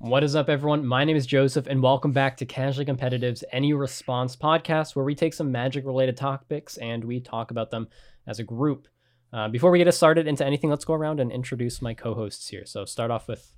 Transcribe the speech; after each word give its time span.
What 0.00 0.22
is 0.22 0.36
up, 0.36 0.48
everyone? 0.48 0.86
My 0.86 1.04
name 1.04 1.16
is 1.16 1.26
Joseph, 1.26 1.66
and 1.66 1.82
welcome 1.82 2.12
back 2.12 2.36
to 2.36 2.46
Casually 2.46 2.84
Competitive's 2.86 3.42
Any 3.50 3.72
Response 3.72 4.36
podcast, 4.36 4.94
where 4.94 5.04
we 5.04 5.16
take 5.16 5.34
some 5.34 5.50
magic 5.50 5.84
related 5.84 6.16
topics 6.16 6.76
and 6.76 7.02
we 7.02 7.18
talk 7.18 7.50
about 7.50 7.72
them 7.72 7.88
as 8.24 8.38
a 8.38 8.44
group. 8.44 8.86
Uh, 9.32 9.48
before 9.48 9.72
we 9.72 9.78
get 9.78 9.88
us 9.88 9.96
started 9.96 10.28
into 10.28 10.46
anything, 10.46 10.70
let's 10.70 10.84
go 10.84 10.94
around 10.94 11.18
and 11.18 11.32
introduce 11.32 11.82
my 11.82 11.94
co 11.94 12.14
hosts 12.14 12.46
here. 12.46 12.64
So, 12.64 12.84
start 12.84 13.10
off 13.10 13.26
with 13.26 13.52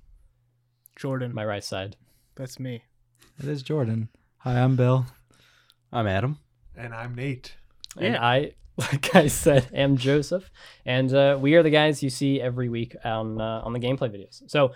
Jordan. 0.95 1.31
my 1.31 1.45
right 1.45 1.63
side. 1.63 1.95
That's 2.35 2.59
me. 2.59 2.85
It 3.37 3.45
is 3.45 3.61
Jordan. 3.61 4.09
Hi, 4.37 4.59
I'm 4.59 4.75
Bill. 4.75 5.05
I'm 5.93 6.07
Adam. 6.07 6.39
And 6.75 6.91
I'm 6.91 7.13
Nate. 7.13 7.55
And 7.99 8.17
I, 8.17 8.53
like 8.77 9.15
I 9.15 9.27
said, 9.27 9.69
am 9.75 9.95
Joseph, 9.95 10.49
and 10.87 11.13
uh, 11.13 11.37
we 11.39 11.53
are 11.53 11.61
the 11.61 11.69
guys 11.69 12.01
you 12.01 12.09
see 12.09 12.41
every 12.41 12.67
week 12.67 12.95
on 13.05 13.39
uh, 13.39 13.61
on 13.63 13.73
the 13.73 13.79
gameplay 13.79 14.09
videos. 14.09 14.41
So 14.47 14.71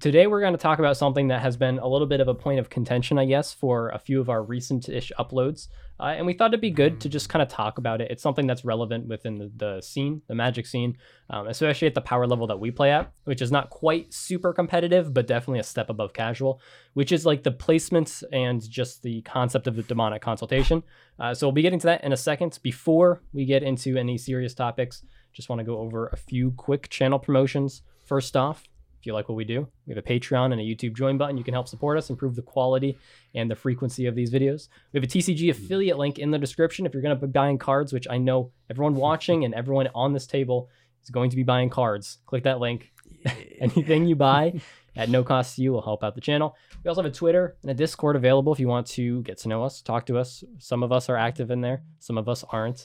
today 0.00 0.26
we're 0.26 0.40
going 0.40 0.52
to 0.52 0.58
talk 0.58 0.78
about 0.78 0.96
something 0.96 1.28
that 1.28 1.40
has 1.40 1.56
been 1.56 1.78
a 1.78 1.86
little 1.86 2.06
bit 2.06 2.20
of 2.20 2.28
a 2.28 2.34
point 2.34 2.60
of 2.60 2.68
contention, 2.68 3.18
I 3.18 3.24
guess, 3.24 3.52
for 3.52 3.88
a 3.90 3.98
few 3.98 4.20
of 4.20 4.28
our 4.28 4.42
recent-ish 4.42 5.10
uploads, 5.18 5.68
uh, 6.00 6.14
and 6.16 6.26
we 6.26 6.34
thought 6.34 6.50
it'd 6.50 6.60
be 6.60 6.70
good 6.70 7.00
to 7.00 7.08
just 7.08 7.28
kind 7.28 7.42
of 7.42 7.48
talk 7.48 7.78
about 7.78 8.00
it. 8.00 8.10
It's 8.10 8.22
something 8.22 8.46
that's 8.46 8.64
relevant 8.64 9.08
within 9.08 9.38
the, 9.38 9.50
the 9.56 9.80
scene, 9.80 10.22
the 10.28 10.34
Magic 10.34 10.66
scene, 10.66 10.96
um, 11.30 11.48
especially 11.48 11.88
at 11.88 11.94
the 11.94 12.00
power 12.00 12.26
level 12.26 12.46
that 12.46 12.60
we 12.60 12.70
play 12.70 12.92
at, 12.92 13.10
which 13.24 13.42
is 13.42 13.50
not 13.50 13.70
quite 13.70 14.12
super 14.12 14.52
competitive, 14.52 15.12
but 15.12 15.26
definitely 15.26 15.60
a 15.60 15.64
step 15.64 15.90
above 15.90 16.12
casual, 16.12 16.60
which 16.92 17.10
is 17.10 17.26
like 17.26 17.42
the 17.42 17.50
placements 17.50 18.22
and 18.32 18.68
just 18.68 19.02
the 19.02 19.22
concept 19.22 19.66
of 19.66 19.74
the 19.74 19.82
demonic 19.82 20.22
consultation. 20.22 20.82
Uh, 21.18 21.34
so 21.34 21.46
we'll 21.46 21.52
be 21.52 21.62
getting 21.62 21.80
to 21.80 21.86
that 21.86 22.04
in 22.04 22.12
a 22.12 22.16
second. 22.16 22.58
Before 22.62 23.22
we 23.32 23.44
get 23.44 23.62
into 23.62 23.96
any 23.96 24.18
serious 24.18 24.54
topics, 24.54 25.02
just 25.32 25.48
want 25.48 25.58
to 25.60 25.64
go 25.64 25.78
over 25.78 26.08
a 26.08 26.16
few 26.16 26.52
quick 26.52 26.88
channel 26.90 27.18
promotions. 27.18 27.82
First 28.04 28.36
off, 28.36 28.64
if 28.98 29.06
you 29.06 29.12
like 29.12 29.28
what 29.28 29.36
we 29.36 29.44
do, 29.44 29.68
we 29.86 29.94
have 29.94 30.04
a 30.04 30.06
Patreon 30.06 30.52
and 30.52 30.60
a 30.60 30.64
YouTube 30.64 30.96
join 30.96 31.18
button. 31.18 31.36
You 31.36 31.44
can 31.44 31.54
help 31.54 31.68
support 31.68 31.98
us, 31.98 32.10
improve 32.10 32.34
the 32.34 32.42
quality 32.42 32.98
and 33.34 33.50
the 33.50 33.54
frequency 33.54 34.06
of 34.06 34.14
these 34.14 34.30
videos. 34.30 34.68
We 34.92 34.98
have 35.00 35.04
a 35.04 35.12
TCG 35.12 35.50
affiliate 35.50 35.98
link 35.98 36.18
in 36.18 36.30
the 36.30 36.38
description 36.38 36.86
if 36.86 36.92
you're 36.92 37.02
going 37.02 37.18
to 37.18 37.26
be 37.26 37.30
buying 37.30 37.58
cards, 37.58 37.92
which 37.92 38.08
I 38.10 38.18
know 38.18 38.50
everyone 38.70 38.94
watching 38.96 39.44
and 39.44 39.54
everyone 39.54 39.88
on 39.94 40.12
this 40.12 40.26
table 40.26 40.68
is 41.02 41.10
going 41.10 41.30
to 41.30 41.36
be 41.36 41.44
buying 41.44 41.70
cards. 41.70 42.18
Click 42.26 42.44
that 42.44 42.58
link. 42.58 42.92
Anything 43.60 44.06
you 44.06 44.16
buy 44.16 44.60
at 44.98 45.08
no 45.08 45.22
cost 45.22 45.56
to 45.56 45.62
you 45.62 45.72
will 45.72 45.80
help 45.80 46.02
out 46.02 46.14
the 46.14 46.20
channel. 46.20 46.56
We 46.82 46.88
also 46.88 47.02
have 47.02 47.10
a 47.10 47.14
Twitter 47.14 47.56
and 47.62 47.70
a 47.70 47.74
Discord 47.74 48.16
available 48.16 48.52
if 48.52 48.60
you 48.60 48.68
want 48.68 48.86
to 48.88 49.22
get 49.22 49.38
to 49.38 49.48
know 49.48 49.62
us, 49.62 49.80
talk 49.80 50.06
to 50.06 50.18
us. 50.18 50.42
Some 50.58 50.82
of 50.82 50.90
us 50.92 51.08
are 51.08 51.16
active 51.16 51.50
in 51.50 51.60
there, 51.60 51.82
some 52.00 52.18
of 52.18 52.28
us 52.28 52.44
aren't. 52.50 52.84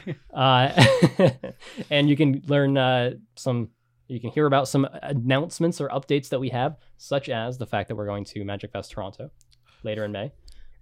uh, 0.34 0.84
and 1.90 2.08
you 2.08 2.16
can 2.16 2.42
learn 2.46 2.76
uh, 2.76 3.12
some, 3.34 3.70
you 4.08 4.20
can 4.20 4.30
hear 4.30 4.46
about 4.46 4.68
some 4.68 4.86
announcements 5.02 5.80
or 5.80 5.88
updates 5.88 6.28
that 6.28 6.38
we 6.38 6.50
have, 6.50 6.76
such 6.98 7.28
as 7.28 7.58
the 7.58 7.66
fact 7.66 7.88
that 7.88 7.96
we're 7.96 8.06
going 8.06 8.24
to 8.24 8.44
Magic 8.44 8.72
Fest 8.72 8.90
Toronto 8.92 9.30
later 9.82 10.04
in 10.04 10.12
May, 10.12 10.32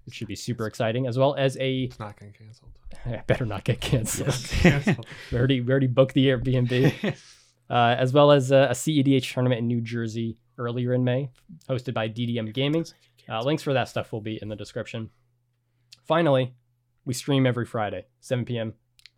which 0.05 0.15
should 0.17 0.29
be 0.29 0.35
super 0.37 0.67
exciting, 0.67 1.07
as 1.07 1.19
well 1.19 1.35
as 1.35 1.57
a, 1.59 1.83
It's 1.85 1.99
not 1.99 2.19
getting 2.19 2.35
canceled. 2.35 2.73
I 3.07 3.23
better 3.27 3.47
not 3.47 3.65
get 3.65 3.81
canceled. 3.81 4.29
Canceled. 4.51 5.07
we 5.33 5.39
already 5.39 5.61
we 5.61 5.71
already 5.71 5.87
booked 5.87 6.15
the 6.15 6.27
Airbnb, 6.27 7.15
uh, 7.71 7.75
as 7.99 8.13
well 8.13 8.31
as 8.33 8.51
a, 8.51 8.69
a 8.71 8.73
CEDH 8.75 9.33
tournament 9.33 9.61
in 9.61 9.67
New 9.67 9.81
Jersey 9.81 10.37
earlier 10.59 10.93
in 10.93 11.05
May, 11.05 11.31
hosted 11.69 11.95
by 11.95 12.09
DDM 12.09 12.53
Gaming. 12.53 12.85
Uh, 13.29 13.43
links 13.43 13.63
for 13.63 13.73
that 13.73 13.89
stuff 13.89 14.13
will 14.13 14.21
be 14.21 14.39
in 14.43 14.49
the 14.49 14.57
description. 14.57 15.11
Finally, 16.05 16.55
we 17.05 17.15
stream 17.15 17.47
every 17.47 17.65
Friday, 17.65 18.05
7 18.21 18.45
p.m. 18.45 18.75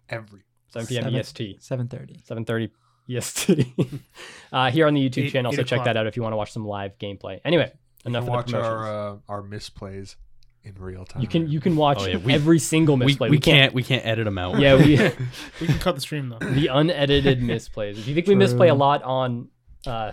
Every. 0.09 0.43
7 0.69 0.87
p.m. 0.87 1.05
Seven- 1.05 1.19
EST, 1.19 1.61
7:30. 1.61 2.25
7:30 2.27 2.71
EST, 3.09 3.67
uh, 4.53 4.71
here 4.71 4.87
on 4.87 4.95
the 4.95 5.09
YouTube 5.09 5.25
Eight- 5.25 5.33
channel. 5.33 5.53
eight 5.53 5.57
So 5.57 5.63
check 5.63 5.85
that 5.85 5.97
out 5.97 6.07
if 6.07 6.17
you 6.17 6.23
want 6.23 6.33
to 6.33 6.37
watch 6.37 6.53
some 6.53 6.67
live 6.67 6.99
gameplay. 6.99 7.41
Anyway, 7.45 7.73
You 8.05 8.09
enough 8.11 8.25
can 8.25 8.29
of 8.31 8.37
watch 8.37 8.47
the 8.47 8.53
promotions. 8.53 8.87
our 8.89 9.11
uh, 9.13 9.17
our 9.29 9.43
misplays 9.43 10.17
in 10.63 10.75
real 10.79 11.05
time. 11.05 11.21
you 11.21 11.29
can 11.29 11.47
you 11.49 11.61
can 11.61 11.77
watch 11.77 11.99
Oh, 12.01 12.07
yeah, 12.07 12.17
we- 12.17 12.33
every 12.33 12.59
single 12.59 12.97
we, 12.97 13.07
misplay. 13.07 13.29
we 13.29 13.39
can't 13.39 13.75
we 13.75 13.83
can't 13.83 14.05
edit 14.07 14.25
them 14.25 14.39
out. 14.39 14.59
Yeah, 14.59 14.77
we 14.77 14.97
We 15.61 15.67
can 15.67 15.79
cut 15.79 15.95
the 15.97 16.01
stream 16.01 16.31
though. 16.31 16.39
the 16.39 16.69
unedited 16.69 17.41
misplays. 17.41 17.99
If 17.99 18.09
you 18.09 18.15
think 18.15 18.27
we 18.27 18.35
misplay 18.35 18.69
a 18.69 18.75
lot 18.75 19.03
on 19.03 19.49
uh, 19.87 20.13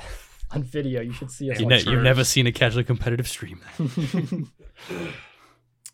on 0.51 0.63
video, 0.63 0.99
you 1.01 1.13
should 1.13 1.31
see 1.31 1.49
us. 1.49 1.59
You 1.59 1.65
on 1.65 1.69
ne- 1.69 1.79
Sure. 1.79 1.93
you've 1.93 2.03
never 2.03 2.25
seen 2.25 2.45
a 2.47 2.51
casually 2.51 2.83
competitive 2.83 3.27
stream. 3.29 3.61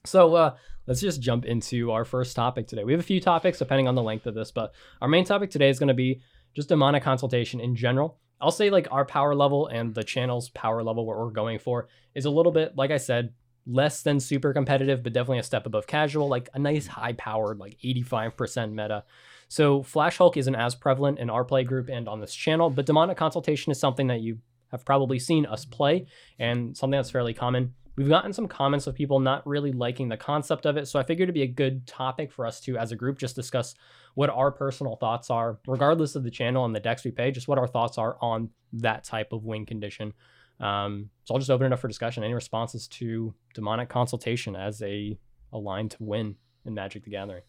so 0.06 0.36
uh, 0.36 0.56
let's 0.88 1.02
just 1.02 1.22
jump 1.22 1.46
into 1.46 1.92
our 1.92 2.06
first 2.06 2.36
topic 2.36 2.68
today. 2.68 2.84
We 2.84 2.94
have 2.94 3.00
a 3.00 3.04
few 3.04 3.20
topics 3.20 3.60
depending 3.60 3.88
on 3.88 3.96
the 3.96 4.04
length 4.04 4.26
of 4.26 4.34
this, 4.34 4.52
but 4.52 4.74
our 5.02 5.08
main 5.08 5.26
topic 5.26 5.52
today 5.52 5.70
is 5.70 5.80
going 5.80 5.90
to 5.90 5.94
be 5.94 6.22
just 6.58 6.70
demonic 6.70 7.04
consultation 7.04 7.60
in 7.60 7.76
general. 7.76 8.18
I'll 8.42 8.50
say 8.50 8.72
like 8.72 8.88
our 8.90 9.06
power 9.06 9.36
level 9.36 9.68
and 9.68 9.94
the 9.94 10.04
channel's 10.04 10.50
power 10.50 10.82
level, 10.82 11.06
what 11.06 11.16
we're 11.16 11.30
going 11.30 11.60
for, 11.60 11.88
is 12.16 12.26
a 12.26 12.32
little 12.32 12.52
bit, 12.52 12.76
like 12.76 12.90
I 12.90 12.98
said, 12.98 13.32
less 13.68 14.02
than 14.02 14.20
super 14.20 14.54
competitive, 14.54 15.04
but 15.04 15.14
definitely 15.14 15.38
a 15.38 15.44
step 15.44 15.68
above 15.68 15.86
casual, 15.86 16.28
like 16.28 16.50
a 16.56 16.60
nice 16.60 16.88
high 16.88 17.14
powered, 17.14 17.60
like 17.60 17.78
85% 17.86 18.72
meta. 18.72 19.04
So 19.50 19.84
Flash 19.84 20.18
Hulk 20.18 20.36
isn't 20.36 20.56
as 20.56 20.74
prevalent 20.74 21.20
in 21.20 21.30
our 21.30 21.46
play 21.46 21.64
group 21.64 21.90
and 21.90 22.10
on 22.10 22.22
this 22.22 22.34
channel, 22.34 22.72
but 22.72 22.88
demonic 22.88 23.18
consultation 23.18 23.72
is 23.72 23.80
something 23.80 24.08
that 24.08 24.22
you 24.22 24.40
have 24.72 24.84
probably 24.84 25.20
seen 25.20 25.46
us 25.46 25.64
play 25.64 26.08
and 26.40 26.76
something 26.76 26.98
that's 26.98 27.12
fairly 27.12 27.36
common. 27.36 27.76
We've 27.98 28.08
gotten 28.08 28.32
some 28.32 28.48
comments 28.48 28.86
of 28.86 28.94
people 28.94 29.20
not 29.20 29.46
really 29.48 29.72
liking 29.72 30.08
the 30.08 30.18
concept 30.18 30.68
of 30.68 30.78
it, 30.78 30.88
so 30.88 31.00
I 31.00 31.04
figured 31.04 31.26
it'd 31.26 31.34
be 31.34 31.42
a 31.42 31.48
good 31.48 31.88
topic 31.88 32.32
for 32.32 32.46
us 32.46 32.60
to, 32.62 32.78
as 32.78 32.92
a 32.92 32.96
group, 32.96 33.18
just 33.18 33.36
discuss 33.36 33.74
what 34.14 34.30
our 34.30 34.52
personal 34.52 34.96
thoughts 34.98 35.32
are, 35.32 35.58
regardless 35.68 36.16
of 36.16 36.24
the 36.24 36.30
channel 36.30 36.64
and 36.66 36.76
the 36.76 36.80
decks 36.80 37.04
we 37.04 37.10
play, 37.10 37.32
just 37.32 37.48
what 37.48 37.58
our 37.58 37.68
thoughts 37.68 37.98
are 37.98 38.16
on 38.22 38.50
that 38.74 39.04
type 39.04 39.34
of 39.34 39.46
win 39.46 39.66
condition. 39.66 40.14
Um, 40.60 41.10
so 41.24 41.34
I'll 41.34 41.40
just 41.40 41.50
open 41.50 41.66
it 41.68 41.74
up 41.74 41.80
for 41.80 41.88
discussion. 41.88 42.24
Any 42.24 42.34
responses 42.36 42.88
to 42.90 43.34
demonic 43.56 43.90
consultation 43.90 44.56
as 44.56 44.82
a, 44.84 45.18
a 45.52 45.58
line 45.58 45.90
to 45.90 45.98
win 46.00 46.36
in 46.66 46.76
Magic 46.76 47.04
the 47.04 47.10
Gathering? 47.10 47.44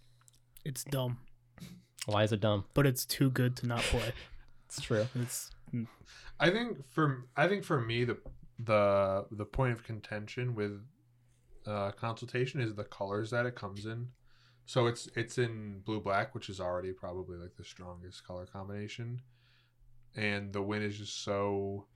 It's 0.64 0.82
dumb, 0.84 1.18
Why 2.06 2.22
is 2.22 2.32
it 2.32 2.40
dumb? 2.40 2.64
but 2.72 2.86
it's 2.86 3.04
too 3.04 3.30
good 3.30 3.54
to 3.58 3.66
not 3.66 3.80
play. 3.80 4.12
It's 4.66 4.82
true. 4.82 5.06
It's 5.14 5.50
I 6.38 6.50
think 6.50 6.86
for 6.90 7.24
I 7.34 7.48
think 7.48 7.64
for 7.64 7.80
me 7.80 8.04
the 8.04 8.18
the 8.58 9.26
the 9.30 9.44
point 9.44 9.72
of 9.72 9.84
contention 9.84 10.54
with 10.54 10.80
uh, 11.66 11.90
consultation 11.92 12.60
is 12.60 12.74
the 12.74 12.84
colors 12.84 13.30
that 13.30 13.46
it 13.46 13.54
comes 13.54 13.86
in. 13.86 14.08
So 14.66 14.86
it's 14.86 15.08
it's 15.14 15.38
in 15.38 15.80
blue 15.84 16.00
black, 16.00 16.34
which 16.34 16.48
is 16.48 16.60
already 16.60 16.92
probably 16.92 17.38
like 17.38 17.56
the 17.56 17.64
strongest 17.64 18.26
color 18.26 18.46
combination, 18.46 19.22
and 20.16 20.52
the 20.52 20.62
win 20.62 20.82
is 20.82 20.98
just 20.98 21.22
so 21.22 21.86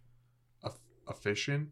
eff- 0.65 0.81
efficient. 1.09 1.71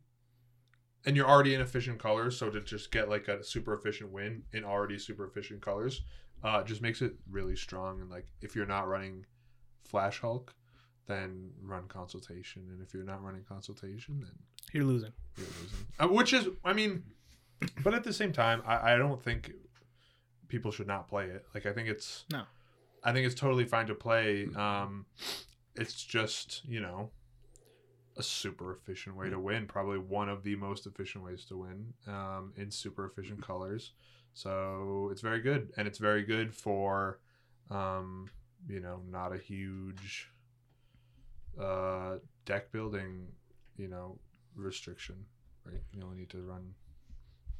And 1.07 1.17
you're 1.17 1.29
already 1.29 1.55
in 1.55 1.63
efficient 1.63 1.99
colors, 1.99 2.37
so 2.37 2.51
to 2.51 2.61
just 2.61 2.93
get 2.93 3.09
like 3.09 3.29
a 3.29 3.43
super 3.43 3.73
efficient 3.73 4.13
win 4.13 4.43
in 4.53 4.65
already 4.65 4.99
super 4.99 5.27
efficient 5.27 5.63
colors, 5.63 6.03
uh, 6.43 6.63
just 6.63 6.83
makes 6.83 7.01
it 7.01 7.15
really 7.31 7.57
strong. 7.57 8.03
And 8.03 8.11
like 8.11 8.27
if 8.43 8.55
you're 8.55 8.67
not 8.67 8.87
running 8.87 9.25
Flash 9.85 10.21
Hulk, 10.21 10.55
then 11.07 11.51
run 11.63 11.89
consultation. 11.89 12.69
And 12.71 12.83
if 12.83 12.93
you're 12.93 13.05
not 13.05 13.23
running 13.23 13.45
consultation, 13.45 14.21
then 14.21 14.33
you're 14.75 14.85
losing. 14.85 15.13
you're 15.37 15.47
losing. 15.47 15.87
Uh, 15.99 16.09
which 16.09 16.33
is, 16.33 16.49
I 16.65 16.73
mean, 16.73 17.03
but 17.83 17.95
at 17.95 18.05
the 18.05 18.13
same 18.13 18.33
time, 18.33 18.63
I, 18.67 18.95
I 18.95 18.97
don't 18.97 19.23
think 19.23 19.53
people 20.49 20.71
should 20.71 20.87
not 20.87 21.09
play 21.09 21.27
it. 21.27 21.45
Like 21.55 21.67
I 21.67 21.73
think 21.73 21.89
it's 21.89 22.25
No. 22.31 22.43
I 23.03 23.13
think 23.13 23.27
it's 23.27 23.35
totally 23.35 23.65
fine 23.65 23.87
to 23.87 23.95
play. 23.95 24.47
Um, 24.57 25.07
it's 25.77 26.05
just 26.05 26.63
you 26.67 26.81
know 26.81 27.11
a 28.17 28.23
super 28.23 28.73
efficient 28.73 29.17
way 29.17 29.31
to 29.31 29.39
win. 29.39 29.67
Probably 29.67 29.99
one 29.99 30.29
of 30.29 30.43
the 30.43 30.57
most 30.57 30.87
efficient 30.87 31.25
ways 31.25 31.45
to 31.47 31.57
win 31.57 31.95
um, 32.07 32.53
in 32.57 32.71
super 32.71 33.07
efficient 33.07 33.43
colors. 33.43 33.93
So 34.35 35.09
it's 35.11 35.23
very 35.23 35.41
good, 35.41 35.73
and 35.77 35.89
it's 35.89 35.99
very 35.99 36.23
good 36.23 36.55
for 36.55 37.21
um, 37.71 38.29
you 38.69 38.81
know 38.81 39.01
not 39.11 39.33
a 39.33 39.39
huge 39.39 40.31
uh, 41.61 42.17
deck 42.45 42.73
building 42.73 43.27
you 43.77 43.89
know 43.89 44.19
restriction. 44.57 45.27
Right, 45.65 45.83
you 45.93 46.03
only 46.03 46.17
need 46.17 46.31
to 46.31 46.43
run 46.43 46.75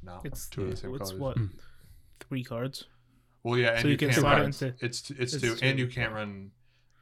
not 0.03 0.25
It's 0.25 0.47
two 0.49 0.63
of 0.63 0.71
the 0.71 0.77
same 0.77 0.95
it's 0.95 1.09
colors. 1.11 1.19
what 1.19 1.37
Mm. 1.37 1.49
three 2.19 2.43
cards. 2.43 2.85
Well, 3.43 3.57
yeah, 3.57 3.71
and 3.73 3.81
So 3.81 3.87
you, 3.87 3.91
you 3.93 3.97
can 3.97 4.09
can't 4.09 4.23
run. 4.23 4.41
it 4.41 4.45
into- 4.45 4.75
It's 4.85 5.09
it's, 5.11 5.33
it's 5.33 5.41
two, 5.41 5.55
two. 5.55 5.65
and 5.65 5.77
you 5.79 5.87
can't 5.87 6.11
run 6.13 6.51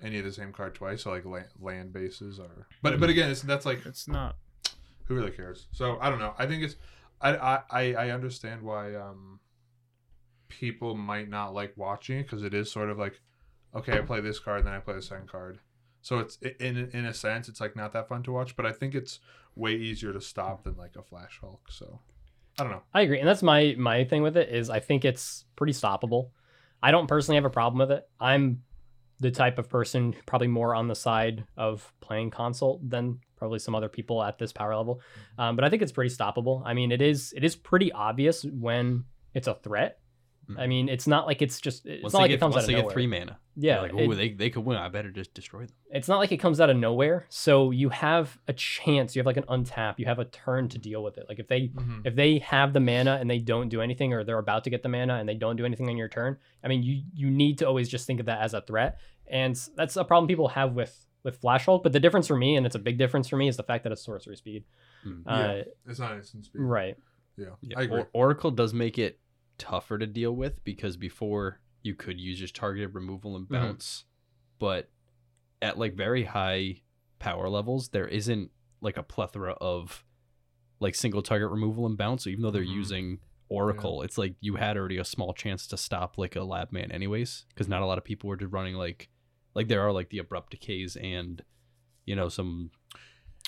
any 0.02 0.18
of 0.20 0.26
the 0.26 0.32
same 0.34 0.52
card 0.54 0.76
twice. 0.76 1.04
So 1.04 1.12
like 1.12 1.26
land, 1.26 1.48
land 1.60 1.94
bases 1.94 2.40
are, 2.40 2.68
but 2.82 3.00
but 3.00 3.10
again, 3.10 3.30
it's 3.32 3.42
that's 3.42 3.66
like 3.66 3.86
It's 3.86 4.08
not. 4.08 4.38
who 5.06 5.16
really 5.16 5.32
cares? 5.32 5.68
So 5.72 5.98
I 6.00 6.10
don't 6.10 6.20
know. 6.20 6.34
I 6.38 6.46
think 6.46 6.64
it's 6.64 6.76
I 7.22 7.36
I 7.36 7.62
I, 7.70 7.94
I 7.94 8.10
understand 8.12 8.62
why 8.62 8.96
um 8.96 9.40
people 10.48 10.96
might 10.96 11.30
not 11.30 11.54
like 11.54 11.74
watching 11.78 12.20
it 12.20 12.24
because 12.24 12.44
it 12.44 12.54
is 12.54 12.72
sort 12.72 12.90
of 12.90 12.98
like 12.98 13.22
okay, 13.76 13.98
I 13.98 14.02
play 14.02 14.20
this 14.20 14.40
card, 14.40 14.66
then 14.66 14.74
I 14.74 14.80
play 14.80 14.96
the 14.96 15.02
second 15.02 15.30
card. 15.30 15.60
So 16.02 16.20
it's 16.20 16.38
in 16.60 16.90
in 16.94 17.06
a 17.06 17.14
sense, 17.14 17.50
it's 17.50 17.62
like 17.62 17.76
not 17.76 17.94
that 17.94 18.08
fun 18.08 18.24
to 18.24 18.32
watch, 18.32 18.56
but 18.56 18.66
I 18.66 18.72
think 18.72 18.96
it's 18.96 19.20
way 19.56 19.74
easier 19.74 20.14
to 20.14 20.22
stop 20.22 20.64
than 20.64 20.78
like 20.78 20.96
a 20.96 21.04
Flash 21.04 21.40
Hulk. 21.42 21.68
So 21.70 22.00
I 22.58 22.64
don't 22.64 22.72
know. 22.72 22.84
I 22.94 23.02
agree, 23.02 23.20
and 23.20 23.28
that's 23.28 23.44
my 23.44 23.76
my 23.78 24.06
thing 24.06 24.22
with 24.22 24.38
it 24.38 24.50
is 24.50 24.70
I 24.70 24.80
think 24.80 25.06
it's 25.06 25.46
pretty 25.56 25.74
stoppable. 25.74 26.30
I 26.82 26.92
don't 26.92 27.08
personally 27.08 27.36
have 27.36 27.46
a 27.46 27.50
problem 27.50 27.80
with 27.80 27.92
it. 27.92 28.08
I'm 28.20 28.64
the 29.20 29.32
type 29.32 29.60
of 29.60 29.70
person 29.70 30.16
probably 30.26 30.48
more 30.48 30.74
on 30.74 30.88
the 30.88 30.96
side 30.96 31.44
of 31.58 31.92
playing 32.00 32.32
console 32.32 32.80
than 32.82 33.20
probably 33.36 33.60
some 33.60 33.76
other 33.76 33.90
people 33.90 34.24
at 34.24 34.38
this 34.38 34.54
power 34.54 34.76
level. 34.76 35.02
Um, 35.38 35.56
but 35.56 35.66
I 35.66 35.70
think 35.70 35.82
it's 35.82 35.92
pretty 35.92 36.14
stoppable. 36.14 36.62
I 36.66 36.74
mean, 36.74 36.92
it 36.92 37.02
is 37.02 37.34
it 37.36 37.44
is 37.44 37.56
pretty 37.56 37.92
obvious 37.92 38.46
when 38.46 39.06
it's 39.34 39.48
a 39.48 39.56
threat. 39.56 40.00
I 40.58 40.68
mean, 40.68 40.90
it's 40.90 41.06
not 41.08 41.28
like 41.28 41.42
it's 41.42 41.62
just 41.62 41.86
it's 41.86 42.02
Once 42.02 42.14
not 42.14 42.20
they 42.20 42.24
like 42.24 42.30
get, 42.30 42.36
it 42.36 42.40
comes 42.40 42.56
once 42.56 42.64
out 42.64 42.68
they 42.68 42.74
of 42.76 42.86
get 42.86 42.94
three 42.94 43.06
mana, 43.08 43.38
Yeah, 43.56 43.76
yeah, 43.76 43.82
like 43.82 43.92
oh, 43.94 44.12
it- 44.12 44.16
they 44.16 44.30
they 44.34 44.50
could 44.50 44.66
win. 44.66 44.78
I 44.78 44.90
better 44.90 45.12
just 45.12 45.34
destroy 45.34 45.62
them. 45.68 45.76
it's 45.92 46.08
not 46.08 46.18
like 46.18 46.32
it 46.32 46.38
comes 46.38 46.60
out 46.60 46.70
of 46.70 46.78
nowhere. 46.78 47.26
So 47.30 47.72
you 47.72 47.90
have 47.90 48.38
a 48.48 48.54
chance. 48.54 49.16
You 49.16 49.20
have 49.20 49.26
like 49.28 49.38
an 49.38 49.44
untap. 49.44 49.96
You 50.00 50.06
have 50.08 50.20
a 50.20 50.26
turn 50.26 50.70
to 50.70 50.78
deal 50.78 51.04
with 51.04 51.18
it. 51.18 51.26
Like 51.30 51.40
if 51.40 51.48
they 51.48 51.68
Mhm. 51.68 52.02
if 52.06 52.16
they 52.16 52.40
have 52.40 52.74
the 52.74 52.80
mana 52.80 53.18
and 53.22 53.30
they 53.30 53.40
don't 53.40 53.70
do 53.70 53.82
anything, 53.82 54.12
or 54.14 54.24
they're 54.24 54.40
about 54.40 54.64
to 54.64 54.70
get 54.70 54.82
the 54.82 54.90
mana 54.90 55.16
and 55.16 55.30
they 55.30 55.36
don't 55.36 55.56
do 55.56 55.66
anything 55.66 55.88
on 55.90 55.98
your 55.98 56.10
turn, 56.10 56.38
I 56.64 56.68
mean, 56.68 56.82
you 56.84 57.04
you 57.14 57.30
need 57.30 57.60
to 57.60 57.66
always 57.68 57.88
just 57.90 58.08
think 58.08 58.20
of 58.20 58.26
that 58.26 58.42
as 58.42 58.54
a 58.54 58.62
threat, 58.62 58.98
and 59.28 59.56
that's 59.76 59.96
a 59.98 60.04
problem 60.04 60.28
people 60.28 60.48
have 60.50 60.74
with 60.74 61.06
with 61.24 61.38
Flash 61.38 61.66
Hulk. 61.66 61.84
But 61.84 61.92
the 61.94 62.00
difference 62.00 62.28
for 62.28 62.38
me, 62.38 62.56
and 62.56 62.66
it's 62.66 62.76
a 62.76 62.80
big 62.80 62.98
difference 62.98 63.28
for 63.28 63.36
me, 63.38 63.48
is 63.50 63.58
the 63.58 63.64
fact 63.64 63.84
that 63.84 63.92
it's 63.92 64.04
sorcery 64.04 64.36
speed. 64.38 64.64
Mm. 65.06 65.22
Uh, 65.28 65.54
Yeah. 65.58 65.64
It's 65.88 66.00
not 66.00 66.16
instant 66.16 66.46
speed. 66.46 66.60
Right. 66.62 66.96
Yeah, 67.38 67.48
Yeah, 67.62 67.78
I 67.80 67.84
agree. 67.84 68.00
Or- 68.02 68.10
Oracle 68.14 68.52
does 68.52 68.74
make 68.74 68.98
it 68.98 69.20
tougher 69.60 69.98
to 70.00 70.08
deal 70.08 70.36
with 70.36 70.64
because 70.64 70.98
before 70.98 71.60
you 71.84 71.94
could 71.96 72.20
use 72.20 72.40
just 72.40 72.56
targeted 72.56 72.96
removal 72.96 73.36
and 73.36 73.46
Mhm. 73.48 73.52
bounce, 73.52 74.06
but 74.58 74.90
at 75.62 75.78
like 75.78 75.94
very 75.94 76.24
high 76.24 76.82
power 77.20 77.50
levels, 77.50 77.90
there 77.90 78.08
isn't 78.08 78.52
like 78.82 78.98
a 78.98 79.04
plethora 79.04 79.54
of 79.62 80.04
like 80.80 80.96
single 80.96 81.22
target 81.22 81.50
removal 81.50 81.86
and 81.86 81.98
bounce. 81.98 82.24
So 82.24 82.30
even 82.30 82.42
though 82.44 82.52
they're 82.52 82.64
Mhm. 82.64 82.74
using 82.76 83.20
Oracle, 83.50 84.02
it's 84.04 84.18
like 84.18 84.36
you 84.40 84.56
had 84.56 84.78
already 84.78 84.98
a 84.98 85.04
small 85.06 85.34
chance 85.34 85.66
to 85.68 85.76
stop 85.78 86.18
like 86.18 86.36
a 86.36 86.44
lab 86.44 86.72
man 86.72 86.92
anyways, 86.92 87.46
because 87.50 87.68
not 87.68 87.82
a 87.82 87.86
lot 87.86 87.98
of 87.98 88.04
people 88.04 88.30
were 88.30 88.38
just 88.38 88.52
running 88.54 88.76
like 88.76 89.10
like 89.56 89.68
there 89.68 89.82
are 89.82 89.92
like 89.92 90.10
the 90.10 90.20
abrupt 90.20 90.52
decays 90.52 90.96
and 90.98 91.44
you 92.06 92.16
know 92.16 92.30
some 92.30 92.70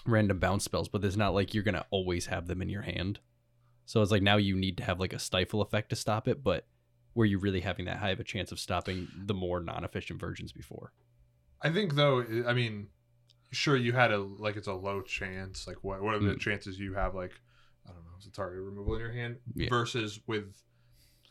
random 0.05 0.39
bounce 0.39 0.63
spells, 0.63 0.89
but 0.89 1.01
there's 1.01 1.15
not 1.17 1.33
like 1.33 1.53
you're 1.53 1.63
gonna 1.63 1.85
always 1.91 2.25
have 2.25 2.47
them 2.47 2.61
in 2.61 2.69
your 2.69 2.81
hand. 2.81 3.19
So 3.85 4.01
it's 4.01 4.11
like 4.11 4.21
now 4.21 4.37
you 4.37 4.55
need 4.55 4.77
to 4.77 4.83
have 4.83 4.99
like 4.99 5.13
a 5.13 5.19
stifle 5.19 5.61
effect 5.61 5.89
to 5.89 5.95
stop 5.95 6.27
it, 6.27 6.43
but 6.43 6.65
were 7.13 7.25
you 7.25 7.39
really 7.39 7.61
having 7.61 7.85
that 7.85 7.97
high 7.97 8.11
of 8.11 8.19
a 8.19 8.23
chance 8.23 8.51
of 8.51 8.59
stopping 8.59 9.07
the 9.25 9.33
more 9.33 9.59
non-efficient 9.59 10.19
versions 10.19 10.51
before? 10.53 10.93
I 11.61 11.69
think 11.69 11.95
though, 11.95 12.23
I 12.47 12.53
mean, 12.53 12.87
sure 13.51 13.75
you 13.75 13.91
had 13.93 14.11
a 14.11 14.17
like 14.19 14.55
it's 14.55 14.67
a 14.67 14.73
low 14.73 15.01
chance. 15.01 15.67
Like 15.67 15.83
what 15.83 16.01
what 16.01 16.15
are 16.15 16.19
the 16.19 16.35
Mm. 16.35 16.39
chances 16.39 16.79
you 16.79 16.93
have 16.93 17.13
like 17.15 17.33
I 17.85 17.89
don't 17.91 18.03
know, 18.05 18.11
it's 18.17 18.27
a 18.27 18.31
target 18.31 18.61
removal 18.61 18.93
in 18.95 18.99
your 19.01 19.11
hand 19.11 19.37
Yeah. 19.55 19.69
versus 19.69 20.19
with 20.25 20.45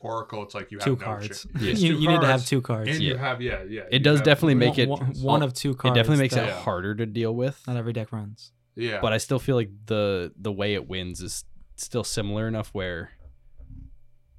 Oracle, 0.03 0.43
it's 0.43 0.55
like 0.55 0.71
you 0.71 0.79
have 0.79 0.85
two 0.85 0.97
no 0.97 1.05
cards. 1.05 1.27
chance. 1.29 1.47
Yeah. 1.61 1.73
you 1.73 1.95
Two 1.95 2.01
you 2.01 2.09
need 2.09 2.21
to 2.23 2.27
have 2.27 2.45
two 2.47 2.61
cards. 2.63 2.91
And 2.91 3.01
you 3.01 3.17
have 3.17 3.41
yeah 3.43 3.63
yeah. 3.69 3.83
It 3.91 4.01
does 4.03 4.21
definitely 4.23 4.55
make 4.55 4.77
one, 4.77 4.81
it 4.81 4.89
one- 4.89 5.23
one 5.23 5.43
of 5.43 5.53
two 5.55 5.75
cards. 5.75 5.95
it 5.95 5.99
definitely 6.01 6.23
makes 6.25 6.35
that 6.35 6.49
it 6.49 6.55
harder 6.55 6.95
to 6.95 7.07
deal 7.07 7.35
with. 7.35 7.63
Not 7.67 7.77
every 7.77 7.93
deck 7.93 8.11
runs. 8.13 8.53
yeah. 8.77 9.01
But 9.01 9.13
I 9.13 9.19
still 9.19 9.39
feel 9.39 9.57
like 9.57 9.71
the 9.87 10.33
the 10.37 10.53
way 10.53 10.75
it 10.75 10.89
wins 10.89 11.21
is 11.21 11.45
still 11.85 12.05
similar 12.05 12.47
enough 12.49 12.71
where 12.73 13.11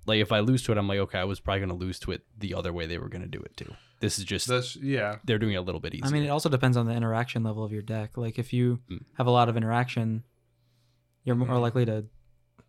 like 0.06 0.20
if 0.20 0.32
I 0.32 0.40
lose 0.40 0.64
to 0.64 0.72
it, 0.72 0.78
I'm 0.78 0.88
like, 0.88 1.00
okay, 1.00 1.20
I 1.20 1.24
was 1.26 1.40
probably 1.40 1.62
gonna 1.62 1.76
lose 1.76 2.00
to 2.00 2.12
it 2.12 2.22
the 2.38 2.54
other 2.54 2.74
way 2.74 2.86
they 2.88 2.98
were 2.98 3.10
gonna 3.10 3.28
do 3.28 3.40
it 3.42 3.56
too. 3.56 3.74
This 4.00 4.18
is 4.18 4.26
just 4.26 4.48
that's 4.48 4.76
yeah. 4.76 5.18
they're 5.26 5.38
doing 5.38 5.54
it 5.54 5.58
a 5.58 5.62
little 5.62 5.80
bit 5.82 5.94
easier. 5.94 6.08
I 6.08 6.12
mean, 6.12 6.24
it 6.24 6.30
also 6.30 6.50
depends 6.50 6.76
on 6.76 6.88
the 6.88 6.94
interaction 6.94 7.44
level 7.44 7.64
of 7.64 7.72
your 7.72 7.84
deck. 7.84 8.18
Like 8.18 8.40
if 8.40 8.52
you 8.52 8.80
Mm. 8.90 9.04
have 9.18 9.28
a 9.28 9.32
lot 9.32 9.48
of 9.48 9.56
interaction, 9.58 10.24
you're 11.24 11.36
more 11.36 11.48
Mhm. 11.50 11.62
likely 11.62 11.86
to 11.86 12.06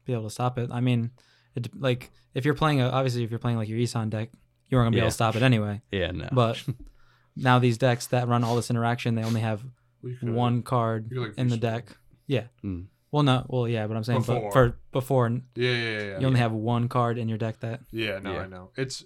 be 0.05 0.13
able 0.13 0.25
to 0.25 0.31
stop 0.31 0.59
it. 0.59 0.71
I 0.71 0.81
mean, 0.81 1.11
it, 1.55 1.69
like 1.79 2.11
if 2.35 2.45
you're 2.45 2.55
playing 2.55 2.81
a, 2.83 2.89
obviously 2.89 3.25
if 3.25 3.31
you're 3.31 3.39
playing 3.39 3.57
like 3.57 3.69
your 3.69 3.79
Yisan 3.79 4.11
deck, 4.11 4.31
you 4.69 4.77
aren't 4.77 4.87
gonna 4.89 4.95
be 4.97 4.99
able 5.01 5.09
to 5.09 5.15
stop 5.15 5.35
it 5.37 5.43
anyway. 5.43 5.81
yeah, 5.91 6.11
no. 6.11 6.29
But 6.33 6.63
now 7.37 7.59
these 7.59 7.79
decks 7.79 8.07
that 8.09 8.29
run 8.29 8.45
all 8.45 8.57
this 8.57 8.69
interaction, 8.69 9.15
they 9.15 9.25
only 9.25 9.41
have 9.41 9.65
could- 10.03 10.29
one 10.35 10.63
card 10.63 11.11
like, 11.15 11.39
in 11.39 11.49
the 11.49 11.57
deck. 11.57 11.97
Yeah. 12.27 12.49
Mm. 12.63 12.87
Well, 13.13 13.23
no. 13.23 13.47
Well, 13.49 13.69
yeah, 13.69 13.87
but 13.87 13.97
I'm 13.97 14.05
saying 14.05 14.21
Before. 14.21 14.41
but 14.41 14.53
for 14.53 14.79
before 14.91 15.29
Yeah, 15.29 15.39
yeah, 15.55 15.75
yeah. 15.75 16.03
yeah. 16.03 16.19
you 16.21 16.27
only 16.27 16.41
have 16.41 16.53
one 16.53 16.89
card 16.89 17.19
in 17.19 17.29
your 17.29 17.39
deck 17.39 17.61
that 17.61 17.81
Yeah, 17.93 18.19
no, 18.19 18.33
Yeah. 18.33 18.41
I 18.41 18.47
know. 18.47 18.71
It's 18.77 19.05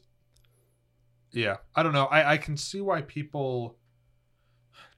yeah, 1.33 1.57
I 1.75 1.83
don't 1.83 1.93
know. 1.93 2.07
I 2.07 2.33
I 2.35 2.37
can 2.39 2.57
see 2.57 2.81
why 2.81 3.03
people 3.03 3.77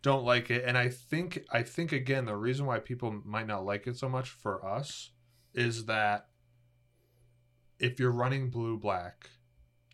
don't 0.03 0.25
like 0.25 0.51
it 0.51 0.63
and 0.65 0.77
I 0.79 0.89
think 0.91 1.43
I 1.51 1.63
think 1.63 1.91
again 1.93 2.27
the 2.27 2.37
reason 2.37 2.67
why 2.67 2.79
people 2.79 3.21
might 3.25 3.47
not 3.49 3.65
like 3.65 3.87
it 3.89 3.97
so 3.97 4.09
much 4.09 4.29
for 4.31 4.65
us 4.65 5.11
is 5.55 5.87
that 5.87 6.29
if 7.81 7.99
you're 7.99 8.13
running 8.13 8.51
blue 8.51 8.77
black, 8.79 9.31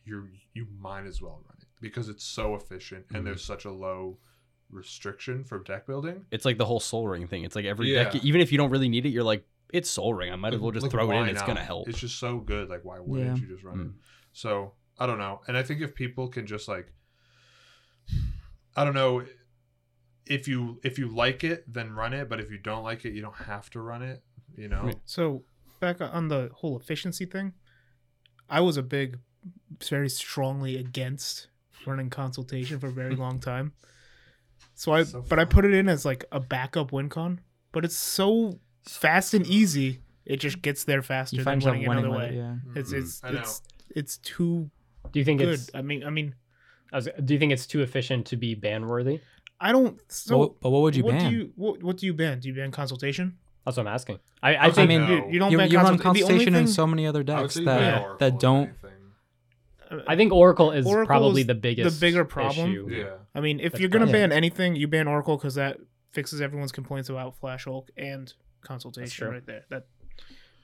you 0.04 0.28
you 0.52 0.66
might 0.78 1.06
as 1.06 1.22
well 1.22 1.40
run 1.46 1.56
it 1.60 1.68
because 1.80 2.08
it's 2.08 2.24
so 2.24 2.54
efficient 2.54 3.06
and 3.10 3.22
Mhm. 3.22 3.24
there's 3.26 3.44
such 3.44 3.64
a 3.64 3.70
low 3.70 4.18
restriction 4.74 5.44
for 5.44 5.58
deck 5.60 5.86
building. 5.86 6.26
it's 6.30 6.44
like 6.44 6.58
the 6.58 6.66
whole 6.66 6.80
soul 6.80 7.08
ring 7.08 7.26
thing. 7.26 7.44
It's 7.44 7.56
like 7.56 7.64
every 7.64 7.92
Yeah. 7.94 8.04
deck, 8.10 8.24
even 8.24 8.40
if 8.40 8.52
you 8.52 8.58
don't 8.58 8.70
really 8.70 8.88
need 8.88 9.06
it, 9.06 9.10
you're 9.10 9.24
like, 9.24 9.46
it's 9.72 9.88
soul 9.90 10.12
ring. 10.14 10.32
I 10.32 10.36
might 10.36 10.52
as 10.54 10.60
well 10.60 10.70
just 10.70 10.82
Like, 10.84 10.90
throw 10.92 11.10
it 11.10 11.14
in. 11.14 11.22
why 11.22 11.28
It's 11.30 11.40
not? 11.40 11.46
gonna 11.46 11.64
help. 11.64 11.88
It's 11.88 11.98
just 12.00 12.18
so 12.18 12.38
good. 12.38 12.68
Like, 12.68 12.84
why 12.84 12.98
wouldn't 13.00 13.36
Yeah. 13.38 13.42
you 13.42 13.48
just 13.48 13.64
run 13.64 13.80
it? 13.80 13.86
Mm. 13.88 13.94
So 14.32 14.74
I 14.98 15.06
don't 15.06 15.18
know. 15.18 15.40
And 15.48 15.56
I 15.56 15.62
think 15.62 15.80
if 15.80 15.94
people 15.94 16.28
can 16.28 16.46
just 16.46 16.68
like, 16.68 16.92
I 18.76 18.84
don't 18.84 18.94
know, 18.94 19.24
if 20.26 20.48
you 20.48 20.80
if 20.82 20.98
you 20.98 21.08
like 21.08 21.44
it, 21.44 21.64
then 21.72 21.92
run 21.92 22.12
it. 22.12 22.28
But 22.28 22.40
if 22.40 22.50
you 22.50 22.58
don't 22.58 22.82
like 22.82 23.04
it, 23.04 23.12
you 23.12 23.22
don't 23.22 23.36
have 23.36 23.70
to 23.70 23.80
run 23.80 24.02
it. 24.02 24.22
You 24.56 24.68
know. 24.68 24.90
So 25.04 25.44
back 25.80 26.00
on 26.00 26.28
the 26.28 26.50
whole 26.54 26.78
efficiency 26.78 27.26
thing, 27.26 27.54
I 28.48 28.60
was 28.60 28.76
a 28.76 28.82
big, 28.82 29.18
very 29.88 30.08
strongly 30.08 30.76
against 30.76 31.48
running 31.86 32.08
consultation 32.10 32.78
for 32.78 32.86
a 32.86 32.92
very 32.92 33.14
long 33.24 33.38
time. 33.40 33.72
So 34.74 34.92
I, 34.92 35.04
So 35.04 35.24
but 35.28 35.38
I 35.38 35.44
put 35.44 35.64
it 35.64 35.72
in 35.74 35.88
as 35.88 36.04
like 36.04 36.24
a 36.32 36.40
backup 36.40 36.92
win 36.92 37.08
con. 37.08 37.40
But 37.72 37.84
it's 37.84 37.96
so 37.96 38.58
fast 38.88 39.34
and 39.34 39.46
easy. 39.46 40.00
It 40.24 40.38
just 40.40 40.62
gets 40.62 40.84
there 40.84 41.02
faster 41.02 41.36
you 41.36 41.44
than 41.44 41.60
find 41.60 41.62
yourself 41.62 41.76
winning 41.76 41.88
winning 41.88 42.04
another 42.06 42.18
way. 42.18 42.28
it. 42.30 42.34
Yeah. 42.36 42.80
It's 42.80 42.92
Mhm. 42.92 42.98
it's 42.98 43.20
I 43.24 43.30
know. 43.32 43.38
it's 43.40 43.62
it's 43.94 44.16
too 44.18 44.70
Do 45.12 45.18
you 45.18 45.24
think 45.24 45.40
good. 45.40 45.48
it's 45.50 45.70
I 45.74 45.82
mean, 45.82 46.02
I 46.04 46.10
mean, 46.10 46.34
I 46.92 46.96
was- 46.96 47.08
do 47.24 47.34
you 47.34 47.38
think 47.40 47.52
it's 47.52 47.66
too 47.66 47.82
efficient 47.82 48.26
to 48.26 48.36
be 48.36 48.54
ban 48.54 48.86
worthy? 48.86 49.20
I 49.60 49.72
don't. 49.72 50.00
So 50.10 50.38
but, 50.38 50.60
but 50.60 50.70
what 50.70 50.82
would 50.82 50.96
you 50.96 51.04
what 51.04 51.12
ban? 51.18 51.30
do 51.30 51.36
you 51.36 51.52
what, 51.56 51.82
what 51.82 51.96
do 51.98 52.06
you 52.06 52.14
ban? 52.14 52.40
Do 52.40 52.48
you 52.48 52.54
ban 52.54 52.70
consultation? 52.70 53.36
That's 53.64 53.76
what 53.78 53.86
I'm 53.86 53.94
asking. 53.94 54.18
I, 54.42 54.54
I 54.56 54.64
I 54.66 54.70
think 54.70 54.88
mean, 54.88 55.00
no. 55.02 55.08
you, 55.08 55.32
you 55.32 55.38
don't 55.38 55.50
you, 55.52 55.58
ban 55.58 55.70
you 55.70 55.78
consult- 55.78 55.98
the 56.02 56.06
only 56.08 56.20
consultation 56.20 56.54
in 56.54 56.66
so 56.66 56.86
many 56.86 57.06
other 57.06 57.22
decks 57.22 57.54
say 57.54 57.60
you 57.60 57.66
ban 57.66 57.80
that 57.80 58.02
Oracle 58.02 58.16
that 58.18 58.40
don't. 58.40 58.70
Anything. 59.94 60.12
I 60.12 60.16
think 60.16 60.32
Oracle 60.32 60.70
is 60.72 60.86
Oracle 60.86 61.06
probably 61.06 61.40
is 61.42 61.46
the 61.46 61.54
biggest 61.54 62.00
the 62.00 62.06
bigger 62.06 62.24
problem. 62.24 62.70
issue. 62.70 62.88
Yeah. 62.90 63.10
I 63.34 63.40
mean, 63.40 63.60
if 63.60 63.72
That's 63.72 63.80
you're 63.80 63.88
gonna 63.90 64.04
probably- 64.06 64.20
ban 64.20 64.32
anything, 64.32 64.76
you 64.76 64.86
ban 64.88 65.08
Oracle 65.08 65.36
because 65.36 65.54
that 65.56 65.78
fixes 66.12 66.40
everyone's 66.40 66.72
complaints 66.72 67.08
about 67.08 67.36
Flash 67.38 67.64
Hulk 67.64 67.90
and 67.96 68.32
consultation 68.62 69.26
true. 69.26 69.32
right 69.34 69.44
there. 69.46 69.64
That, 69.70 69.86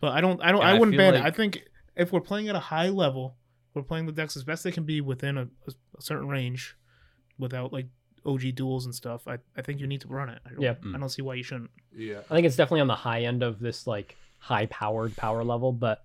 but 0.00 0.12
I 0.12 0.21
don't, 0.21 0.41
I 0.43 0.53
don't, 0.53 0.61
And 0.62 0.69
I 0.71 0.77
I 0.77 0.79
wouldn't 0.79 0.93
feel 0.97 0.99
ban 0.99 1.15
it. 1.15 1.19
like- 1.19 1.27
I 1.27 1.37
think 1.37 1.63
if 1.96 2.13
we're 2.13 2.20
playing 2.20 2.49
at 2.49 2.55
a 2.55 2.60
high 2.60 2.89
level, 2.89 3.37
we're 3.75 3.82
playing 3.82 4.06
the 4.06 4.13
decks 4.13 4.37
as 4.37 4.44
best 4.44 4.65
they 4.65 4.72
can 4.72 4.84
be 4.84 5.01
within 5.01 5.37
a, 5.39 5.43
a, 5.43 5.72
a 5.99 6.01
certain 6.03 6.29
range, 6.29 6.77
without 7.39 7.72
like 7.72 7.87
OG 8.27 8.55
duels 8.55 8.84
and 8.84 8.94
stuff. 8.94 9.27
I, 9.27 9.39
I 9.56 9.63
think 9.63 9.81
you 9.81 9.87
need 9.87 10.01
to 10.03 10.08
run 10.08 10.29
it. 10.29 10.41
I 10.46 10.51
don't, 10.51 10.63
Yeah. 10.63 10.75
I 10.94 10.99
don't 10.99 11.08
see 11.08 11.22
why 11.22 11.34
you 11.34 11.43
shouldn't. 11.43 11.70
Yeah. 11.96 12.20
I 12.31 12.34
think 12.34 12.46
it's 12.46 12.56
definitely 12.56 12.82
on 12.82 12.87
the 12.89 12.94
high 12.94 13.22
end 13.22 13.43
of 13.43 13.58
this 13.60 13.87
like 13.87 14.17
high 14.39 14.67
powered 14.67 15.17
power 15.17 15.43
level, 15.44 15.72
but 15.72 16.05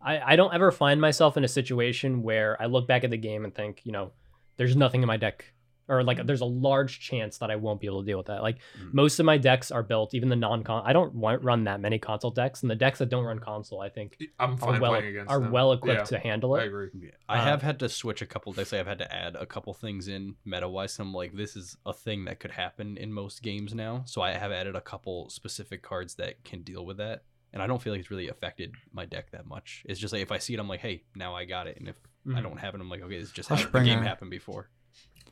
I, 0.00 0.32
I 0.32 0.36
don't 0.36 0.54
ever 0.54 0.70
find 0.70 1.00
myself 1.00 1.36
in 1.36 1.44
a 1.44 1.48
situation 1.48 2.22
where 2.22 2.60
I 2.60 2.66
look 2.66 2.86
back 2.86 3.04
at 3.04 3.10
the 3.10 3.16
game 3.16 3.44
and 3.44 3.54
think, 3.54 3.80
you 3.84 3.92
know, 3.92 4.12
there's 4.56 4.76
nothing 4.76 5.02
in 5.02 5.06
my 5.06 5.16
deck 5.16 5.44
or 5.90 6.02
like 6.04 6.26
there's 6.26 6.42
a 6.42 6.44
large 6.44 7.00
chance 7.00 7.38
that 7.38 7.50
I 7.50 7.56
won't 7.56 7.80
be 7.80 7.86
able 7.86 8.02
to 8.02 8.06
deal 8.06 8.18
with 8.18 8.26
that. 8.26 8.42
Like 8.42 8.58
Mm. 8.78 8.92
most 8.92 9.18
of 9.20 9.24
my 9.26 9.38
decks 9.38 9.70
are 9.70 9.82
built, 9.82 10.12
even 10.14 10.28
the 10.28 10.36
non-con. 10.36 10.82
I 10.84 10.92
don't 10.92 11.14
want, 11.14 11.42
run 11.42 11.64
that 11.64 11.80
many 11.80 11.98
console 11.98 12.30
decks, 12.30 12.60
and 12.60 12.70
the 12.70 12.74
decks 12.76 12.98
that 12.98 13.08
don't 13.08 13.24
run 13.24 13.38
console, 13.38 13.80
I 13.80 13.88
think, 13.88 14.18
I'm 14.38 14.58
are 14.62 14.78
well 14.78 14.90
playing 14.92 15.06
against 15.06 15.30
are 15.30 15.40
them. 15.40 15.50
well 15.50 15.72
equipped 15.72 15.98
Yeah, 16.00 16.04
to 16.04 16.18
handle 16.18 16.54
I 16.56 16.64
it. 16.64 16.66
agree. 16.66 16.88
Yeah. 17.00 17.10
I 17.26 17.38
Uh, 17.38 17.44
have 17.44 17.62
had 17.62 17.78
to 17.78 17.88
switch 17.88 18.20
a 18.20 18.26
couple 18.26 18.52
decks. 18.52 18.74
I've 18.74 18.86
had 18.86 18.98
to 18.98 19.10
add 19.10 19.34
a 19.36 19.46
couple 19.46 19.72
things 19.72 20.08
in 20.08 20.34
meta 20.44 20.68
wise. 20.68 20.98
I'm 20.98 21.14
like, 21.14 21.32
this 21.34 21.56
is 21.56 21.78
a 21.86 21.94
thing 21.94 22.26
that 22.26 22.38
could 22.38 22.50
happen 22.50 22.98
in 22.98 23.10
most 23.10 23.42
games 23.42 23.74
now. 23.74 24.02
So 24.04 24.20
I 24.20 24.32
have 24.34 24.52
added 24.52 24.76
a 24.76 24.82
couple 24.82 25.30
specific 25.30 25.80
cards 25.80 26.16
that 26.16 26.44
can 26.44 26.62
deal 26.64 26.84
with 26.84 26.98
that. 26.98 27.22
And 27.58 27.64
I 27.64 27.66
don't 27.66 27.82
feel 27.82 27.92
like 27.92 27.98
it's 27.98 28.10
really 28.10 28.28
affected 28.28 28.72
my 28.92 29.04
deck 29.04 29.32
that 29.32 29.44
much. 29.44 29.82
It's 29.88 29.98
just 29.98 30.12
like 30.12 30.22
if 30.22 30.30
I 30.30 30.38
see 30.38 30.54
it, 30.54 30.60
I'm 30.60 30.68
like, 30.68 30.78
hey, 30.78 31.02
now 31.16 31.34
I 31.34 31.44
got 31.44 31.66
it. 31.66 31.76
And 31.76 31.88
if 31.88 31.96
I 32.28 32.38
Mhm. 32.38 32.42
don't 32.44 32.58
have 32.60 32.72
it, 32.76 32.80
I'm 32.80 32.88
like, 32.88 33.02
okay, 33.02 33.18
this 33.18 33.32
just 33.32 33.48
how 33.48 33.56
the 33.56 33.62
Hushbringer. 33.64 33.84
game 33.84 34.02
happened 34.02 34.30
before. 34.30 34.70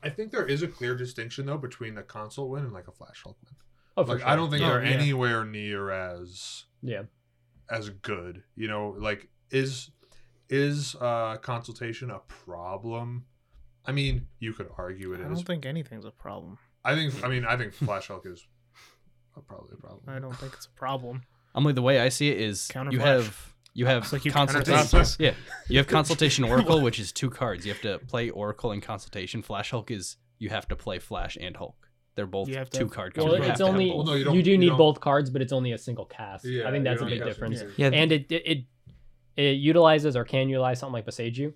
I 0.02 0.10
think 0.10 0.32
there 0.32 0.44
is 0.44 0.62
a 0.62 0.66
clear 0.68 0.96
distinction 0.96 1.46
though 1.46 1.56
between 1.56 1.96
a 1.98 2.02
console 2.02 2.50
win 2.50 2.64
and 2.64 2.72
like 2.72 2.88
a 2.88 2.92
Flash 2.92 3.22
Hulk 3.22 3.38
win. 3.44 3.54
Oh, 3.96 4.02
like 4.02 4.18
sure. 4.18 4.28
I 4.28 4.34
don't 4.34 4.50
think 4.50 4.62
Oh, 4.64 4.66
they're 4.68 4.84
yeah. 4.84 4.90
anywhere 4.90 5.44
near 5.44 5.90
as 5.92 6.64
Yeah. 6.82 7.04
as 7.70 7.90
good. 7.90 8.42
You 8.56 8.66
know, 8.66 8.96
like 8.98 9.28
is 9.50 9.92
is 10.48 10.96
uh 10.96 11.36
consultation 11.42 12.10
a 12.10 12.18
problem? 12.26 13.26
I 13.84 13.92
mean, 13.92 14.26
you 14.40 14.52
could 14.52 14.68
argue 14.76 15.12
it 15.12 15.20
I 15.20 15.30
is. 15.30 15.38
don't 15.38 15.46
think 15.46 15.64
anything's 15.64 16.04
a 16.04 16.10
problem. 16.10 16.58
I 16.84 16.96
think 16.96 17.22
I 17.24 17.28
mean 17.28 17.44
I 17.44 17.56
think 17.56 17.72
Flash 17.72 18.08
Hulk 18.08 18.26
is 18.26 18.46
probably 19.46 19.74
a 19.74 19.80
problem. 19.80 20.02
I 20.08 20.18
don't 20.18 20.34
think 20.36 20.54
it's 20.54 20.66
a 20.66 20.70
problem. 20.70 21.22
I'm 21.56 21.64
like, 21.64 21.74
the 21.74 21.82
way 21.82 21.98
I 21.98 22.10
see 22.10 22.28
it 22.28 22.40
is 22.40 22.68
Counter 22.68 22.92
you 22.92 23.00
have 23.00 23.54
you 23.74 23.86
have 23.86 24.12
like 24.12 24.24
you 24.24 24.30
consultation. 24.30 25.04
Yeah, 25.18 25.32
you 25.68 25.78
have 25.78 25.86
consultation 25.86 26.44
Oracle, 26.44 26.80
which 26.80 27.00
is 27.00 27.12
two 27.12 27.30
cards. 27.30 27.66
You 27.66 27.72
have 27.72 27.82
to 27.82 27.98
play 28.06 28.30
Oracle 28.30 28.70
and 28.72 28.82
consultation. 28.82 29.42
Flash 29.42 29.70
Hulk 29.70 29.90
is 29.90 30.16
you 30.38 30.50
have 30.50 30.68
to 30.68 30.76
play 30.76 30.98
Flash 30.98 31.36
and 31.40 31.56
Hulk. 31.56 31.88
they're 32.14 32.26
both 32.26 32.48
You 32.48 32.56
have 32.56 32.70
two 32.70 32.84
have- 32.84 32.90
card 32.92 33.14
cards. 33.14 33.24
Well, 33.26 33.34
it's 33.34 33.46
have 33.46 33.56
to 33.58 33.64
have 33.66 33.74
only. 33.74 33.90
Well, 33.90 34.04
no, 34.04 34.12
you 34.12 34.18
you, 34.18 34.24
don't- 34.24 34.34
you 34.46 34.58
need 34.58 34.68
don't- 34.68 34.78
both 34.78 35.00
cards, 35.00 35.30
but 35.30 35.40
it's 35.42 35.52
only 35.52 35.72
a 35.72 35.78
single 35.78 36.04
cast. 36.06 36.44
Yeah, 36.44 36.68
I 36.68 36.70
think 36.70 36.84
that's 36.84 37.02
a 37.02 37.06
big 37.06 37.24
difference. 37.24 37.62
yeah. 37.76 37.90
Yeah, 37.90 37.98
And 38.00 38.12
it, 38.12 38.30
it 38.30 38.42
it 38.46 38.64
it 39.36 39.50
utilizes 39.58 40.16
or 40.16 40.24
can 40.24 40.48
utilize 40.48 40.78
something 40.78 40.94
like 40.94 41.06
Boseiju, 41.06 41.52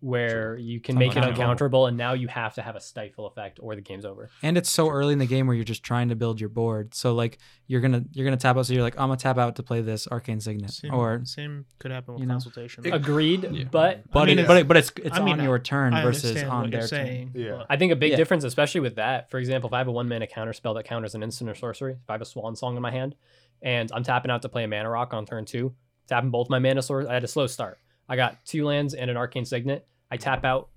where 0.00 0.56
you 0.58 0.78
can 0.78 0.94
Something 0.94 1.08
make 1.08 1.16
it 1.16 1.20
like 1.20 1.34
uncounterable, 1.36 1.88
and 1.88 1.96
now 1.96 2.12
you 2.12 2.28
have 2.28 2.54
to 2.54 2.62
have 2.62 2.76
a 2.76 2.80
stifle 2.80 3.26
effect 3.26 3.58
or 3.62 3.74
the 3.74 3.80
game's 3.80 4.04
over. 4.04 4.28
and 4.42 4.58
it's 4.58 4.70
so 4.70 4.88
early 4.90 5.12
in 5.14 5.18
the 5.18 5.26
game 5.26 5.46
where 5.46 5.56
you're 5.56 5.64
just 5.64 5.82
trying 5.82 6.10
to 6.10 6.14
build 6.16 6.38
your 6.40 6.50
board. 6.50 6.94
So 6.94 7.14
like 7.14 7.38
you're 7.66 7.80
gonna 7.80 8.04
you're 8.12 8.24
gonna 8.26 8.36
tap 8.36 8.56
out. 8.56 8.66
So 8.66 8.74
you're 8.74 8.82
like, 8.82 8.94
I'm 8.98 9.08
gonna 9.08 9.16
tap 9.16 9.38
out 9.38 9.56
to 9.56 9.62
play 9.62 9.80
this 9.80 10.06
arcane 10.08 10.38
signet, 10.40 10.70
Same, 10.70 10.92
or 10.94 11.22
same 11.24 11.64
could 11.78 11.90
happen 11.90 12.14
with 12.14 12.20
you 12.20 12.26
know. 12.26 12.34
consultation. 12.34 12.84
It- 12.86 12.94
Agreed, 12.94 13.48
Yeah. 13.50 13.64
but 13.70 14.10
but 14.12 14.20
I 14.20 14.26
mean, 14.26 14.38
it, 14.40 14.46
but 14.46 14.56
it, 14.58 14.68
but 14.68 14.76
it's 14.76 14.92
it's 15.02 15.16
I 15.16 15.24
mean, 15.24 15.38
on 15.40 15.44
your 15.44 15.58
turn 15.58 15.94
I 15.94 16.02
versus 16.02 16.42
on 16.42 16.70
their 16.70 16.80
you're 16.80 16.88
turn. 16.88 17.30
Yeah. 17.34 17.62
I 17.70 17.76
think 17.76 17.90
a 17.92 17.96
big 17.96 18.10
Yeah. 18.12 18.16
difference, 18.16 18.44
especially 18.44 18.82
with 18.82 18.96
that, 18.96 19.30
for 19.30 19.38
example, 19.38 19.68
if 19.68 19.74
I 19.74 19.78
have 19.78 19.88
a 19.88 19.92
one 19.92 20.08
mana 20.08 20.26
counter 20.26 20.52
spell 20.52 20.74
that 20.74 20.84
counters 20.84 21.14
an 21.14 21.22
instant 21.22 21.48
or 21.50 21.54
sorcery, 21.54 21.92
if 21.94 21.98
I 22.10 22.12
have 22.12 22.22
a 22.22 22.26
Swan 22.26 22.54
Song 22.54 22.76
in 22.76 22.82
my 22.82 22.90
hand, 22.90 23.14
and 23.62 23.90
I'm 23.94 24.02
tapping 24.04 24.30
out 24.30 24.42
to 24.42 24.48
play 24.50 24.64
a 24.64 24.68
mana 24.68 24.90
rock 24.90 25.14
on 25.14 25.24
turn 25.24 25.46
two, 25.46 25.74
tapping 26.06 26.30
both 26.30 26.50
my 26.50 26.58
mana 26.58 26.82
source, 26.82 27.06
I 27.06 27.14
had 27.14 27.24
a 27.24 27.28
slow 27.28 27.46
start. 27.46 27.78
I 28.08 28.16
got 28.16 28.44
two 28.44 28.64
lands 28.64 28.94
and 28.94 29.10
an 29.10 29.16
arcane 29.16 29.44
signet. 29.44 29.86
I 30.10 30.16
tap 30.16 30.44
out 30.44 30.68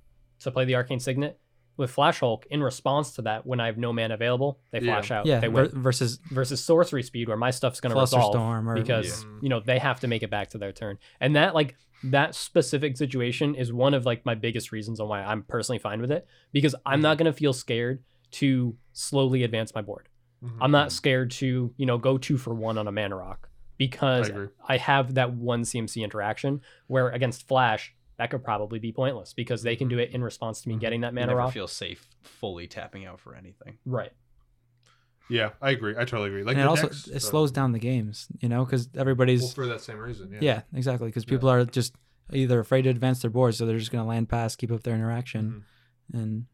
to 0.42 0.52
play 0.52 0.66
the 0.66 0.76
arcane 0.76 1.00
signet. 1.00 1.40
With 1.78 1.92
Flash 1.92 2.20
Hulk, 2.20 2.46
in 2.50 2.62
response 2.62 3.14
to 3.14 3.22
that, 3.22 3.46
when 3.46 3.62
I 3.62 3.68
have 3.68 3.78
no 3.78 3.94
mana 3.94 4.16
available, 4.16 4.60
they 4.72 4.82
Yeah. 4.82 4.96
flash 4.96 5.12
out. 5.12 5.26
Yeah, 5.26 5.40
they 5.40 5.48
ver- 5.48 5.68
win. 5.68 5.82
versus 5.82 6.20
Versus 6.30 6.62
sorcery 6.62 7.04
speed, 7.04 7.30
where 7.30 7.38
my 7.38 7.52
stuff's 7.52 7.80
gonna 7.80 7.96
Fluster 7.96 8.18
resolve 8.18 8.34
Storm 8.34 8.68
or 8.70 8.76
because 8.76 9.24
Yeah. 9.24 9.30
you 9.42 9.48
know 9.50 9.60
they 9.62 9.80
have 9.80 10.02
to 10.02 10.08
make 10.10 10.22
it 10.22 10.30
back 10.30 10.50
to 10.50 10.58
their 10.58 10.74
turn 10.74 10.98
and 11.22 11.38
that 11.38 11.56
like 11.56 11.76
that 12.04 12.36
specific 12.36 12.98
situation 12.98 13.56
is 13.56 13.72
one 13.72 13.94
of 13.94 14.06
like 14.06 14.26
my 14.26 14.36
biggest 14.36 14.72
reasons 14.74 15.00
on 15.02 15.08
why 15.10 15.22
i'm 15.22 15.44
personally 15.44 15.80
fine 15.80 16.00
with 16.00 16.12
it 16.12 16.26
because 16.54 16.74
i'm 16.86 17.02
not 17.02 17.18
going 17.18 17.26
to 17.26 17.38
feel 17.38 17.52
scared 17.52 18.02
to 18.32 18.74
slowly 18.94 19.44
advance 19.44 19.76
my 19.76 19.82
board 19.82 20.08
Mhm. 20.42 20.58
i'm 20.62 20.72
not 20.72 20.94
scared 20.94 21.30
to 21.32 21.74
you 21.76 21.86
know 21.86 21.98
go 21.98 22.18
two 22.18 22.38
for 22.38 22.54
one 22.56 22.78
on 22.78 22.88
a 22.88 22.92
mana 22.92 23.18
rock 23.18 23.49
because 23.80 24.30
I. 24.30 24.76
I 24.76 24.78
have 24.78 25.16
that 25.16 25.34
one 25.34 25.64
cmc 25.64 26.04
interaction 26.04 26.62
where 26.86 27.10
against 27.10 27.48
flash 27.48 27.96
that 28.18 28.30
could 28.30 28.44
probably 28.44 28.78
be 28.78 28.92
pointless 28.92 29.34
because 29.34 29.64
they 29.64 29.76
can 29.76 29.88
do 29.88 29.98
it 29.98 30.12
in 30.12 30.22
response 30.24 30.62
to 30.62 30.70
me 30.70 30.76
Mhm. 30.76 30.80
getting 30.82 31.02
that 31.02 31.08
You 31.14 31.16
mana 31.16 31.28
never 31.28 31.40
rock 31.40 31.54
feel 31.54 31.68
safe 31.68 32.08
fully 32.22 32.68
tapping 32.68 33.06
out 33.06 33.20
for 33.20 33.34
anything. 33.34 33.80
right 33.86 34.12
Yeah, 35.30 35.52
I 35.62 35.72
agree. 35.72 35.94
I 35.96 36.06
totally 36.06 36.30
agree. 36.30 36.44
Like 36.44 36.56
and 36.56 36.62
it 36.64 36.68
also 36.68 36.88
decks, 36.88 37.08
it 37.08 37.16
uh, 37.18 37.20
slows 37.20 37.52
down 37.52 37.72
the 37.72 37.80
games, 37.80 38.28
you 38.40 38.50
know, 38.50 38.66
because 38.66 38.90
everybody's 38.96 39.42
well, 39.42 39.50
for 39.52 39.68
that 39.68 39.82
same 39.82 39.98
reason. 40.00 40.32
Yeah. 40.32 40.40
yeah. 40.42 40.62
exactly 40.74 41.08
because 41.08 41.24
Yeah. 41.24 41.30
people 41.30 41.50
are 41.50 41.66
just 41.66 41.94
either 42.34 42.60
afraid 42.60 42.84
to 42.84 42.90
advance 42.90 43.22
their 43.22 43.32
board, 43.32 43.54
so 43.56 43.66
they're 43.66 43.78
just 43.80 43.92
gonna 43.92 44.08
land 44.08 44.28
pass, 44.30 44.56
keep 44.56 44.72
up 44.72 44.84
their 44.84 44.96
interaction, 44.96 45.64
Mhm. 46.14 46.20
and 46.22 46.46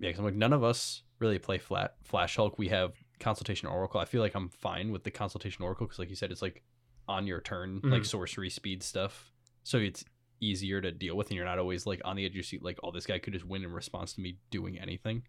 Yeah, 0.00 0.08
because 0.08 0.18
I'm 0.18 0.24
like 0.26 0.34
none 0.34 0.52
of 0.52 0.62
us 0.64 1.02
really 1.20 1.38
play 1.38 1.58
flat 1.58 1.94
Flash 2.02 2.34
Hulk. 2.36 2.58
We 2.58 2.68
have 2.68 2.92
Consultation 3.20 3.68
Oracle. 3.68 4.00
I 4.00 4.04
feel 4.04 4.20
like 4.20 4.34
I'm 4.34 4.48
fine 4.48 4.90
with 4.90 5.04
the 5.04 5.10
Consultation 5.12 5.64
Oracle 5.64 5.86
because, 5.86 6.00
like 6.00 6.10
you 6.10 6.16
said, 6.16 6.32
it's 6.32 6.42
like 6.42 6.62
on 7.08 7.26
your 7.26 7.40
turn, 7.40 7.80
like 7.84 8.02
Mhm. 8.02 8.06
sorcery 8.06 8.50
speed 8.50 8.82
stuff. 8.82 9.32
So 9.62 9.78
it's 9.78 10.04
easier 10.40 10.80
to 10.80 10.90
deal 10.92 11.16
with, 11.16 11.28
and 11.28 11.36
you're 11.36 11.44
not 11.44 11.58
always 11.58 11.86
like 11.86 12.00
on 12.04 12.16
the 12.16 12.24
edge 12.24 12.32
of 12.32 12.36
your 12.36 12.42
seat. 12.44 12.62
Like, 12.62 12.78
oh, 12.82 12.90
this 12.90 13.06
guy 13.06 13.18
could 13.18 13.32
just 13.32 13.44
win 13.46 13.62
in 13.64 13.70
response 13.72 14.12
to 14.14 14.20
me 14.20 14.38
doing 14.50 14.78
anything. 14.78 15.22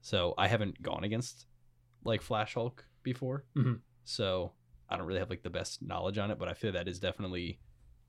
So 0.00 0.34
I 0.36 0.48
haven't 0.48 0.82
gone 0.82 1.04
against 1.04 1.46
like 2.04 2.22
Flash 2.22 2.54
Hulk 2.54 2.86
before, 3.02 3.44
Mhm. 3.56 3.80
so 4.04 4.52
I 4.88 4.96
don't 4.96 5.06
really 5.06 5.20
have 5.20 5.30
like 5.30 5.42
the 5.42 5.50
best 5.50 5.80
knowledge 5.82 6.18
on 6.18 6.30
it. 6.30 6.38
But 6.38 6.48
I 6.48 6.54
feel 6.54 6.72
that 6.72 6.88
is 6.88 6.98
definitely 6.98 7.60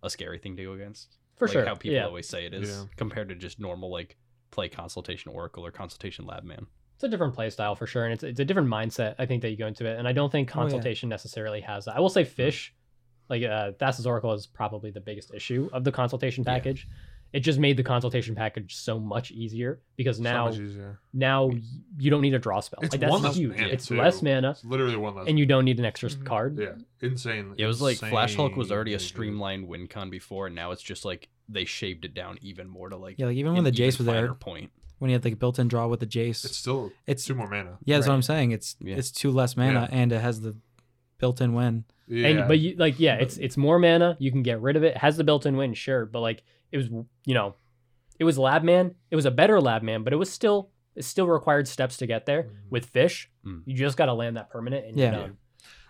a 0.01 0.09
scary 0.09 0.39
thing 0.39 0.55
to 0.57 0.63
go 0.63 0.73
against. 0.73 1.17
for 1.35 1.47
like 1.47 1.53
sure 1.53 1.65
how 1.65 1.73
people 1.73 1.95
yeah 1.95 2.05
always 2.05 2.27
say 2.29 2.45
it 2.45 2.53
is 2.53 2.69
Yeah. 2.69 2.85
compared 2.95 3.27
to 3.29 3.35
just 3.35 3.59
normal 3.59 3.89
like 3.91 4.17
play 4.51 4.69
Consultation 4.69 5.31
Oracle 5.31 5.65
or 5.65 5.71
Consultation 5.71 6.25
Lab 6.27 6.43
Man. 6.43 6.67
it's 6.93 7.03
a 7.03 7.07
different 7.09 7.33
play 7.33 7.49
style 7.49 7.73
for 7.75 7.87
sure 7.87 8.03
and 8.05 8.13
it's, 8.13 8.23
it's 8.23 8.39
a 8.39 8.45
different 8.45 8.67
mindset 8.69 9.15
i 9.17 9.25
think 9.25 9.41
that 9.41 9.49
you 9.49 9.57
go 9.57 9.65
into 9.65 9.83
it 9.87 9.97
and 9.97 10.07
i 10.07 10.11
don't 10.13 10.31
think 10.31 10.49
Oh, 10.49 10.59
yeah. 10.59 10.61
consultation 10.61 11.09
necessarily 11.09 11.59
has 11.61 11.85
that 11.85 11.95
i 11.95 11.99
will 11.99 12.07
say 12.09 12.23
fish 12.23 12.71
like 13.29 13.43
uh 13.43 13.71
Thassa's 13.73 14.05
oracle 14.07 14.33
is 14.33 14.45
probably 14.47 14.91
the 14.91 14.99
biggest 15.01 15.33
issue 15.33 15.69
of 15.73 15.83
the 15.83 15.91
consultation 15.91 16.43
Yeah. 16.45 16.53
package 16.53 16.87
it 17.31 17.39
just 17.39 17.57
made 17.57 17.77
the 17.77 17.83
consultation 17.83 18.35
package 18.35 18.75
so 18.75 18.99
much 18.99 19.31
easier 19.31 19.79
because 19.95 20.19
now 20.19 20.45
much 20.49 20.59
easier. 20.59 20.99
now 21.13 21.49
you 21.97 22.11
don't 22.11 22.21
need 22.21 22.35
a 22.35 22.39
draw 22.39 22.59
spell 22.59 22.79
It's 22.83 22.93
like 22.93 23.01
that's 23.01 23.11
one 23.11 23.23
less 23.23 23.35
huge 23.35 23.55
mana, 23.57 23.67
it's 23.69 23.87
too. 23.87 23.97
less 23.97 24.21
mana 24.21 24.51
It's 24.51 24.63
literally 24.63 24.95
one 24.97 25.15
less. 25.15 25.27
and 25.27 25.39
you 25.39 25.45
don't 25.47 25.65
need 25.65 25.79
an 25.79 25.85
extra 25.85 26.09
Mhm. 26.09 26.25
card 26.25 26.59
yeah, 26.59 26.73
insane. 27.01 27.55
It 27.57 27.65
was 27.65 27.81
like 27.81 27.97
Flash 27.97 28.35
Hulk 28.35 28.55
was 28.55 28.71
already 28.71 28.93
a 28.93 28.99
streamlined 28.99 29.67
win 29.67 29.87
con 29.87 30.09
before, 30.11 30.45
and 30.47 30.55
now 30.55 30.71
it's 30.71 30.83
just 30.83 31.05
like 31.05 31.27
they 31.49 31.65
shaved 31.65 32.05
it 32.05 32.13
down 32.13 32.37
even 32.41 32.67
more 32.69 32.89
to 32.89 32.97
like 32.97 33.17
yeah, 33.17 33.25
like 33.25 33.37
even 33.37 33.53
when 33.55 33.63
the 33.63 33.71
Jace 33.71 33.97
was 33.97 34.05
finer 34.07 34.21
there, 34.27 34.33
point. 34.35 34.71
when 34.99 35.09
you 35.09 35.15
had 35.15 35.25
like 35.25 35.39
built-in 35.39 35.67
draw 35.67 35.87
with 35.87 36.01
the 36.01 36.05
Jace, 36.07 36.45
It's 36.45 36.55
still 36.57 36.91
it's 37.07 37.25
two 37.25 37.33
more 37.33 37.49
mana. 37.49 37.79
yeah, 37.83 37.97
that's 37.97 38.07
what 38.07 38.13
I'm 38.13 38.21
saying. 38.21 38.51
It's 38.51 38.75
Yeah. 38.79 38.95
it's 38.97 39.09
two 39.11 39.31
less 39.31 39.57
mana, 39.57 39.89
and 39.91 40.11
it 40.11 40.21
has 40.21 40.41
the 40.41 40.55
built-in 41.17 41.53
win. 41.53 41.85
Yeah, 42.07 42.27
and 42.27 42.47
but 42.47 42.59
you 42.59 42.75
like 42.77 42.99
yeah 42.99 43.15
it's 43.15 43.37
it's 43.37 43.55
more 43.57 43.79
mana 43.79 44.17
you 44.19 44.31
can 44.31 44.43
get 44.43 44.59
rid 44.61 44.75
of 44.75 44.83
it. 44.83 44.95
it 44.95 44.97
has 44.97 45.15
the 45.17 45.23
built-in 45.23 45.55
win 45.57 45.73
sure 45.73 46.05
but 46.05 46.19
like 46.19 46.43
it 46.71 46.77
was 46.77 46.87
you 47.25 47.33
know 47.33 47.55
it 48.19 48.25
was 48.25 48.37
lab 48.37 48.63
man 48.63 48.95
it 49.09 49.15
was 49.15 49.25
a 49.25 49.31
better 49.31 49.61
lab 49.61 49.83
man 49.83 50.03
but 50.03 50.11
it 50.13 50.17
was 50.17 50.29
still 50.31 50.69
it 50.95 51.03
still 51.05 51.27
required 51.27 51.67
steps 51.67 51.97
to 51.97 52.05
get 52.05 52.25
there 52.25 52.43
Mhm. 52.43 52.49
with 52.69 52.85
fish 52.87 53.29
Mm. 53.45 53.61
you 53.65 53.75
just 53.75 53.97
got 53.97 54.07
to 54.07 54.13
land 54.13 54.35
that 54.37 54.49
permanent 54.49 54.85
and 54.85 54.97
Yeah. 54.97 55.11
you're 55.11 55.21
done 55.21 55.37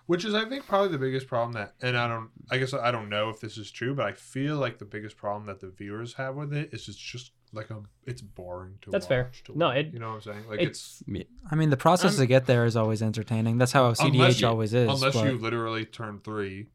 which 0.05 0.25
is 0.25 0.34
I 0.34 0.46
think 0.46 0.65
probably 0.67 0.89
the 0.89 0.98
biggest 0.98 1.27
problem 1.27 1.53
that, 1.53 1.75
and 1.82 1.98
I 1.98 2.10
don't, 2.10 2.29
I 2.51 2.58
guess 2.58 2.74
I 2.74 2.91
don't 2.91 3.08
know 3.08 3.29
if 3.29 3.39
this 3.39 3.58
is 3.58 3.72
true, 3.72 3.96
but 3.96 4.05
I 4.05 4.12
feel 4.12 4.58
like 4.58 4.77
the 4.77 4.84
biggest 4.86 5.15
problem 5.15 5.46
that 5.46 5.62
the 5.62 5.70
viewers 5.70 6.15
have 6.15 6.36
with 6.36 6.53
it 6.53 6.74
is 6.74 6.89
it's 6.89 6.98
just 6.98 7.32
like 7.53 7.69
a, 7.69 7.81
it's 8.05 8.22
boring 8.22 8.79
to. 8.81 8.89
That's 8.91 9.05
fair. 9.07 9.24
watch, 9.25 9.43
to 9.45 9.57
No, 9.57 9.67
watch, 9.67 9.77
it- 9.77 9.93
you 9.93 10.00
know 10.00 10.10
what 10.10 10.15
I'm 10.15 10.22
saying? 10.22 10.43
Like 10.50 10.60
it's, 10.62 11.03
it's, 11.07 11.29
I 11.51 11.55
mean, 11.55 11.69
the 11.69 11.77
process 11.77 12.13
Um, 12.13 12.19
to 12.19 12.25
get 12.27 12.45
there 12.48 12.65
is 12.65 12.75
always 12.75 13.01
entertaining. 13.01 13.57
That's 13.57 13.72
how 13.72 13.91
CDH 13.93 14.41
you- 14.41 14.48
always 14.48 14.74
is. 14.74 14.89
unless 14.89 15.13
but- 15.13 15.25
you 15.25 15.38
literally 15.38 15.86
turn 15.86 16.19
three, 16.24 16.67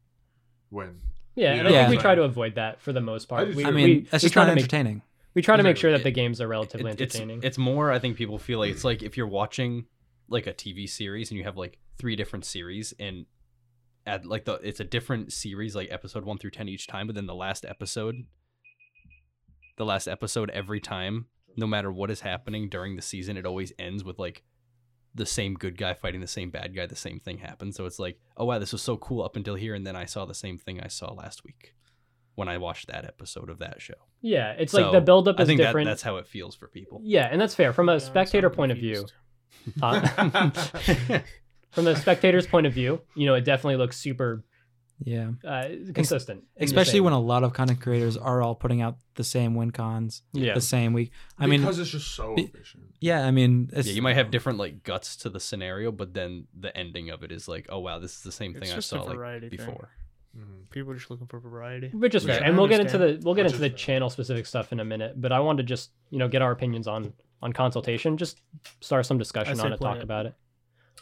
when 0.69 0.99
yeah, 1.35 1.53
You 1.53 1.59
and 1.61 1.69
know 1.69 1.75
I 1.75 1.81
what 1.83 1.89
think 1.89 1.99
we 1.99 2.01
try 2.01 2.15
to 2.15 2.23
avoid 2.23 2.55
that 2.55 2.81
for 2.81 2.91
the 2.93 3.01
most 3.01 3.31
I 3.31 3.35
part. 3.35 3.47
just- 3.49 3.57
We, 3.57 3.65
I 3.65 3.71
mean, 3.71 3.87
we 3.87 3.99
that's 4.09 4.21
just 4.23 4.33
try 4.33 4.43
not 4.43 4.49
to 4.51 4.55
make 4.55 4.63
entertaining. 4.63 5.01
we 5.35 5.41
try 5.41 5.55
to 5.57 5.63
make 5.63 5.77
sure 5.77 5.89
Exactly. 5.91 6.03
that 6.11 6.15
the 6.15 6.21
games 6.21 6.41
are 6.41 6.47
relatively 6.47 6.91
It- 6.91 7.01
it's 7.01 7.15
entertaining. 7.15 7.43
it's 7.43 7.57
more. 7.57 7.91
I 7.91 7.99
think 7.99 8.17
people 8.17 8.37
feel 8.39 8.59
like 8.59 8.71
it's 8.71 8.83
like 8.83 9.03
if 9.03 9.15
you're 9.17 9.27
watching 9.27 9.85
like 10.27 10.47
a 10.47 10.53
TV 10.53 10.87
series 10.87 11.31
and 11.31 11.37
you 11.37 11.43
have 11.43 11.57
like 11.57 11.77
three 11.97 12.15
different 12.15 12.45
series 12.45 12.93
and 12.99 13.25
at 14.05 14.25
like 14.25 14.45
the 14.45 14.53
it's 14.55 14.79
a 14.79 14.83
different 14.83 15.31
series 15.33 15.75
like 15.75 15.87
episode 15.91 16.23
one 16.25 16.37
through 16.37 16.51
ten 16.51 16.67
each 16.69 16.87
time, 16.87 17.07
but 17.07 17.15
then 17.15 17.25
the 17.25 17.35
last 17.35 17.65
episode, 17.65 18.25
the 19.79 19.85
last 19.85 20.07
episode 20.07 20.51
every 20.51 20.79
time, 20.79 21.25
no 21.57 21.65
matter 21.65 21.91
what 21.91 22.11
is 22.11 22.21
happening 22.21 22.69
during 22.69 22.95
the 22.95 23.01
season, 23.01 23.35
it 23.37 23.45
always 23.47 23.73
ends 23.79 24.03
with 24.03 24.19
like 24.19 24.43
the 25.15 25.25
same 25.25 25.55
good 25.55 25.75
guy 25.77 25.95
fighting 25.95 26.21
the 26.21 26.27
same 26.27 26.51
bad 26.51 26.75
guy. 26.75 26.85
The 26.85 26.95
same 26.95 27.19
thing 27.19 27.39
happens. 27.39 27.75
So 27.75 27.85
it's 27.87 27.97
like, 27.97 28.19
oh 28.37 28.45
wow, 28.45 28.59
this 28.59 28.71
was 28.71 28.83
so 28.83 28.97
cool 28.97 29.23
up 29.23 29.35
until 29.35 29.55
here, 29.55 29.73
and 29.73 29.87
then 29.87 29.95
I 29.95 30.05
saw 30.05 30.25
the 30.25 30.35
same 30.35 30.59
thing 30.59 30.79
I 30.79 30.87
saw 30.89 31.11
last 31.13 31.43
week 31.43 31.73
when 32.35 32.47
I 32.47 32.57
watched 32.59 32.87
that 32.87 33.03
episode 33.05 33.49
of 33.49 33.57
that 33.59 33.81
show. 33.81 33.95
yeah, 34.21 34.51
it's 34.57 34.71
So, 34.71 34.81
like 34.83 34.91
the 34.91 35.01
buildup 35.01 35.39
I 35.39 35.41
is 35.41 35.47
think 35.47 35.57
that, 35.59 35.67
different. 35.67 35.87
that's 35.87 36.03
how 36.03 36.17
it 36.17 36.27
feels 36.27 36.55
for 36.55 36.67
people. 36.67 37.01
yeah, 37.03 37.27
and 37.31 37.41
that's 37.41 37.55
fair 37.55 37.73
from 37.73 37.89
a 37.89 37.93
Yeah, 37.93 37.97
spectator 37.99 38.49
so 38.49 38.55
point 38.55 38.71
of 38.71 38.77
view. 38.77 39.05
confused. 39.05 39.13
Huh? 39.81 40.49
from 41.71 41.85
the 41.85 41.95
spectator's 41.95 42.47
point 42.47 42.65
of 42.67 42.73
view, 42.73 43.01
you 43.15 43.25
know, 43.25 43.33
it 43.33 43.41
definitely 43.45 43.75
looks 43.77 43.97
super 43.97 44.43
Yeah. 45.03 45.31
uh, 45.45 45.69
consistent. 45.93 46.39
in 46.55 46.59
the 46.59 46.65
Especially 46.65 46.99
when 46.99 47.13
a 47.13 47.19
lot 47.19 47.43
of 47.43 47.53
content 47.53 47.79
creators 47.81 48.17
are 48.17 48.41
all 48.41 48.53
putting 48.55 48.81
out 48.81 48.97
the 49.15 49.23
same 49.23 49.55
win 49.55 49.71
cons 49.71 50.23
yeah, 50.33 50.53
the 50.53 50.61
same 50.61 50.91
week. 50.93 51.11
I 51.37 51.47
mean, 51.47 51.61
because 51.61 51.79
it's 51.79 51.89
just 51.91 52.13
so 52.13 52.35
be- 52.35 52.43
efficient. 52.43 52.83
yeah, 52.99 53.25
I 53.25 53.31
mean, 53.31 53.69
it's, 53.73 53.87
yeah, 53.87 53.93
you 53.93 54.01
might 54.01 54.15
have 54.15 54.29
different 54.29 54.57
like 54.59 54.83
guts 54.83 55.15
to 55.17 55.29
the 55.29 55.39
scenario, 55.39 55.91
but 55.91 56.13
then 56.13 56.47
the 56.57 56.75
ending 56.75 57.09
of 57.09 57.23
it 57.23 57.31
is 57.31 57.47
like, 57.47 57.67
oh 57.69 57.79
wow, 57.79 57.99
this 57.99 58.13
is 58.17 58.21
the 58.23 58.31
same 58.31 58.53
thing 58.53 58.71
I 58.71 58.79
saw 58.79 59.03
like 59.03 59.15
variety 59.15 59.49
thing. 59.49 59.57
before. 59.57 59.89
Mhm. 60.37 60.69
People 60.69 60.91
are 60.91 60.95
just 60.95 61.09
looking 61.09 61.25
for 61.27 61.39
variety. 61.39 61.89
which 61.89 62.13
is 62.13 62.23
fair, 62.25 62.43
and 62.43 62.55
we'll 62.57 62.67
get 62.67 62.79
into 62.81 62.97
the 62.97 63.19
we'll 63.23 63.33
get 63.35 63.45
Which 63.45 63.53
into 63.53 63.61
the 63.63 63.69
fair. 63.69 63.77
channel 63.77 64.09
specific 64.09 64.45
stuff 64.45 64.71
in 64.71 64.79
a 64.79 64.85
minute. 64.85 65.19
But 65.19 65.31
I 65.31 65.39
wanted 65.39 65.63
to 65.63 65.67
just 65.67 65.91
you 66.11 66.19
know 66.19 66.27
get 66.27 66.41
our 66.41 66.51
opinions 66.51 66.87
on 66.87 67.13
on 67.41 67.53
consultation, 67.53 68.17
just 68.17 68.41
start 68.81 69.05
some 69.05 69.17
discussion 69.17 69.59
on 69.61 69.71
it, 69.73 69.79
talk 69.79 69.97
it. 69.97 70.03
about 70.03 70.25
it. 70.27 70.35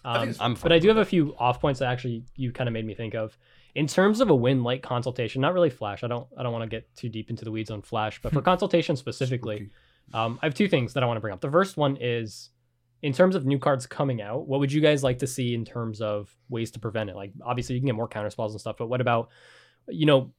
I 0.06 0.14
think 0.14 0.24
Um, 0.24 0.30
it's 0.30 0.40
I'm 0.42 0.54
but 0.54 0.72
I 0.72 0.80
do 0.80 0.88
with 0.88 0.98
have 0.98 1.06
a 1.06 1.10
few 1.10 1.36
off 1.38 1.60
points 1.60 1.80
that 1.80 1.90
actually 1.92 2.24
you 2.36 2.52
kind 2.52 2.68
of 2.70 2.74
made 2.74 2.86
me 2.86 2.94
think 2.94 3.16
of. 3.16 3.38
In 3.78 3.88
terms 3.88 4.22
of 4.22 4.30
a 4.30 4.36
win 4.36 4.64
like 4.64 4.82
consultation, 4.82 5.42
not 5.42 5.54
really 5.54 5.70
Flash. 5.70 6.04
I 6.04 6.08
don't 6.08 6.28
I 6.38 6.44
don't 6.44 6.52
want 6.52 6.64
to 6.64 6.70
get 6.70 6.94
too 6.96 7.10
deep 7.10 7.30
into 7.30 7.46
the 7.46 7.52
weeds 7.52 7.70
on 7.70 7.82
Flash, 7.82 8.20
but 8.22 8.34
for 8.34 8.42
consultation 8.42 8.96
specifically, 8.96 9.70
um, 10.14 10.40
I 10.42 10.48
have 10.48 10.56
two 10.56 10.68
things 10.68 10.94
that 10.94 11.04
I 11.04 11.06
want 11.06 11.18
to 11.18 11.22
bring 11.22 11.34
up. 11.34 11.42
The 11.42 11.52
first 11.52 11.78
one 11.78 11.98
is 12.00 12.50
in 13.04 13.14
terms 13.14 13.36
of 13.36 13.46
new 13.46 13.60
cards 13.60 13.86
coming 13.86 14.22
out, 14.22 14.48
what 14.48 14.60
would 14.60 14.72
you 14.72 14.82
guys 14.82 15.04
like 15.04 15.20
to 15.20 15.28
see 15.28 15.54
in 15.54 15.64
terms 15.64 16.02
of 16.02 16.36
ways 16.50 16.72
to 16.72 16.80
prevent 16.80 17.12
it? 17.12 17.16
Like 17.16 17.32
obviously 17.46 17.76
you 17.76 17.82
can 17.82 17.86
get 17.86 17.96
more 17.96 18.08
counter 18.08 18.32
spells 18.32 18.54
and 18.54 18.60
stuff, 18.60 18.78
but 18.78 18.88
what 18.88 19.00
about 19.00 19.30
you 19.88 20.06
know, 20.06 20.34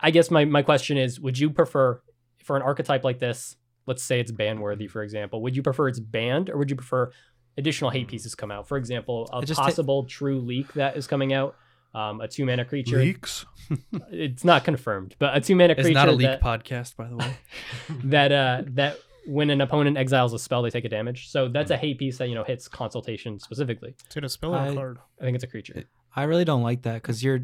I 0.00 0.10
guess 0.10 0.30
my, 0.30 0.44
my 0.44 0.62
question 0.62 0.98
is, 0.98 1.20
would 1.20 1.38
you 1.38 1.50
prefer 1.50 2.00
for 2.42 2.56
an 2.56 2.62
archetype 2.62 3.04
like 3.04 3.18
this, 3.18 3.56
let's 3.86 4.02
say 4.02 4.20
it's 4.20 4.32
ban 4.32 4.60
worthy, 4.60 4.88
for 4.88 5.02
example, 5.02 5.42
would 5.42 5.56
you 5.56 5.62
prefer 5.62 5.88
it's 5.88 6.00
banned 6.00 6.50
or 6.50 6.58
would 6.58 6.70
you 6.70 6.76
prefer 6.76 7.10
additional 7.56 7.90
hate 7.90 8.08
pieces 8.08 8.34
come 8.34 8.50
out? 8.50 8.66
For 8.68 8.76
example, 8.76 9.28
a 9.32 9.38
It 9.38 9.46
just 9.46 9.58
ta- 9.58 9.66
possible 9.66 10.04
true 10.04 10.40
leak 10.40 10.72
that 10.74 10.96
is 10.96 11.06
coming 11.06 11.32
out, 11.32 11.56
um, 11.94 12.20
a 12.20 12.28
two 12.28 12.44
mana 12.46 12.64
creature. 12.64 12.98
Leaks. 12.98 13.46
It's 14.10 14.44
not 14.44 14.64
confirmed, 14.64 15.14
but 15.20 15.36
a 15.36 15.40
two 15.40 15.54
mana 15.54 15.74
creature. 15.74 15.90
It's 15.90 15.94
not 15.94 16.08
a 16.08 16.12
leak 16.12 16.26
that, 16.26 16.42
podcast, 16.42 16.96
by 16.96 17.06
the 17.08 17.16
way. 17.16 17.36
that 18.04 18.32
uh 18.32 18.62
that 18.68 18.98
when 19.26 19.50
an 19.50 19.60
opponent 19.60 19.96
exiles 19.96 20.32
a 20.32 20.38
spell, 20.40 20.62
they 20.62 20.70
take 20.70 20.84
a 20.84 20.88
damage. 20.88 21.28
So 21.28 21.46
that's 21.48 21.70
a 21.70 21.76
hate 21.76 21.98
piece 21.98 22.18
that 22.18 22.28
you 22.28 22.34
know 22.34 22.42
hits 22.42 22.66
consultation 22.66 23.38
specifically. 23.38 23.94
Is 24.10 24.16
it 24.16 24.24
a 24.24 24.28
spell 24.28 24.54
or 24.54 24.58
a 24.58 24.70
I- 24.72 24.74
card? 24.74 24.98
I 25.20 25.24
think 25.24 25.36
it's 25.36 25.44
a 25.44 25.46
creature. 25.46 25.84
I 26.16 26.24
really 26.24 26.44
don't 26.44 26.62
like 26.62 26.82
that 26.82 26.94
because 26.94 27.22
you're 27.22 27.42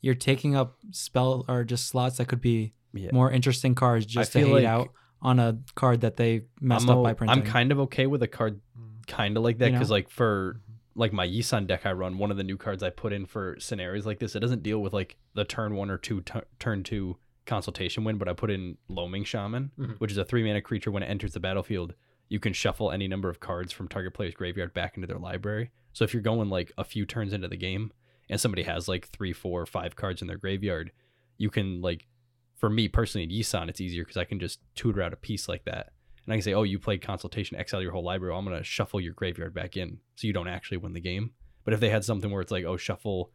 you're 0.00 0.14
taking 0.14 0.56
up 0.56 0.76
spell 0.92 1.44
or 1.48 1.62
just 1.64 1.86
slots 1.88 2.16
that 2.18 2.28
could 2.28 2.40
be 2.40 2.72
Yeah. 2.94 3.10
more 3.12 3.30
interesting 3.30 3.74
cards 3.74 4.06
just 4.06 4.32
to 4.32 4.38
feel 4.38 4.48
hate 4.48 4.54
like 4.54 4.64
out 4.64 4.88
on 5.20 5.38
a 5.38 5.58
card 5.74 6.00
that 6.02 6.16
they 6.16 6.42
messed 6.60 6.88
I'm, 6.88 6.96
up 6.98 7.02
by 7.04 7.12
printing. 7.12 7.36
I'm 7.38 7.44
kind 7.44 7.70
of 7.72 7.80
okay 7.80 8.06
with 8.06 8.22
a 8.22 8.28
card 8.28 8.60
Mm. 8.78 9.06
kind 9.06 9.36
of 9.36 9.42
like 9.42 9.58
that 9.58 9.66
You 9.66 9.72
know? 9.72 9.78
because 9.78 9.90
like 9.90 10.08
for 10.08 10.60
like 10.96 11.12
my 11.12 11.26
Yisan 11.28 11.66
deck 11.66 11.84
I 11.86 11.92
run, 11.92 12.18
one 12.18 12.30
of 12.30 12.36
the 12.36 12.42
new 12.44 12.56
cards 12.56 12.82
I 12.82 12.90
put 12.90 13.12
in 13.12 13.26
for 13.26 13.56
scenarios 13.60 14.06
like 14.06 14.18
this, 14.18 14.34
it 14.34 14.40
doesn't 14.40 14.62
deal 14.62 14.80
with 14.80 14.92
like 14.92 15.16
the 15.34 15.44
turn 15.44 15.76
one 15.76 15.90
or 15.90 15.98
two 15.98 16.22
tu- 16.22 16.42
turn 16.58 16.82
two 16.82 17.18
consultation 17.44 18.02
win, 18.02 18.16
but 18.18 18.28
I 18.28 18.32
put 18.32 18.50
in 18.50 18.76
Loaming 18.88 19.22
Shaman, 19.24 19.70
Mhm. 19.78 20.00
which 20.00 20.10
is 20.10 20.16
a 20.18 20.24
three 20.24 20.42
mana 20.42 20.60
creature. 20.62 20.90
When 20.90 21.02
it 21.02 21.06
enters 21.06 21.32
the 21.34 21.40
battlefield, 21.40 21.94
you 22.28 22.40
can 22.40 22.52
shuffle 22.52 22.90
any 22.90 23.06
number 23.06 23.28
of 23.28 23.38
cards 23.38 23.72
from 23.72 23.86
target 23.88 24.14
player's 24.14 24.34
graveyard 24.34 24.74
back 24.74 24.96
into 24.96 25.06
their 25.06 25.18
library. 25.18 25.70
So 25.92 26.02
if 26.04 26.12
you're 26.12 26.22
going 26.22 26.48
like 26.48 26.72
a 26.76 26.82
few 26.84 27.06
turns 27.06 27.32
into 27.32 27.46
the 27.46 27.56
game 27.56 27.92
and 28.28 28.40
somebody 28.40 28.64
has 28.64 28.88
like 28.88 29.06
three, 29.08 29.32
four, 29.32 29.64
five 29.66 29.94
cards 29.96 30.22
in 30.22 30.28
their 30.28 30.38
graveyard, 30.38 30.90
you 31.38 31.50
can 31.50 31.80
like, 31.82 32.08
for 32.56 32.68
me 32.70 32.88
personally 32.88 33.24
in 33.24 33.30
Yisan, 33.30 33.68
it's 33.68 33.80
easier 33.80 34.02
because 34.02 34.16
I 34.16 34.24
can 34.24 34.40
just 34.40 34.60
tutor 34.74 35.02
out 35.02 35.12
a 35.12 35.16
piece 35.16 35.46
like 35.48 35.64
that. 35.66 35.92
And 36.26 36.32
I 36.32 36.36
can 36.36 36.42
say, 36.42 36.54
oh, 36.54 36.64
you 36.64 36.78
played 36.78 37.02
Consultation, 37.02 37.56
exile 37.56 37.80
your 37.80 37.92
whole 37.92 38.04
library. 38.04 38.34
I'm 38.34 38.44
going 38.44 38.58
to 38.58 38.64
shuffle 38.64 39.00
your 39.00 39.12
graveyard 39.14 39.54
back 39.54 39.76
in 39.76 39.98
so 40.16 40.26
you 40.26 40.32
don't 40.32 40.48
actually 40.48 40.78
win 40.78 40.92
the 40.92 41.00
game. 41.00 41.30
But 41.64 41.72
if 41.72 41.80
they 41.80 41.88
had 41.90 42.04
something 42.04 42.30
where 42.30 42.42
it's 42.42 42.50
like, 42.52 42.64
oh, 42.64 42.76
shuffle 42.76 43.32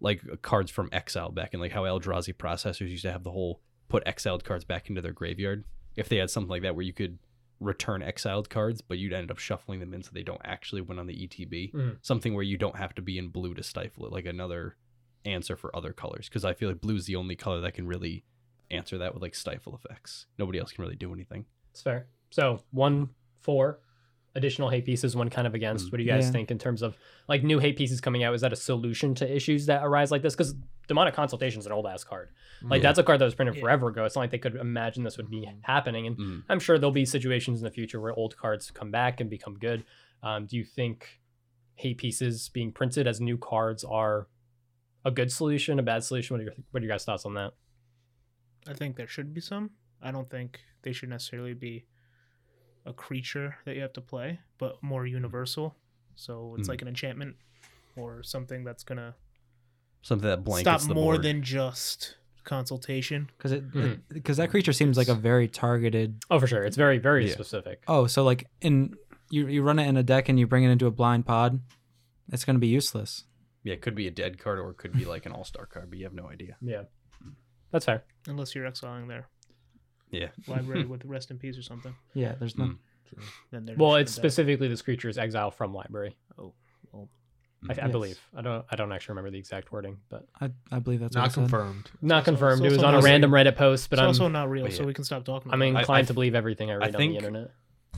like 0.00 0.22
cards 0.42 0.70
from 0.70 0.88
exile 0.92 1.30
back 1.30 1.52
in 1.54 1.60
like 1.60 1.72
how 1.72 1.82
Eldrazi 1.82 2.34
processors 2.34 2.88
used 2.88 3.02
to 3.02 3.12
have 3.12 3.22
the 3.22 3.30
whole 3.30 3.60
put 3.88 4.02
exiled 4.06 4.44
cards 4.44 4.64
back 4.64 4.88
into 4.88 5.02
their 5.02 5.12
graveyard. 5.12 5.64
If 5.96 6.08
they 6.08 6.16
had 6.16 6.30
something 6.30 6.48
like 6.50 6.62
that 6.62 6.74
where 6.74 6.84
you 6.84 6.92
could 6.92 7.18
return 7.60 8.02
exiled 8.02 8.48
cards, 8.48 8.80
but 8.80 8.98
you'd 8.98 9.12
end 9.12 9.30
up 9.30 9.38
shuffling 9.38 9.80
them 9.80 9.92
in 9.92 10.02
so 10.02 10.10
they 10.12 10.22
don't 10.22 10.40
actually 10.44 10.80
win 10.80 10.98
on 10.98 11.06
the 11.06 11.14
ETB. 11.14 11.72
Mhm. 11.72 11.98
Something 12.00 12.34
where 12.34 12.42
you 12.42 12.56
don't 12.56 12.76
have 12.76 12.94
to 12.94 13.02
be 13.02 13.18
in 13.18 13.28
blue 13.28 13.52
to 13.54 13.62
stifle 13.62 14.06
it, 14.06 14.12
like 14.12 14.24
another 14.24 14.76
answer 15.26 15.56
for 15.56 15.74
other 15.76 15.92
colors. 15.92 16.28
Because 16.28 16.44
I 16.44 16.54
feel 16.54 16.70
like 16.70 16.80
blue 16.80 16.96
is 16.96 17.04
the 17.04 17.16
only 17.16 17.36
color 17.36 17.60
that 17.60 17.74
can 17.74 17.86
really 17.86 18.24
answer 18.70 18.96
that 18.98 19.12
with 19.12 19.22
like 19.22 19.34
stifle 19.34 19.74
effects. 19.74 20.26
Nobody 20.38 20.58
else 20.58 20.72
can 20.72 20.82
really 20.82 20.96
do 20.96 21.12
anything. 21.12 21.44
It's 21.70 21.82
fair. 21.82 22.06
So 22.30 22.62
one 22.70 23.10
four 23.40 23.80
additional 24.36 24.68
hate 24.70 24.84
pieces, 24.84 25.16
one 25.16 25.28
kind 25.28 25.46
of 25.46 25.54
against. 25.54 25.86
Mm. 25.88 25.92
What 25.92 25.98
do 25.98 26.04
you 26.04 26.08
guys 26.10 26.26
Yeah. 26.26 26.30
think 26.32 26.50
in 26.52 26.58
terms 26.58 26.82
of 26.82 26.96
like 27.28 27.42
new 27.42 27.58
hate 27.58 27.76
pieces 27.76 28.00
coming 28.00 28.22
out? 28.22 28.32
Is 28.34 28.42
that 28.42 28.52
a 28.52 28.56
solution 28.56 29.14
to 29.16 29.28
issues 29.36 29.66
that 29.66 29.82
arise 29.84 30.10
like 30.12 30.22
this? 30.22 30.34
Because 30.34 30.54
demonic 30.86 31.14
consultation 31.14 31.58
is 31.58 31.66
an 31.66 31.72
old 31.72 31.86
ass 31.86 32.04
card. 32.04 32.30
Like 32.62 32.80
Yeah. 32.82 32.88
that's 32.90 32.98
a 32.98 33.02
card 33.02 33.20
that 33.20 33.24
was 33.24 33.34
printed 33.34 33.56
Yeah. 33.56 33.62
forever 33.62 33.88
ago. 33.88 34.04
It's 34.04 34.14
not 34.14 34.22
like 34.22 34.30
they 34.30 34.38
could 34.38 34.54
imagine 34.56 35.02
this 35.02 35.16
would 35.16 35.30
be 35.30 35.46
Mhm. 35.46 35.58
happening. 35.62 36.06
And 36.06 36.16
Mm. 36.16 36.44
I'm 36.48 36.60
sure 36.60 36.78
there'll 36.78 36.92
be 36.92 37.04
situations 37.04 37.58
in 37.60 37.64
the 37.64 37.70
future 37.72 38.00
where 38.00 38.12
old 38.14 38.36
cards 38.36 38.70
come 38.70 38.90
back 38.92 39.20
and 39.20 39.28
become 39.28 39.58
good. 39.58 39.84
Um, 40.22 40.46
do 40.46 40.56
you 40.56 40.64
think 40.64 41.20
hate 41.74 41.98
pieces 41.98 42.48
being 42.50 42.70
printed 42.72 43.06
as 43.08 43.20
new 43.20 43.36
cards 43.38 43.82
are 43.84 44.28
a 45.04 45.10
good 45.10 45.32
solution, 45.32 45.78
a 45.78 45.82
bad 45.82 46.04
solution? 46.04 46.34
What 46.34 46.40
are 46.40 46.44
your 46.44 46.54
what 46.70 46.82
are 46.82 46.86
your 46.86 46.92
guys' 46.92 47.04
thoughts 47.04 47.24
on 47.26 47.34
that? 47.34 47.54
I 48.68 48.74
think 48.74 48.96
there 48.96 49.06
should 49.08 49.32
be 49.34 49.40
some. 49.40 49.70
I 50.02 50.10
don't 50.10 50.28
think 50.30 50.60
they 50.82 50.92
should 50.92 51.08
necessarily 51.10 51.54
be 51.54 51.84
a 52.86 52.92
creature 52.92 53.56
that 53.64 53.74
you 53.76 53.82
have 53.82 53.92
to 53.94 54.00
play, 54.00 54.40
but 54.58 54.82
more 54.82 55.06
universal. 55.06 55.76
So 56.16 56.54
it's 56.58 56.66
Mhm. 56.66 56.70
like 56.70 56.82
an 56.82 56.88
enchantment 56.88 57.36
or 57.96 58.22
something 58.22 58.64
that's 58.64 58.82
gonna 58.84 59.14
Something 60.02 60.28
that 60.28 60.44
blankets 60.44 60.82
stop 60.84 60.88
the 60.88 60.94
more 60.94 61.14
board. 61.14 61.22
than 61.24 61.42
just 61.42 62.16
consultation. 62.44 63.30
because 63.36 63.52
it 63.52 64.08
because 64.08 64.38
that 64.38 64.48
creature 64.50 64.72
seems 64.72 64.96
like 64.96 65.08
a 65.08 65.14
very 65.14 65.46
targeted. 65.46 66.22
Oh, 66.30 66.40
for 66.40 66.46
sure. 66.46 66.64
It's 66.64 66.76
very 66.76 66.98
very 66.98 67.26
Yeah. 67.26 67.32
specific. 67.34 67.82
Oh, 67.86 68.06
so 68.06 68.24
like 68.24 68.48
in 68.62 68.94
you 69.30 69.46
you 69.46 69.62
run 69.62 69.78
it 69.78 69.86
in 69.86 69.96
a 69.98 70.02
deck 70.02 70.28
and 70.30 70.38
you 70.40 70.46
bring 70.46 70.64
it 70.64 70.70
into 70.70 70.86
a 70.86 70.90
blind 70.90 71.26
pod, 71.26 71.60
it's 72.32 72.44
gonna 72.46 72.58
be 72.58 72.68
useless. 72.68 73.24
yeah, 73.62 73.74
it 73.74 73.82
could 73.82 73.94
be 73.94 74.06
a 74.06 74.10
dead 74.10 74.38
card 74.38 74.58
or 74.58 74.70
it 74.70 74.78
could 74.78 74.92
be 74.92 75.04
like 75.04 75.26
an 75.26 75.32
all 75.32 75.44
star 75.44 75.66
card, 75.66 75.90
but 75.90 75.98
you 75.98 76.04
have 76.06 76.14
no 76.14 76.28
idea. 76.30 76.56
Yeah, 76.62 76.84
that's 77.70 77.84
fair. 77.84 78.04
Unless 78.26 78.54
you're 78.54 78.66
exiling 78.66 79.06
their 79.06 79.28
Yeah. 80.10 80.28
library 80.46 80.84
with 80.84 81.04
rest 81.04 81.30
in 81.30 81.38
peace 81.38 81.56
or 81.58 81.62
something. 81.62 81.94
Yeah, 82.14 82.34
there's 82.38 82.56
none. 82.56 82.78
Mm. 83.16 83.22
Then 83.50 83.64
they're 83.64 83.76
Well, 83.76 83.92
just 83.92 84.02
it's 84.02 84.10
gonna 84.16 84.22
die. 84.22 84.28
specifically 84.28 84.68
this 84.68 84.82
creature's 84.82 85.18
exile 85.18 85.50
from 85.50 85.74
library. 85.74 86.16
Oh, 86.38 86.52
well, 86.92 87.08
I, 87.68 87.72
I 87.72 87.76
Yes. 87.76 87.90
believe. 87.90 88.18
I 88.36 88.40
don't. 88.42 88.64
I 88.70 88.76
don't 88.76 88.92
actually 88.92 89.12
remember 89.12 89.30
the 89.32 89.38
exact 89.38 89.72
wording, 89.72 89.98
but 90.08 90.26
I, 90.40 90.50
I 90.70 90.78
believe 90.78 91.00
that's 91.00 91.14
what 91.16 91.22
Not 91.22 91.28
it 91.28 91.32
said. 91.32 91.40
confirmed. 91.40 91.90
not 92.00 92.14
also- 92.18 92.24
confirmed. 92.30 92.64
it's 92.64 92.72
it 92.72 92.76
was 92.76 92.84
also 92.84 92.86
on 92.88 92.94
a 92.94 92.96
not 92.98 93.04
random. 93.04 93.30
Reddit 93.32 93.56
post, 93.56 93.90
but 93.90 93.98
it's 93.98 94.02
I'm 94.02 94.08
also 94.08 94.28
not 94.28 94.48
real, 94.48 94.64
but 94.64 94.72
so 94.72 94.84
we 94.84 94.94
can 94.94 95.04
stop 95.04 95.24
talking. 95.24 95.52
I'm 95.52 95.60
about 95.60 95.70
it. 95.72 95.76
I- 95.76 95.80
inclined 95.80 96.04
I- 96.04 96.08
to 96.08 96.14
believe 96.14 96.34
everything 96.34 96.70
I 96.70 96.74
read 96.76 96.94
on 96.94 96.98
think- 97.00 97.12
the 97.12 97.16
internet. 97.26 97.50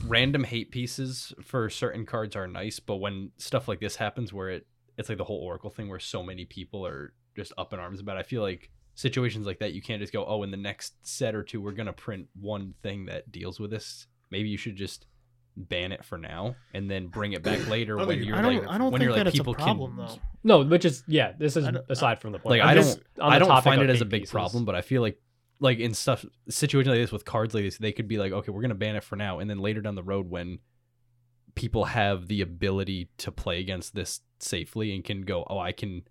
random 0.05 0.43
hate 0.43 0.71
pieces 0.71 1.31
for 1.43 1.69
certain 1.69 2.05
cards 2.05 2.35
are 2.35 2.47
nice, 2.47 2.79
but 2.79 2.95
when 2.97 3.31
stuff 3.37 3.67
like 3.67 3.79
this 3.79 3.95
happens 3.97 4.33
where 4.33 4.49
it 4.49 4.67
it's 4.97 5.09
like 5.09 5.17
the 5.17 5.23
whole 5.23 5.39
Oracle 5.39 5.69
thing 5.69 5.89
where 5.89 5.99
so 5.99 6.21
many 6.23 6.45
people 6.45 6.85
are 6.85 7.13
just 7.35 7.51
up 7.57 7.71
in 7.73 7.79
arms 7.79 7.99
about, 7.99 8.17
it, 8.17 8.19
I 8.19 8.23
feel 8.23 8.41
like 8.43 8.69
situations 8.95 9.45
like 9.45 9.59
that 9.59 9.73
you 9.73 9.81
can't 9.81 9.99
just 10.01 10.13
go, 10.13 10.25
oh, 10.25 10.43
in 10.43 10.51
the 10.51 10.57
next 10.57 10.93
set 11.05 11.35
or 11.35 11.43
two 11.43 11.61
we're 11.61 11.71
gonna 11.71 11.93
print 11.93 12.27
one 12.39 12.73
thing 12.83 13.05
that 13.05 13.31
deals 13.31 13.59
with 13.59 13.71
this. 13.71 14.07
Maybe 14.31 14.49
you 14.49 14.57
should 14.57 14.75
just 14.75 15.05
ban 15.55 15.91
it 15.91 16.03
for 16.03 16.17
now 16.17 16.55
and 16.73 16.89
then 16.89 17.07
bring 17.07 17.33
it 17.33 17.43
back 17.43 17.67
later 17.67 17.97
when 17.97 18.17
you- 18.19 18.25
you're 18.25 18.35
I 18.37 18.41
don't. 18.41 18.55
like 18.57 18.67
I 18.67 18.77
don't 18.77 18.91
when 18.91 18.99
think 18.99 19.07
you're 19.09 19.13
that 19.17 19.25
like 19.25 19.27
it's 19.27 19.37
people 19.37 19.53
a 19.53 19.57
problem 19.57 19.97
can 19.97 20.05
though. 20.05 20.19
No, 20.43 20.63
which 20.65 20.85
is 20.85 21.03
yeah. 21.07 21.33
This 21.37 21.55
is 21.57 21.67
aside 21.89 22.19
from 22.21 22.31
the 22.31 22.39
point. 22.39 22.59
like 22.59 22.61
I'm 22.61 22.67
I 22.69 22.73
don't 22.73 23.03
on 23.21 23.33
I 23.33 23.39
don't 23.39 23.63
find 23.63 23.81
it 23.81 23.89
as 23.89 24.01
a 24.01 24.05
big 24.05 24.23
pieces. 24.23 24.31
problem, 24.31 24.65
but 24.65 24.75
I 24.75 24.81
feel 24.81 25.01
like 25.01 25.19
like 25.59 25.79
in 25.79 25.93
stuff 25.93 26.25
situations 26.49 26.89
like 26.91 26.99
this 26.99 27.11
with 27.11 27.23
cards 27.25 27.53
like 27.53 27.63
this, 27.63 27.77
they 27.77 27.91
could 27.93 28.07
be 28.07 28.17
like, 28.17 28.31
okay, 28.31 28.51
we're 28.51 28.61
gonna 28.61 28.75
ban 28.75 28.95
it 28.95 29.03
for 29.03 29.15
now, 29.15 29.39
and 29.39 29.49
then 29.49 29.59
later 29.59 29.79
down 29.81 29.95
the 29.95 30.03
road 30.03 30.29
when 30.29 30.59
people 31.55 31.85
have 31.85 32.27
the 32.27 32.41
ability 32.41 33.09
to 33.19 33.31
play 33.31 33.59
against 33.59 33.93
this 33.95 34.21
safely 34.39 34.93
and 34.93 35.03
can 35.03 35.21
go, 35.21 35.45
oh, 35.49 35.59
I 35.59 35.71
can, 35.71 36.01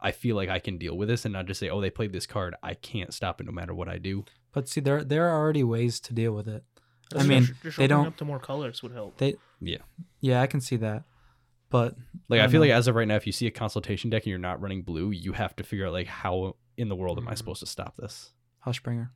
I 0.00 0.12
feel 0.12 0.36
like 0.36 0.48
I 0.48 0.58
can 0.60 0.78
deal 0.78 0.96
with 0.96 1.08
this, 1.08 1.24
and 1.24 1.32
not 1.32 1.46
just 1.46 1.58
say, 1.60 1.68
oh, 1.70 1.80
they 1.80 1.90
played 1.90 2.12
this 2.12 2.26
card, 2.26 2.54
I 2.62 2.74
can't 2.74 3.12
stop 3.12 3.40
it 3.40 3.44
no 3.46 3.52
matter 3.52 3.74
what 3.74 3.88
I 3.88 3.98
do. 3.98 4.24
But 4.52 4.68
see, 4.68 4.80
there 4.80 5.02
there 5.04 5.28
are 5.28 5.38
already 5.38 5.64
ways 5.64 5.98
to 6.00 6.14
deal 6.14 6.32
with 6.32 6.46
it. 6.48 6.64
I 7.16 7.22
mean, 7.24 7.48
just 7.62 7.78
they 7.78 7.86
don't- 7.86 8.06
up 8.06 8.16
to 8.18 8.24
more 8.24 8.38
colors 8.38 8.82
would 8.82 8.92
help. 8.92 9.16
They 9.18 9.34
Yeah. 9.60 9.78
yeah, 10.20 10.42
I 10.42 10.46
can 10.46 10.60
see 10.60 10.76
that. 10.76 11.04
But 11.70 11.96
Like 12.28 12.38
I 12.38 12.42
I, 12.42 12.46
don't 12.46 12.52
feel 12.52 12.60
like 12.60 12.70
as 12.70 12.86
of 12.88 12.94
right 12.94 13.08
now, 13.08 13.16
if 13.16 13.26
you 13.26 13.32
see 13.32 13.46
a 13.46 13.50
consultation 13.50 14.08
deck 14.10 14.22
and 14.24 14.30
you're 14.30 14.38
not 14.38 14.60
running 14.60 14.82
blue, 14.82 15.10
you 15.10 15.32
have 15.32 15.54
to 15.56 15.64
figure 15.64 15.86
out 15.86 15.92
like 15.92 16.06
how 16.06 16.56
in 16.76 16.88
the 16.88 16.96
world 16.96 17.18
am 17.18 17.26
I 17.28 17.32
Mhm. 17.32 17.38
supposed 17.38 17.60
to 17.60 17.66
stop 17.66 17.96
this? 17.96 18.32
Hushbringer, 18.66 19.10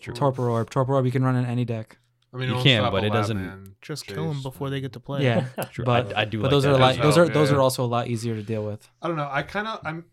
True. 0.00 0.14
Torpor 0.14 0.50
Orb, 0.50 0.68
Torpor 0.70 0.94
Orb, 0.94 1.06
you 1.06 1.12
can 1.12 1.22
run 1.24 1.36
in 1.36 1.44
any 1.46 1.64
deck. 1.64 1.98
I 2.36 2.40
mean, 2.46 2.56
You 2.56 2.62
can, 2.62 2.90
but 2.90 3.04
it 3.04 3.10
doesn't- 3.12 3.36
man 3.36 3.74
Just 3.80 4.04
chase. 4.04 4.14
kill 4.14 4.28
them 4.28 4.42
before 4.42 4.70
they 4.70 4.80
get 4.80 4.92
to 4.94 5.00
play. 5.00 5.22
Yeah, 5.24 5.46
True, 5.72 5.84
but 5.84 6.16
I, 6.16 6.22
I 6.22 6.24
do. 6.24 6.38
but 6.40 6.44
like 6.44 6.50
those 6.52 6.62
that 6.64 6.70
are 6.72 6.74
a 6.74 6.78
lot. 6.78 6.94
well. 6.96 7.02
Those 7.04 7.18
are 7.18 7.26
Yeah, 7.26 7.32
those 7.32 7.52
are 7.52 7.60
also 7.60 7.84
a 7.84 7.86
lot 7.86 8.08
easier 8.08 8.34
to 8.34 8.42
deal 8.42 8.64
with. 8.64 8.88
I 9.02 9.08
don't 9.08 9.16
know. 9.16 9.28
I 9.30 9.42
kind 9.42 9.66
of 9.68 9.80
I'm 9.84 10.04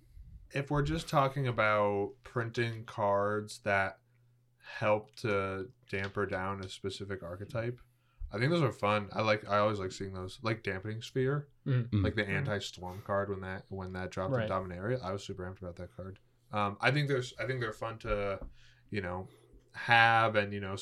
if 0.52 0.70
we're 0.72 0.84
just 0.84 1.10
talking 1.10 1.48
about 1.48 2.12
printing 2.24 2.84
cards 2.86 3.60
that 3.64 3.98
help 4.80 5.16
to 5.18 5.68
damper 5.90 6.26
down 6.26 6.62
a 6.62 6.70
specific 6.70 7.24
archetype. 7.24 7.80
I 8.32 8.38
think 8.40 8.50
those 8.52 8.64
are 8.64 8.72
fun. 8.72 9.10
I 9.14 9.22
like. 9.22 9.48
I 9.48 9.60
always 9.60 9.78
like 9.80 9.92
seeing 9.92 10.14
those, 10.14 10.40
like 10.42 10.64
dampening 10.64 11.02
sphere, 11.04 11.48
Mhm. 11.68 11.90
Mm. 11.90 12.04
like 12.04 12.16
the 12.16 12.28
anti-storm 12.28 13.02
card 13.06 13.30
when 13.30 13.42
that 13.42 13.66
when 13.70 13.94
that 13.94 14.10
dropped 14.10 14.34
Right. 14.34 14.46
in 14.46 14.50
Dominaria. 14.50 15.04
I 15.04 15.12
was 15.12 15.24
super 15.24 15.44
amped 15.50 15.62
about 15.62 15.76
that 15.76 15.96
card. 15.96 16.18
Um, 16.52 16.78
I 16.82 16.90
think 16.92 17.08
there's. 17.08 17.34
I 17.40 17.46
think 17.46 17.60
they're 17.62 17.74
fun 17.74 18.00
to, 18.00 18.40
you 18.90 19.02
know, 19.02 19.28
have 19.74 20.36
and 20.36 20.54
you 20.54 20.60
know, 20.60 20.76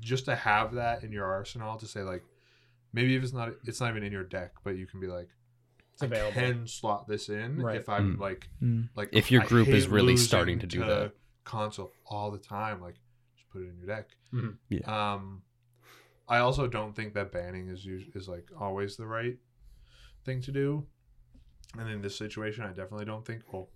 just 0.00 0.24
to 0.26 0.34
have 0.36 0.74
that 0.74 1.02
in 1.04 1.12
your 1.12 1.26
arsenal 1.26 1.76
to 1.78 1.86
say 1.86 2.02
like, 2.02 2.22
maybe 2.92 3.16
if 3.16 3.22
it's 3.22 3.32
not, 3.32 3.52
it's 3.64 3.80
not 3.80 3.90
even 3.90 4.02
in 4.02 4.12
your 4.12 4.24
deck, 4.24 4.52
but 4.64 4.76
you 4.76 4.86
can 4.86 5.00
be 5.00 5.06
like, 5.06 5.28
It's 5.94 6.02
I 6.02 6.06
available. 6.06 6.32
can 6.32 6.66
slot 6.66 7.08
this 7.08 7.28
in 7.28 7.60
Right. 7.60 7.76
if 7.76 7.88
I'm 7.88 8.16
Mm. 8.16 8.20
like 8.20 8.48
Mm. 8.62 8.88
like 8.94 9.08
If 9.12 9.30
your 9.30 9.42
group 9.44 9.68
is 9.68 9.88
really 9.88 10.16
starting 10.16 10.58
to 10.60 10.66
do 10.66 10.80
that. 10.80 11.12
console 11.44 11.90
all 12.06 12.30
the 12.30 12.38
time 12.38 12.80
like 12.80 12.94
just 13.34 13.50
put 13.50 13.62
it 13.62 13.68
in 13.68 13.76
your 13.76 13.86
deck 13.88 14.10
Mhm. 14.32 14.58
Yeah. 14.68 15.14
um 15.14 15.42
i 16.28 16.38
also 16.38 16.68
don't 16.68 16.94
think 16.94 17.14
that 17.14 17.32
banning 17.32 17.66
is 17.66 17.80
us- 17.84 18.08
is 18.14 18.28
like 18.28 18.48
always 18.56 18.96
the 18.96 19.06
right 19.06 19.36
thing 20.24 20.40
to 20.42 20.52
do 20.52 20.86
and 21.76 21.90
in 21.90 22.00
this 22.00 22.16
situation 22.16 22.62
i 22.62 22.68
definitely 22.68 23.06
don't 23.06 23.26
think 23.26 23.42
well 23.52 23.70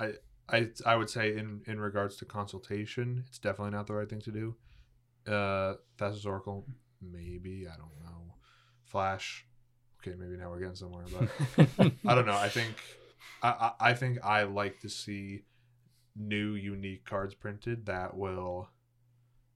i 0.00 0.14
i 0.48 0.68
i 0.86 0.96
would 0.96 1.10
say 1.10 1.36
in 1.36 1.62
in 1.66 1.80
regards 1.80 2.16
to 2.16 2.24
consultation 2.24 3.24
it's 3.28 3.38
definitely 3.38 3.72
not 3.72 3.86
the 3.86 3.94
right 3.94 4.08
thing 4.08 4.20
to 4.20 4.30
do 4.30 4.54
uh 5.26 5.74
Thassa's 5.98 6.26
oracle 6.26 6.66
maybe 7.00 7.66
i 7.66 7.76
don't 7.76 8.04
know 8.04 8.34
flash 8.84 9.46
okay 10.00 10.16
maybe 10.18 10.36
now 10.36 10.50
we're 10.50 10.58
getting 10.58 10.74
somewhere 10.74 11.04
but 11.12 11.92
I 12.06 12.14
don't 12.14 12.26
know. 12.26 12.36
I 12.36 12.48
think 12.48 12.74
I, 13.42 13.48
I 13.48 13.90
I 13.90 13.94
think 13.94 14.18
I 14.24 14.42
like 14.44 14.80
to 14.80 14.88
see 14.88 15.42
new 16.16 16.54
unique 16.54 17.04
cards 17.04 17.34
printed 17.34 17.86
that 17.86 18.16
will, 18.16 18.68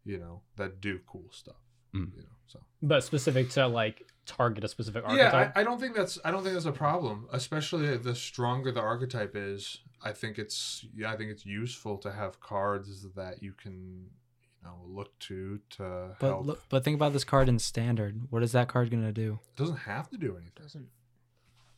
you 0.05 0.18
know, 0.18 0.42
that 0.57 0.81
do 0.81 1.01
cool 1.07 1.29
stuff. 1.31 1.57
Mm. 1.94 2.12
You 2.14 2.22
know, 2.22 2.37
so 2.46 2.61
but 2.83 3.05
specific 3.05 3.51
to 3.51 3.66
like 3.66 4.07
target 4.27 4.65
a 4.65 4.69
specific 4.69 5.05
yeah, 5.09 5.11
archetype. 5.27 5.53
I, 5.57 5.61
I 5.61 5.65
don't 5.65 5.81
think 5.81 5.95
that's 5.97 6.19
I 6.25 6.31
don't 6.31 6.43
think 6.43 6.55
that's 6.55 6.67
a 6.67 6.73
problem. 6.73 7.27
Especially 7.33 7.97
the 7.97 8.15
stronger 8.15 8.71
the 8.73 8.81
archetype 8.81 9.33
is, 9.35 9.79
I 10.03 10.12
think 10.12 10.39
it's 10.39 10.85
yeah, 10.95 11.11
I 11.12 11.17
think 11.17 11.31
it's 11.31 11.47
useful 11.47 11.97
to 11.99 12.12
have 12.12 12.41
cards 12.41 13.07
that 13.15 13.43
you 13.43 13.53
can, 13.53 14.07
you 14.43 14.69
I 14.69 14.71
will 14.81 14.95
look 14.95 15.19
to 15.21 15.61
to 15.71 16.17
But 16.19 16.27
help. 16.29 16.47
look, 16.47 16.62
but 16.69 16.85
think 16.85 16.97
about 16.97 17.12
this 17.12 17.25
card 17.25 17.49
in 17.49 17.59
standard. 17.59 18.23
What 18.31 18.43
is 18.43 18.53
that 18.53 18.69
card 18.69 18.91
gonna 18.91 19.12
do? 19.12 19.39
it 19.57 19.59
doesn't 19.59 19.77
have 19.79 20.09
to 20.11 20.17
do 20.19 20.33
anything. 20.37 20.53
Doesn't 20.62 20.89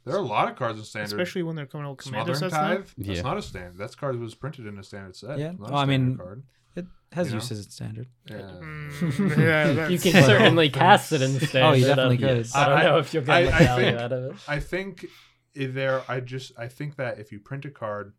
There 0.04 0.14
are 0.16 0.18
a 0.20 0.22
lot 0.22 0.50
of 0.50 0.56
cards 0.56 0.78
in 0.78 0.84
standard. 0.84 1.12
especially 1.20 1.42
when 1.42 1.54
they're 1.54 1.66
coming 1.66 1.86
out 1.86 1.96
with 1.98 2.06
commander 2.06 2.34
Smothering 2.34 2.50
sets 2.50 2.62
now. 2.62 2.68
Tithe. 2.76 2.86
That's 2.96 3.16
Yeah. 3.18 3.22
not 3.22 3.36
a 3.36 3.42
standard. 3.42 3.76
That's 3.78 3.94
card 3.94 4.18
was 4.18 4.34
printed 4.34 4.66
in 4.66 4.78
a 4.78 4.82
standard 4.82 5.16
set. 5.16 5.38
Yeah. 5.38 5.50
It's 5.50 5.60
not 5.60 5.70
a 5.70 5.72
Oh, 5.72 5.76
I 5.76 5.84
standard 5.84 6.08
mean- 6.08 6.16
card. 6.16 6.42
It 6.78 6.86
has 7.14 7.28
You 7.28 7.34
know? 7.34 7.36
uses 7.40 7.64
in 7.66 7.70
standard. 7.70 8.06
Yeah. 8.28 8.36
Mm, 8.36 9.38
yeah, 9.38 9.88
you 9.88 9.98
can 9.98 10.12
certainly 10.24 10.68
cast 10.84 11.12
it 11.12 11.22
instead. 11.22 11.62
Oh, 11.62 11.72
you 11.72 11.86
definitely 11.86 12.18
could. 12.18 12.36
Yes. 12.38 12.54
I 12.54 12.68
don't 12.68 12.78
I- 12.78 12.82
know 12.84 12.98
if 12.98 13.14
you'll 13.14 13.24
get 13.24 13.34
I- 13.34 13.56
I 13.56 13.64
value 13.64 13.84
think- 13.86 14.00
out 14.00 14.12
of 14.12 14.24
it. 14.24 14.36
I 14.48 14.60
think 14.60 15.06
if 15.54 15.74
there. 15.74 16.02
I 16.08 16.20
just. 16.20 16.52
I 16.58 16.68
think 16.68 16.96
that 16.96 17.18
if 17.18 17.32
you 17.32 17.40
print 17.40 17.64
a 17.64 17.70
card 17.70 18.12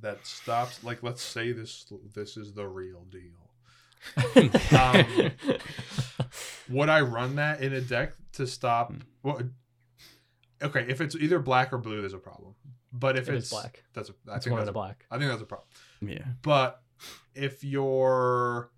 that 0.00 0.26
stops, 0.26 0.82
like, 0.82 1.02
let's 1.02 1.22
say 1.22 1.52
this. 1.52 1.92
This 2.14 2.36
is 2.36 2.52
the 2.54 2.66
real 2.66 3.04
deal. 3.10 3.50
Um, 4.72 5.30
Would 6.70 6.88
I 6.88 7.00
run 7.02 7.36
that 7.36 7.60
in 7.62 7.72
a 7.74 7.80
deck 7.80 8.12
to 8.34 8.46
stop? 8.46 8.92
Well, 9.22 9.42
okay, 10.62 10.86
if 10.88 11.00
it's 11.00 11.14
either 11.16 11.38
black 11.38 11.72
or 11.72 11.78
blue, 11.78 12.00
there's 12.00 12.14
a 12.14 12.18
problem. 12.18 12.54
But 12.92 13.16
if 13.18 13.28
It 13.28 13.34
it's 13.34 13.50
black. 13.50 13.82
that's 13.92 14.08
a. 14.08 14.12
I 14.30 14.36
It's 14.36 14.44
think 14.44 14.52
one 14.52 14.60
that's 14.60 14.70
a, 14.70 14.72
black. 14.72 15.04
I 15.10 15.18
think 15.18 15.30
that's 15.30 15.42
a 15.42 15.46
problem. 15.46 15.68
Yeah. 16.00 16.24
But 16.42 16.80
if 17.34 17.64
you're, 17.64 18.70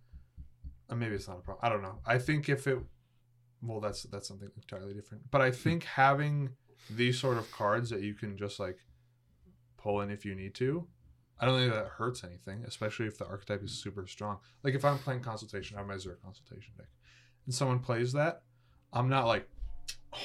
uh, 0.90 0.94
maybe 0.94 1.14
it's 1.14 1.28
not 1.28 1.38
a 1.38 1.42
problem. 1.42 1.64
I 1.64 1.68
don't 1.68 1.82
know. 1.82 1.98
I 2.06 2.18
think 2.18 2.48
if 2.48 2.66
it, 2.66 2.78
well, 3.62 3.80
that's 3.80 4.02
that's 4.04 4.28
something 4.28 4.50
entirely 4.56 4.92
different. 4.92 5.30
But 5.30 5.40
I 5.40 5.50
think 5.50 5.84
having 5.84 6.50
these 6.90 7.18
sort 7.18 7.38
of 7.38 7.50
cards 7.52 7.90
that 7.90 8.02
you 8.02 8.14
can 8.14 8.36
just 8.36 8.58
like 8.58 8.78
pull 9.76 10.00
in 10.00 10.10
if 10.10 10.24
you 10.24 10.34
need 10.34 10.54
to, 10.56 10.86
I 11.38 11.46
don't 11.46 11.58
think 11.58 11.72
that 11.72 11.86
hurts 11.86 12.24
anything, 12.24 12.64
especially 12.66 13.06
if 13.06 13.18
the 13.18 13.26
archetype 13.26 13.62
is 13.62 13.72
super 13.72 14.06
strong. 14.06 14.38
Like 14.62 14.74
if 14.74 14.84
I'm 14.84 14.98
playing 14.98 15.20
consultation, 15.20 15.76
I 15.76 15.80
have 15.80 15.88
my 15.88 15.94
Zerg 15.94 16.20
consultation 16.22 16.74
deck, 16.76 16.88
and 17.46 17.54
someone 17.54 17.78
plays 17.78 18.12
that, 18.12 18.42
I'm 18.92 19.08
not 19.08 19.26
like, 19.26 19.48
oh, 20.12 20.18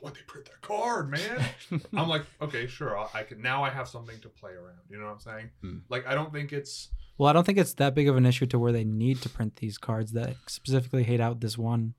what 0.00 0.14
they 0.14 0.20
print 0.26 0.46
that 0.46 0.60
card, 0.60 1.10
man. 1.10 1.44
I'm 1.96 2.08
like, 2.08 2.24
okay, 2.40 2.66
sure, 2.66 2.98
I'll, 2.98 3.10
I 3.14 3.22
can 3.22 3.40
now. 3.42 3.62
I 3.64 3.70
have 3.70 3.88
something 3.88 4.18
to 4.20 4.28
play 4.28 4.52
around. 4.52 4.78
You 4.90 4.98
know 4.98 5.06
what 5.06 5.12
I'm 5.12 5.20
saying? 5.20 5.50
Hmm. 5.60 5.76
Like, 5.88 6.06
I 6.06 6.14
don't 6.14 6.32
think 6.32 6.52
it's. 6.52 6.88
Well, 7.18 7.28
I 7.28 7.32
don't 7.32 7.44
think 7.44 7.58
it's 7.58 7.74
that 7.74 7.94
big 7.94 8.08
of 8.08 8.16
an 8.16 8.26
issue 8.26 8.46
to 8.46 8.58
where 8.58 8.72
they 8.72 8.84
need 8.84 9.20
to 9.22 9.28
print 9.28 9.56
these 9.56 9.78
cards 9.78 10.12
that 10.12 10.34
specifically 10.46 11.02
hate 11.04 11.20
out 11.20 11.40
this 11.40 11.56
one. 11.58 11.94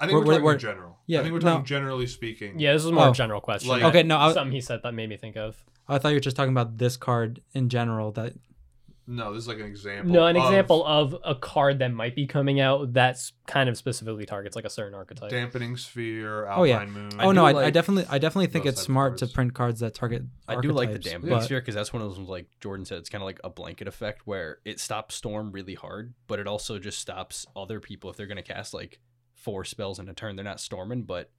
I 0.00 0.06
think 0.06 0.18
we're, 0.18 0.24
We're- 0.24 0.26
we're- 0.26 0.36
talking 0.38 0.44
we're- 0.46 0.58
general. 0.58 0.98
yeah, 1.06 1.20
I 1.20 1.22
think 1.22 1.32
we're 1.32 1.38
no. 1.40 1.50
talking 1.52 1.64
generally 1.64 2.06
speaking. 2.06 2.58
Yeah, 2.58 2.72
this 2.72 2.84
is 2.84 2.90
more 2.92 3.06
Oh. 3.06 3.10
a 3.10 3.14
general 3.14 3.40
question. 3.40 3.68
Like- 3.70 3.82
Okay, 3.84 4.02
no, 4.02 4.18
I, 4.18 4.32
something 4.32 4.52
he 4.52 4.60
said 4.60 4.80
that 4.82 4.92
made 4.94 5.08
me 5.08 5.16
think 5.16 5.36
of. 5.36 5.62
I 5.88 5.98
thought 5.98 6.08
you 6.10 6.16
were 6.16 6.20
just 6.20 6.36
talking 6.36 6.52
about 6.52 6.78
this 6.78 6.96
card 6.96 7.40
in 7.54 7.68
general. 7.68 8.12
That 8.12 8.32
No, 9.06 9.32
this 9.34 9.42
is 9.42 9.48
like 9.48 9.58
an 9.58 9.66
example. 9.66 10.12
No, 10.12 10.26
an 10.26 10.36
of 10.36 10.44
example 10.44 10.86
of 10.86 11.16
a 11.24 11.34
card 11.34 11.80
that 11.80 11.92
might 11.92 12.14
be 12.14 12.26
coming 12.26 12.60
out 12.60 12.92
that's 12.92 13.32
kind 13.48 13.68
of 13.68 13.76
specifically 13.76 14.24
targets 14.26 14.54
like 14.54 14.64
a 14.64 14.70
certain 14.70 14.94
archetype. 14.94 15.28
dampening 15.28 15.76
sphere, 15.76 16.48
Oh, 16.48 16.62
yeah. 16.62 16.74
Alpine 16.74 16.92
Moon. 16.92 17.10
oh 17.18 17.28
do 17.30 17.34
no, 17.34 17.44
I, 17.44 17.66
I 17.66 17.70
definitely, 17.70 18.06
I 18.08 18.18
definitely 18.18 18.46
think 18.46 18.64
it's 18.64 18.76
types 18.76 18.82
of 18.82 18.86
smart 18.86 19.18
to 19.18 19.26
print 19.26 19.54
cards 19.54 19.80
that 19.80 19.94
target. 19.94 20.22
I 20.46 20.60
do 20.60 20.70
like 20.70 20.90
the 20.90 20.94
archetypes, 20.94 21.10
dampening 21.12 21.34
but- 21.36 21.44
sphere 21.44 21.60
because 21.60 21.74
that's 21.74 21.92
one 21.92 22.00
of 22.00 22.08
those 22.08 22.18
ones 22.18 22.28
like 22.30 22.46
Jordan 22.60 22.84
said. 22.86 22.98
It's 22.98 23.08
kind 23.08 23.22
of 23.22 23.26
like 23.26 23.40
a 23.42 23.50
blanket 23.50 23.88
effect 23.88 24.22
where 24.24 24.58
it 24.64 24.78
stops 24.78 25.16
storm 25.16 25.50
really 25.50 25.74
hard, 25.74 26.14
but 26.28 26.38
it 26.38 26.46
also 26.46 26.78
just 26.78 26.98
stops 27.00 27.44
other 27.56 27.80
people 27.80 28.08
if 28.10 28.16
they're 28.16 28.26
going 28.28 28.36
to 28.36 28.42
cast 28.42 28.72
like 28.72 29.00
four 29.34 29.64
spells 29.64 29.98
in 29.98 30.08
a 30.08 30.14
turn. 30.14 30.36
They're 30.36 30.44
not 30.44 30.60
storming, 30.60 31.02
but 31.02 31.30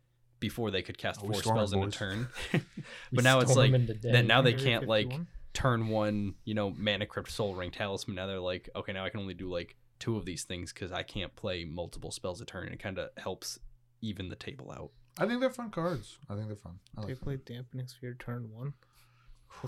before 0.41 0.69
they 0.69 0.81
could 0.81 0.97
cast 0.97 1.21
Oh, 1.23 1.27
we 1.27 1.33
four 1.35 1.43
spells 1.43 1.71
in 1.71 1.81
a 1.81 1.89
turn. 1.89 2.27
But 3.13 3.23
now 3.23 3.39
it's 3.39 3.55
like 3.55 3.71
into 3.71 3.93
that. 3.93 4.25
Now 4.25 4.41
they 4.41 4.51
can't 4.53 4.85
like 4.85 5.05
51. 5.05 5.27
Turn 5.53 5.87
one, 5.87 6.35
you 6.45 6.53
know, 6.53 6.71
mana 6.77 7.05
crypt 7.05 7.31
soul 7.31 7.55
ring 7.55 7.71
talisman. 7.71 8.15
Now 8.15 8.27
they're 8.27 8.39
like, 8.39 8.69
okay, 8.75 8.91
now 8.93 9.05
I 9.05 9.09
can 9.09 9.19
only 9.19 9.33
do 9.33 9.49
like 9.49 9.75
two 9.99 10.17
of 10.17 10.25
these 10.25 10.43
things 10.43 10.73
because 10.73 10.91
I 10.91 11.03
can't 11.03 11.35
play 11.35 11.63
multiple 11.65 12.11
spells 12.11 12.41
a 12.41 12.45
turn. 12.45 12.65
And 12.65 12.73
it 12.73 12.79
kind 12.79 12.97
of 12.97 13.09
helps 13.17 13.59
even 14.01 14.29
the 14.29 14.35
table 14.35 14.71
out. 14.71 14.91
I 15.19 15.27
think 15.27 15.39
they're 15.41 15.49
fun 15.51 15.69
cards. 15.69 16.17
I 16.29 16.33
think 16.35 16.47
they're 16.47 16.55
fun. 16.55 16.79
I 16.97 17.01
They 17.01 17.07
like 17.09 17.15
them. 17.19 17.23
played 17.23 17.45
dampening 17.45 17.87
sphere 17.87 18.15
turn 18.19 18.49
one. 18.51 18.73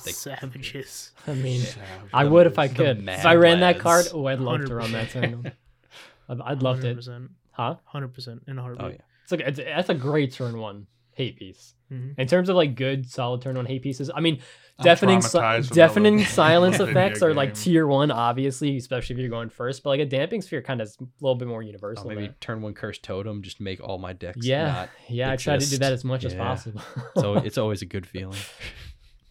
They- 0.04 0.12
Savages. 0.12 1.12
I 1.28 1.34
mean, 1.36 1.62
Savage. 1.62 2.10
I 2.12 2.26
would 2.26 2.48
if 2.48 2.58
I 2.58 2.68
could. 2.68 3.08
If 3.08 3.26
I 3.26 3.36
ran 3.36 3.60
that 3.60 3.78
card, 3.80 4.08
oh, 4.14 4.26
I'd 4.26 4.40
love 4.40 4.66
to 4.66 4.74
run 4.76 4.92
that 4.94 5.12
turn. 5.12 5.52
I'd, 6.28 6.42
I'd 6.42 6.64
love 6.64 6.84
it. 6.84 6.98
100%. 6.98 7.30
Huh? 7.52 7.76
100% 7.94 8.48
in 8.48 8.58
a 8.58 8.62
heartbeat. 8.62 8.86
Oh 8.86 8.90
yeah. 8.90 8.98
It's 9.24 9.32
like 9.32 9.42
it's, 9.42 9.60
that's 9.60 9.90
a 9.90 9.94
great 9.94 10.34
turn 10.34 10.58
one 10.58 10.88
hate 11.16 11.38
piece. 11.38 11.74
Mhm. 11.92 12.14
In 12.18 12.28
terms 12.28 12.50
of 12.50 12.56
like 12.56 12.76
good 12.76 13.10
solid 13.10 13.42
turn 13.42 13.56
one 13.56 13.66
hate 13.66 13.82
pieces, 13.84 14.10
I 14.14 14.20
mean, 14.20 14.40
I'm 14.80 14.84
deafening 14.84 15.22
si- 15.22 15.40
deafening 15.74 16.24
silence 16.26 16.80
effects 16.80 17.22
are 17.22 17.34
like 17.34 17.54
tier 17.54 17.86
one, 17.88 18.12
obviously, 18.12 18.76
especially 18.78 19.16
if 19.16 19.20
you're 19.20 19.30
going 19.30 19.50
first. 19.50 19.84
But 19.84 19.90
like 19.92 20.00
a 20.02 20.06
damping 20.06 20.42
sphere 20.42 20.62
kind 20.62 20.82
of 20.82 20.88
is 20.88 20.98
a 21.02 21.06
little 21.22 21.36
bit 21.36 21.48
more 21.48 21.60
Oh, 21.62 21.66
universal. 21.66 22.08
maybe 22.10 22.22
there. 22.28 22.36
turn 22.40 22.62
one 22.62 22.74
curse 22.74 22.98
totem, 23.00 23.42
just 23.42 23.60
make 23.60 23.82
all 23.82 23.98
my 23.98 24.14
decks. 24.14 24.46
yeah, 24.46 24.66
not- 24.68 24.90
yeah. 25.10 25.32
I 25.32 25.36
try 25.36 25.58
to 25.58 25.70
do 25.70 25.78
that 25.80 25.94
as 25.94 26.04
much 26.04 26.26
as 26.26 26.34
possible. 26.34 26.82
so 27.18 27.36
it's 27.48 27.58
always 27.58 27.82
a 27.82 27.86
good 27.86 28.06
feeling. 28.06 28.38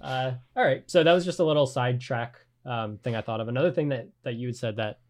Uh, 0.01 0.33
all 0.57 0.64
right, 0.64 0.83
so 0.90 1.03
that 1.03 1.12
was 1.12 1.25
just 1.25 1.38
a 1.38 1.44
little 1.44 1.66
sidetrack 1.66 2.37
um, 2.66 2.99
thing 2.99 3.16
I 3.16 3.20
thought 3.20 3.40
of. 3.40 3.49
Another 3.49 3.70
thing 3.70 3.88
that 3.88 4.09
that 4.23 4.35
you 4.35 4.49
had 4.49 4.57
said 4.57 4.77
that 4.77 5.01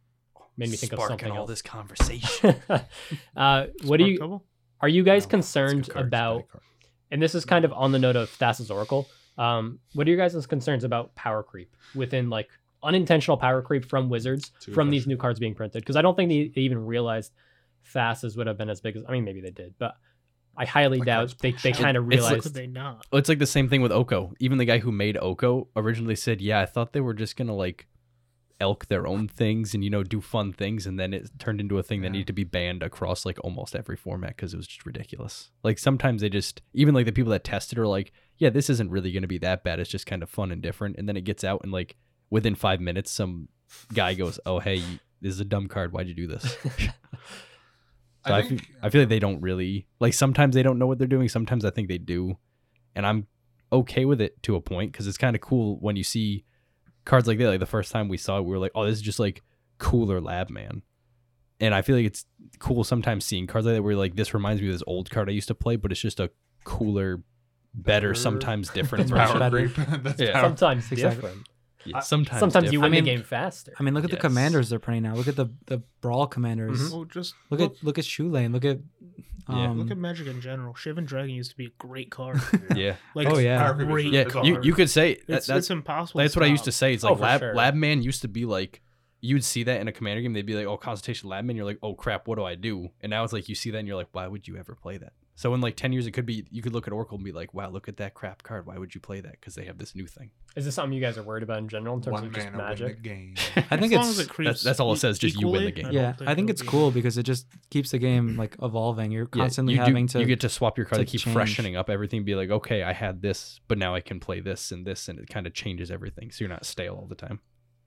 made 0.56 0.70
me 0.70 0.76
think 0.76 0.92
of 0.92 1.00
something 1.00 1.30
all 1.30 1.38
else. 1.38 1.50
this 1.50 1.62
conversation. 1.62 2.54
uh, 3.36 3.66
what 3.84 3.96
do 3.98 4.04
you 4.06 4.18
Couple? 4.18 4.44
Are 4.80 4.88
you 4.88 5.02
guys 5.02 5.24
No, 5.24 5.30
concerned 5.30 5.80
it's 5.80 5.88
a 5.88 5.92
good 5.92 5.94
card, 5.94 6.06
about? 6.06 6.44
And 7.10 7.22
this 7.22 7.34
is 7.34 7.44
kind 7.44 7.64
of 7.64 7.72
on 7.72 7.92
the 7.92 7.98
note 7.98 8.16
of 8.16 8.28
Thassa's 8.30 8.70
Oracle. 8.70 9.06
Um, 9.38 9.78
what 9.94 10.06
are 10.06 10.10
your 10.10 10.18
guys' 10.18 10.46
concerns 10.46 10.84
about 10.84 11.14
power 11.14 11.42
creep 11.42 11.74
within 11.94 12.30
like 12.30 12.48
unintentional 12.82 13.36
power 13.36 13.62
creep 13.62 13.84
from 13.84 14.08
wizards 14.08 14.52
It's 14.56 14.66
a 14.66 14.70
good 14.70 14.74
from 14.74 14.90
these 14.90 15.06
new 15.06 15.16
cards 15.16 15.38
being 15.40 15.54
printed? 15.54 15.82
Because 15.82 15.96
I 15.96 16.02
don't 16.02 16.16
think 16.16 16.28
they, 16.30 16.52
they 16.54 16.62
even 16.62 16.84
realized 16.86 17.32
Thassa's 17.92 18.36
would 18.36 18.46
have 18.46 18.56
been 18.58 18.70
as 18.70 18.80
big 18.80 18.96
as 18.96 19.04
I 19.08 19.12
mean 19.12 19.24
maybe 19.24 19.40
they 19.40 19.50
did, 19.50 19.74
but 19.78 19.96
I 20.56 20.64
highly 20.66 20.98
That 21.00 21.04
doubt 21.06 21.34
they, 21.40 21.50
they 21.52 21.72
kind 21.72 21.96
of 21.96 22.10
It's 22.12 22.22
like- 22.22 22.30
realized 22.32 22.54
they 22.54 22.66
not? 22.68 23.04
It's 23.12 23.28
like 23.28 23.40
the 23.40 23.46
same 23.46 23.68
thing 23.68 23.82
with 23.82 23.90
Oko. 23.92 24.32
Even 24.38 24.58
the 24.58 24.64
guy 24.64 24.78
who 24.78 24.92
made 24.92 25.16
Oko 25.20 25.68
originally 25.74 26.14
said, 26.16 26.40
"Yeah, 26.40 26.60
I 26.60 26.66
thought 26.66 26.92
they 26.92 27.00
were 27.00 27.14
just 27.14 27.36
gonna 27.36 27.54
like 27.56 27.86
elk 28.60 28.86
their 28.86 29.06
own 29.06 29.28
things 29.28 29.74
and 29.74 29.82
you 29.84 29.90
know 29.90 30.02
do 30.02 30.20
fun 30.20 30.52
things," 30.52 30.86
and 30.86 30.98
then 30.98 31.12
it 31.12 31.30
turned 31.38 31.60
into 31.60 31.78
a 31.78 31.82
thing 31.82 32.02
that 32.02 32.10
needed 32.10 32.26
to 32.26 32.32
be 32.32 32.44
banned 32.44 32.82
across 32.82 33.24
like 33.26 33.38
almost 33.42 33.74
every 33.74 33.96
format 33.96 34.36
because 34.36 34.54
it 34.54 34.56
was 34.56 34.66
just 34.66 34.86
ridiculous. 34.86 35.50
Like 35.62 35.78
sometimes 35.78 36.20
they 36.22 36.28
just 36.28 36.62
even 36.72 36.94
like 36.94 37.06
the 37.06 37.12
people 37.12 37.32
that 37.32 37.44
tested 37.44 37.78
are 37.78 37.86
like, 37.86 38.12
"Yeah, 38.38 38.50
this 38.50 38.70
isn't 38.70 38.90
really 38.90 39.12
gonna 39.12 39.26
be 39.26 39.38
that 39.38 39.64
bad. 39.64 39.80
It's 39.80 39.90
just 39.90 40.06
kind 40.06 40.22
of 40.22 40.30
fun 40.30 40.50
and 40.50 40.62
different," 40.62 40.96
and 40.98 41.08
then 41.08 41.16
it 41.16 41.24
gets 41.24 41.44
out 41.44 41.60
and 41.62 41.72
like 41.72 41.96
within 42.30 42.54
five 42.54 42.80
minutes, 42.80 43.10
some 43.10 43.48
guy 43.92 44.14
goes, 44.14 44.38
"Oh 44.46 44.60
hey." 44.60 44.82
This 45.20 45.32
is 45.32 45.40
a 45.40 45.44
dumb 45.46 45.68
card. 45.68 45.94
Why'd 45.94 46.06
you 46.06 46.12
do 46.12 46.26
this? 46.26 46.54
So 48.26 48.32
I, 48.32 48.38
I 48.38 48.42
feel, 48.42 48.58
I 48.82 48.90
feel 48.90 49.02
like 49.02 49.08
they 49.10 49.18
don't 49.18 49.40
really 49.42 49.86
like. 50.00 50.14
Sometimes 50.14 50.54
they 50.54 50.62
don't 50.62 50.78
know 50.78 50.86
what 50.86 50.98
they're 50.98 51.06
doing. 51.06 51.28
Sometimes 51.28 51.64
I 51.64 51.70
think 51.70 51.88
they 51.88 51.98
do, 51.98 52.38
and 52.94 53.06
I'm 53.06 53.26
okay 53.70 54.04
with 54.04 54.20
it 54.20 54.42
to 54.44 54.56
a 54.56 54.60
point 54.60 54.92
because 54.92 55.06
it's 55.06 55.18
kind 55.18 55.36
of 55.36 55.42
cool 55.42 55.78
when 55.80 55.96
you 55.96 56.04
see 56.04 56.44
cards 57.04 57.26
like 57.26 57.38
that. 57.38 57.48
Like 57.48 57.60
the 57.60 57.66
first 57.66 57.90
time 57.92 58.08
we 58.08 58.16
saw 58.16 58.38
it, 58.38 58.42
we 58.44 58.50
were 58.50 58.58
like, 58.58 58.72
"Oh, 58.74 58.84
this 58.84 58.94
is 58.96 59.02
just 59.02 59.18
like 59.18 59.42
cooler 59.78 60.20
Lab 60.20 60.50
Man," 60.50 60.82
and 61.60 61.74
I 61.74 61.82
feel 61.82 61.96
like 61.96 62.06
it's 62.06 62.24
cool 62.58 62.84
sometimes 62.84 63.24
seeing 63.24 63.46
cards 63.46 63.66
like 63.66 63.74
that 63.76 63.82
where 63.82 63.92
you're 63.92 63.98
like, 64.00 64.16
"This 64.16 64.34
reminds 64.34 64.60
me 64.62 64.68
of 64.68 64.74
this 64.74 64.82
old 64.86 65.10
card 65.10 65.28
I 65.28 65.32
used 65.32 65.48
to 65.48 65.54
play," 65.54 65.76
but 65.76 65.92
it's 65.92 66.00
just 66.00 66.20
a 66.20 66.30
cooler, 66.64 67.18
better, 67.74 68.08
Better 68.10 68.14
sometimes 68.14 68.68
different 68.70 69.10
Much 69.10 69.18
version. 69.18 69.38
power 69.38 69.50
better. 69.50 69.68
creep. 69.68 70.02
That's 70.02 70.20
Yeah. 70.20 70.32
power 70.32 70.42
sometimes 70.48 70.90
Exactly. 70.92 71.20
different. 71.30 71.48
Yeah, 71.86 72.00
sometimes 72.00 72.40
Sometimes 72.40 72.72
you 72.72 72.80
win 72.80 72.86
I 72.86 72.90
mean- 72.96 73.04
the 73.04 73.10
game 73.10 73.22
faster. 73.22 73.72
I 73.78 73.82
mean, 73.82 73.94
look 73.94 74.04
at 74.04 74.10
the 74.10 74.16
commanders 74.16 74.68
they're 74.70 74.78
printing 74.78 75.02
now. 75.04 75.14
Look 75.14 75.28
at 75.28 75.36
the 75.36 75.46
the 75.66 75.82
brawl 76.00 76.26
commanders. 76.26 76.80
Mhm. 76.80 76.92
Well, 76.92 77.04
just 77.04 77.34
Look 77.50 77.60
at 77.60 77.82
look 77.84 77.98
at 77.98 78.04
Chulane. 78.04 78.52
Look 78.52 78.64
at 78.64 78.78
Yeah. 79.48 79.68
um, 79.70 79.78
look 79.78 79.90
at 79.90 79.98
Magic 79.98 80.26
in 80.26 80.40
general. 80.40 80.72
Shivan 80.74 81.04
Dragon 81.04 81.34
used 81.34 81.50
to 81.50 81.56
be 81.56 81.66
a 81.66 81.72
great 81.78 82.10
card. 82.10 82.40
yeah, 82.76 82.96
Like, 83.14 83.28
Oh, 83.28 83.36
yeah. 83.38 83.58
Power 83.62 83.74
creep 83.74 83.86
is- 83.88 83.92
great 83.92 84.12
yeah. 84.12 84.20
it's 84.22 84.34
a 84.34 84.42
You 84.46 84.60
you 84.62 84.72
could 84.72 84.88
say 84.88 85.14
that, 85.26 85.36
It's, 85.36 85.46
that's 85.46 85.58
it's 85.58 85.70
impossible. 85.70 86.20
That's 86.20 86.32
to 86.34 86.40
what 86.40 86.46
I 86.46 86.50
used 86.50 86.64
to 86.64 86.72
say. 86.72 86.94
It's 86.94 87.04
Oh, 87.04 87.08
like 87.10 87.16
for 87.18 87.22
lab 87.22 87.40
sure. 87.40 87.54
lab 87.54 87.74
man 87.74 88.02
used 88.02 88.22
to 88.22 88.28
be 88.28 88.44
like 88.46 88.80
you'd 89.20 89.44
see 89.44 89.62
that 89.64 89.80
in 89.80 89.88
a 89.88 89.92
commander 89.92 90.20
game. 90.22 90.32
They'd 90.34 90.44
be 90.44 90.54
like, 90.54 90.66
"Oh, 90.66 90.76
consultation 90.76 91.28
lab 91.30 91.44
man." 91.46 91.56
You're 91.56 91.64
like, 91.64 91.78
"Oh 91.82 91.94
crap, 91.94 92.28
what 92.28 92.36
do 92.36 92.44
I 92.44 92.54
do?" 92.56 92.88
And 93.00 93.08
now 93.10 93.24
it's 93.24 93.32
like 93.32 93.48
you 93.48 93.54
see 93.54 93.70
that 93.70 93.78
and 93.78 93.88
you're 93.88 93.96
like, 93.96 94.08
"Why 94.12 94.26
would 94.26 94.46
you 94.48 94.56
ever 94.56 94.74
play 94.74 94.98
that?" 94.98 95.12
So 95.36 95.52
in 95.52 95.60
like 95.60 95.74
ten 95.76 95.92
years, 95.92 96.06
it 96.06 96.12
could 96.12 96.26
be 96.26 96.46
you 96.50 96.62
could 96.62 96.72
look 96.72 96.86
at 96.86 96.92
Oracle 96.92 97.16
and 97.16 97.24
be 97.24 97.32
like, 97.32 97.52
"Wow, 97.54 97.68
look 97.70 97.88
at 97.88 97.96
that 97.96 98.14
crap 98.14 98.44
card. 98.44 98.66
Why 98.66 98.78
would 98.78 98.94
you 98.94 99.00
play 99.00 99.20
that?" 99.20 99.32
Because 99.32 99.56
they 99.56 99.64
have 99.64 99.78
this 99.78 99.94
new 99.94 100.06
thing. 100.06 100.30
Is 100.54 100.64
this 100.64 100.76
something 100.76 100.92
you 100.92 101.00
guys 101.00 101.18
are 101.18 101.24
worried 101.24 101.42
about 101.42 101.58
in 101.58 101.68
general 101.68 101.96
in 101.96 102.02
terms 102.02 102.12
One 102.14 102.26
of 102.26 102.32
just 102.32 102.46
mana 102.52 102.58
win 102.58 102.76
the 102.76 102.84
magic? 102.84 103.02
game. 103.02 103.34
I 103.56 103.76
think 103.76 103.92
As 103.92 103.98
long 103.98 104.08
it's 104.10 104.18
as 104.18 104.18
it 104.20 104.28
creeps 104.28 104.62
that's 104.62 104.78
all 104.78 104.92
it 104.92 104.98
says, 104.98 105.18
just 105.18 105.40
you 105.40 105.48
win 105.48 105.64
the 105.64 105.72
game. 105.72 105.86
I 105.86 105.90
yeah. 105.90 106.12
don't 106.16 106.28
I 106.28 106.36
think 106.36 106.50
it's 106.50 106.62
be- 106.62 106.68
cool 106.68 106.92
because 106.92 107.18
it 107.18 107.24
just 107.24 107.46
keeps 107.70 107.90
the 107.90 107.98
game 107.98 108.36
like 108.36 108.54
evolving. 108.62 109.10
You're 109.10 109.28
Yeah, 109.34 109.42
constantly 109.42 109.74
you 109.74 109.80
do- 109.80 109.86
having 109.86 110.06
to. 110.08 110.20
you 110.20 110.26
get 110.26 110.40
to 110.42 110.48
swap 110.48 110.78
your 110.78 110.86
card 110.86 111.00
to 111.00 111.04
to 111.04 111.10
keep 111.10 111.22
change. 111.22 111.34
freshening 111.34 111.74
up 111.74 111.90
everything. 111.90 112.22
Be 112.24 112.36
like, 112.36 112.50
okay, 112.50 112.84
I 112.84 112.92
had 112.92 113.20
this, 113.20 113.58
but 113.66 113.76
now 113.76 113.94
I 113.94 114.00
can 114.00 114.20
play 114.20 114.38
this 114.38 114.70
and 114.70 114.86
this, 114.86 115.08
and 115.08 115.18
it 115.18 115.28
kind 115.28 115.46
of 115.48 115.52
changes 115.54 115.90
everything. 115.90 116.30
So 116.30 116.44
you're 116.44 116.48
not 116.50 116.64
stale 116.64 116.94
all 116.94 117.06
the 117.06 117.16
time. 117.16 117.40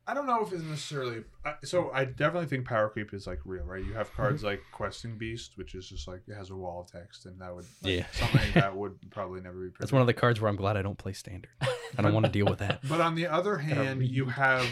I 0.10 0.14
don't 0.14 0.26
know 0.26 0.42
if 0.42 0.54
it's 0.54 0.64
necessarily. 0.64 1.24
I- 1.44 1.56
So 1.66 1.92
I 1.92 2.06
definitely 2.06 2.48
think 2.48 2.66
power 2.66 2.88
creep 2.90 3.14
is 3.14 3.28
like 3.28 3.40
real, 3.44 3.66
right? 3.66 3.84
You 3.84 3.94
have 3.94 4.14
cards 4.14 4.42
like 4.44 4.62
Questing 4.72 5.18
Beast, 5.18 5.58
which 5.58 5.76
is 5.76 5.88
just 5.90 6.08
like 6.08 6.22
it 6.28 6.34
has 6.36 6.50
a 6.50 6.56
wall 6.56 6.82
of 6.82 6.92
text, 6.92 7.26
and 7.26 7.40
that 7.42 7.54
would 7.54 7.66
like, 7.84 7.94
Yeah. 7.94 8.06
something 8.14 8.54
that 8.54 8.76
would 8.76 8.98
probably 9.12 9.42
never 9.42 9.56
be. 9.56 9.60
Printed. 9.70 9.76
That's 9.80 9.92
one 9.92 10.02
of 10.02 10.08
the 10.08 10.14
cards 10.14 10.40
where 10.40 10.50
I'm 10.50 10.56
glad 10.56 10.78
I 10.78 10.82
don't 10.82 10.98
play 10.98 11.14
standard. 11.14 11.52
I 11.62 12.02
don't 12.02 12.14
want 12.14 12.26
to 12.26 12.32
deal 12.32 12.46
with 12.46 12.60
that. 12.60 12.80
But 12.88 13.02
on 13.02 13.16
the 13.16 13.28
other 13.28 13.58
hand, 13.58 14.02
you 14.08 14.26
have 14.28 14.66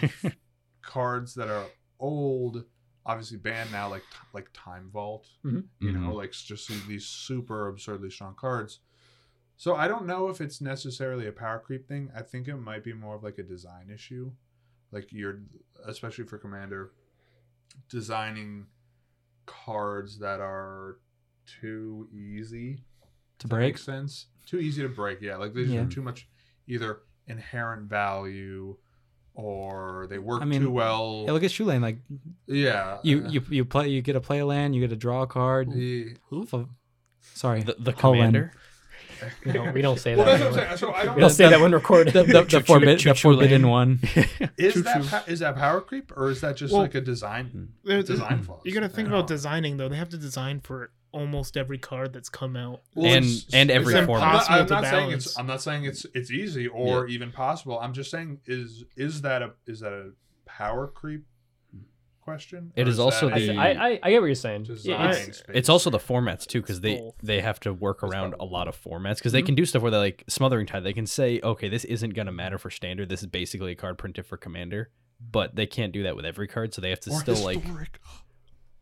cards 0.82 1.34
that 1.36 1.50
are 1.50 1.65
old 2.00 2.63
obviously 3.06 3.38
banned 3.38 3.71
now, 3.71 3.89
like 3.89 4.04
like 4.34 4.50
Time 4.54 4.89
Vault. 4.91 5.28
Mhm. 5.43 5.65
You 5.80 5.91
know, 5.91 6.10
Mhm. 6.12 6.15
like 6.15 6.32
just 6.32 6.69
these 6.88 7.06
super 7.06 7.67
absurdly 7.67 8.10
strong 8.10 8.36
cards. 8.36 8.80
So 9.58 9.76
I 9.76 9.88
don't 9.88 10.06
know 10.06 10.30
if 10.30 10.41
it's 10.41 10.60
necessarily 10.60 11.28
a 11.28 11.32
power 11.32 11.60
creep 11.60 11.88
thing. 11.88 12.10
I 12.15 12.21
think 12.24 12.48
it 12.48 12.56
might 12.58 12.84
be 12.84 12.93
more 12.93 13.15
of 13.15 13.24
like 13.24 13.38
a 13.38 13.43
design 13.43 13.89
issue. 13.93 14.32
Like 14.95 15.12
you're 15.12 15.41
especially 15.86 16.23
for 16.25 16.38
commander 16.39 16.91
designing 17.89 18.65
cards 19.45 20.17
that 20.19 20.39
are 20.39 20.97
too 21.62 22.08
easy 22.13 22.79
To 23.39 23.47
break. 23.47 23.62
makes 23.73 23.84
sense. 23.84 24.27
Too 24.45 24.60
easy 24.60 24.81
to 24.81 24.89
break, 24.89 25.21
yeah. 25.21 25.36
Like 25.38 25.53
there's 25.53 25.69
Yeah. 25.69 25.86
too 25.86 26.01
much 26.01 26.27
either 26.67 27.01
inherent 27.27 27.89
value 27.89 28.77
or 29.34 30.08
they 30.10 30.17
work 30.17 30.41
I 30.41 30.45
mean, 30.45 30.62
too 30.62 30.71
well. 30.71 31.23
Yeah, 31.25 31.34
look 31.34 31.43
at 31.43 31.51
Chulane. 31.51 31.81
Like 31.81 31.97
yeah. 32.47 32.99
you, 33.03 33.27
you, 33.27 33.43
you 33.49 33.65
play. 33.65 33.89
You 33.89 34.01
get 34.01 34.15
a 34.15 34.21
play 34.21 34.39
a 34.39 34.45
land. 34.45 34.73
You 34.73 34.81
get 34.81 34.91
to 34.91 34.95
draw 34.95 35.23
a 35.23 35.27
card. 35.27 35.73
yeah. 35.73 36.13
off 36.31 36.53
sorry, 37.21 37.63
The, 37.63 37.75
the 37.77 37.91
Hull 37.91 38.12
Land. 38.12 38.34
commander. 38.34 38.53
We 39.45 39.51
don't, 39.51 39.73
we 39.73 39.82
don't 39.82 39.99
say 39.99 40.15
Well, 40.15 40.25
that. 40.25 40.39
that's 40.39 40.56
what 40.56 40.60
I'm 40.63 40.67
saying. 40.67 40.78
So 40.78 40.93
I 40.93 41.06
don't 41.06 41.15
We 41.15 41.21
don't 41.21 41.30
say 41.30 41.49
that 41.49 41.60
when 41.60 41.71
recorded. 41.71 42.13
the, 42.13 42.23
the, 42.23 42.34
the, 42.34 42.43
Choo-choo- 42.45 42.65
forbid, 42.65 42.99
the 42.99 43.13
forbidden 43.15 43.67
one. 43.69 43.99
Is 44.58 44.73
Choo-choo. 44.73 44.82
that 44.84 45.06
pa- 45.10 45.23
is 45.28 45.39
that 45.39 45.56
power 45.56 45.82
creep 45.82 46.12
or 46.15 46.30
is 46.32 46.41
that 46.41 46.56
just 46.58 46.73
Well, 46.73 46.82
like 46.84 46.95
a 46.95 47.01
design 47.01 47.69
design 47.86 48.43
flaws? 48.43 48.62
You 48.65 48.73
got 48.73 48.82
to 48.82 48.89
think 48.89 49.08
about 49.08 49.21
know. 49.21 49.28
designing 49.28 49.78
though. 49.78 49.89
They 49.89 49.97
have 49.97 50.10
to 50.10 50.17
design 50.17 50.60
for 50.62 50.91
almost 51.12 51.56
every 51.56 51.78
card 51.78 52.12
that's 52.12 52.28
come 52.30 52.56
out. 52.58 52.82
Well, 52.93 53.06
And- 53.06 53.25
it's- 53.25 53.45
and 53.54 53.71
every 53.71 53.93
impossible. 53.93 54.15
format. 54.19 54.49
I'm 54.51 54.67
not, 54.67 54.71
I'm 54.71 54.82
not 54.84 54.89
saying 54.91 55.12
it's. 55.12 55.39
I'm 55.39 55.47
not 55.47 55.62
saying 55.62 55.86
it's 55.86 56.06
it's 56.13 56.32
easy 56.32 56.67
or 56.67 57.08
even 57.08 57.32
possible. 57.32 57.80
I'm 57.80 57.93
just 57.93 58.12
saying 58.12 58.39
is 58.45 58.84
is 58.97 59.21
that 59.21 59.41
a 59.41 59.51
is 59.65 59.80
that 59.80 59.93
a 59.93 60.12
power 60.45 60.88
creep 60.88 61.25
question? 62.25 62.73
It 62.75 62.88
Or 62.88 62.89
is 62.89 62.99
also 62.99 63.29
that 63.29 63.35
I, 63.35 63.39
the- 63.39 63.49
a 63.51 63.55
I, 63.55 63.67
I, 63.69 63.99
I 64.03 64.09
get 64.09 64.19
what 64.19 64.25
you're 64.25 64.35
saying. 64.35 64.63
design 64.63 65.09
It's, 65.11 65.38
space? 65.38 65.43
It's 65.53 65.69
also 65.69 65.89
the 65.89 65.99
formats 65.99 66.45
too, 66.45 66.59
because 66.61 66.81
they 66.81 66.97
both. 66.97 67.15
they 67.23 67.39
have 67.39 67.59
to 67.61 67.71
work 67.73 68.03
around 68.03 68.35
a 68.39 68.43
lot 68.45 68.67
of 68.67 68.75
formats 68.81 69.17
because 69.17 69.31
they 69.31 69.41
Mhm. 69.41 69.45
can 69.45 69.55
do 69.55 69.65
stuff 69.65 69.81
where 69.81 69.91
they 69.91 69.97
like 69.97 70.23
smothering 70.27 70.65
tithe. 70.65 70.83
They 70.83 70.91
can 70.93 71.05
say, 71.05 71.39
okay, 71.41 71.69
this 71.69 71.85
isn't 71.85 72.13
gonna 72.15 72.33
matter 72.33 72.57
for 72.57 72.69
standard. 72.69 73.07
This 73.07 73.21
is 73.21 73.27
basically 73.27 73.71
a 73.71 73.75
card 73.75 73.97
printed 73.97 74.25
for 74.25 74.35
commander, 74.35 74.89
but 75.31 75.55
they 75.55 75.65
can't 75.67 75.93
do 75.93 76.03
that 76.03 76.15
with 76.17 76.25
every 76.25 76.47
card, 76.47 76.73
so 76.73 76.81
they 76.81 76.89
have 76.89 76.99
to 77.01 77.11
Or 77.11 77.19
still 77.21 77.35
like. 77.43 77.61
historic. 77.61 77.99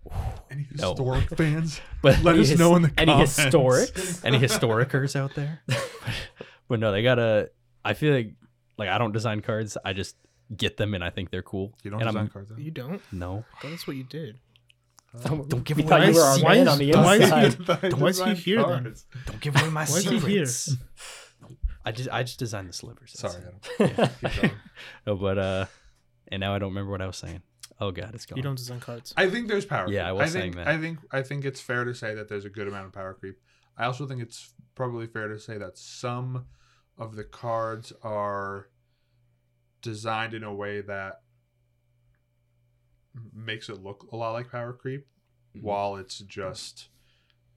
Any 0.51 0.67
No. 0.77 0.89
historic 0.91 1.29
fans? 1.37 1.79
But 2.01 2.23
Let 2.23 2.37
us 2.37 2.49
his- 2.49 2.59
know 2.59 2.75
in 2.75 2.81
the 2.83 2.93
any 2.97 3.11
comments. 3.11 3.39
historics? 3.39 4.23
any 4.25 4.39
historicers 4.39 5.15
out 5.15 5.35
there? 5.35 5.61
but 6.67 6.79
no, 6.79 6.91
they 6.91 7.03
gotta. 7.03 7.51
I 7.85 7.93
feel 7.93 8.13
like 8.13 8.33
like 8.77 8.89
I 8.89 8.97
don't 8.97 9.11
design 9.11 9.41
cards. 9.41 9.77
I 9.83 9.93
just 9.93 10.15
get 10.55 10.77
them 10.77 10.93
and 10.93 11.03
I 11.03 11.09
think 11.09 11.29
they're 11.31 11.41
cool. 11.41 11.73
You 11.83 11.91
don't 11.91 12.01
and 12.01 12.09
design 12.09 12.23
I'm, 12.23 12.29
cards. 12.29 12.49
huh? 12.51 12.55
You 12.59 12.71
don't. 12.71 13.01
No, 13.11 13.45
that's 13.61 13.87
what 13.87 13.95
you 13.95 14.03
did. 14.03 14.39
don't 15.25 15.63
give 15.63 15.77
we 15.77 15.83
away 15.83 15.89
my 15.99 16.05
you 16.09 16.15
were 16.15 16.21
our 16.21 16.39
Why 16.39 16.53
man 16.55 16.61
is- 16.67 16.67
on 16.73 16.77
the 16.79 16.91
why 16.93 17.15
is 17.17 17.29
he- 17.29 17.45
inside. 17.45 17.93
Why 17.99 18.07
is 18.09 18.19
he 18.23 18.33
here 18.33 18.63
then? 18.63 18.83
cards. 18.83 19.05
Don't 19.27 19.39
give 19.41 19.55
away 19.55 19.69
my 19.69 19.85
Why 19.85 19.97
is 19.97 20.03
he 20.05 20.19
here? 20.19 20.45
secrets. 20.45 20.75
I 21.85 21.91
just 21.91 22.09
I 22.11 22.23
just 22.23 22.39
designed 22.39 22.69
the 22.69 22.73
slivers. 22.73 23.13
that's 23.13 23.33
Sorry, 23.35 23.45
it. 23.79 23.99
Adam. 23.99 24.09
Keep. 24.41 24.51
No, 25.05 25.15
but 25.15 25.37
uh, 25.37 25.65
and 26.29 26.39
now 26.39 26.55
I 26.55 26.59
don't 26.59 26.69
remember 26.69 26.91
what 26.91 27.01
I 27.01 27.07
was 27.07 27.17
saying. 27.17 27.41
Oh 27.81 27.91
god, 27.91 28.15
it's 28.15 28.25
gone. 28.25 28.37
You 28.37 28.43
don't 28.43 28.55
design 28.55 28.79
cards. 28.79 29.13
I 29.17 29.29
think 29.29 29.49
there's 29.49 29.65
power. 29.65 29.89
Yeah, 29.91 30.03
creep. 30.03 30.07
I 30.09 30.11
was 30.13 30.31
think, 30.31 30.41
saying 30.41 30.51
that. 30.65 30.67
I 30.67 30.77
think 30.79 30.99
I 31.11 31.21
think 31.21 31.43
it's 31.45 31.59
fair 31.59 31.83
to 31.83 31.93
say 31.93 32.15
that 32.15 32.29
there's 32.29 32.45
a 32.45 32.49
good 32.49 32.67
amount 32.67 32.85
of 32.87 32.93
power 32.93 33.13
creep. 33.13 33.35
I 33.77 33.85
also 33.85 34.07
think 34.07 34.21
it's 34.21 34.53
probably 34.75 35.07
fair 35.07 35.27
to 35.27 35.37
say 35.39 35.57
that 35.57 35.77
some 35.77 36.45
of 36.97 37.15
the 37.15 37.23
cards 37.23 37.91
are 38.01 38.69
designed 39.83 40.33
in 40.33 40.43
a 40.43 40.53
way 40.53 40.81
that 40.81 41.21
makes 43.33 43.69
it 43.69 43.83
look 43.83 44.07
a 44.11 44.15
lot 44.15 44.31
like 44.31 44.49
power 44.51 44.73
creep, 44.73 45.05
Mhm. 45.55 45.61
while 45.61 45.95
it's 45.97 46.17
just 46.19 46.89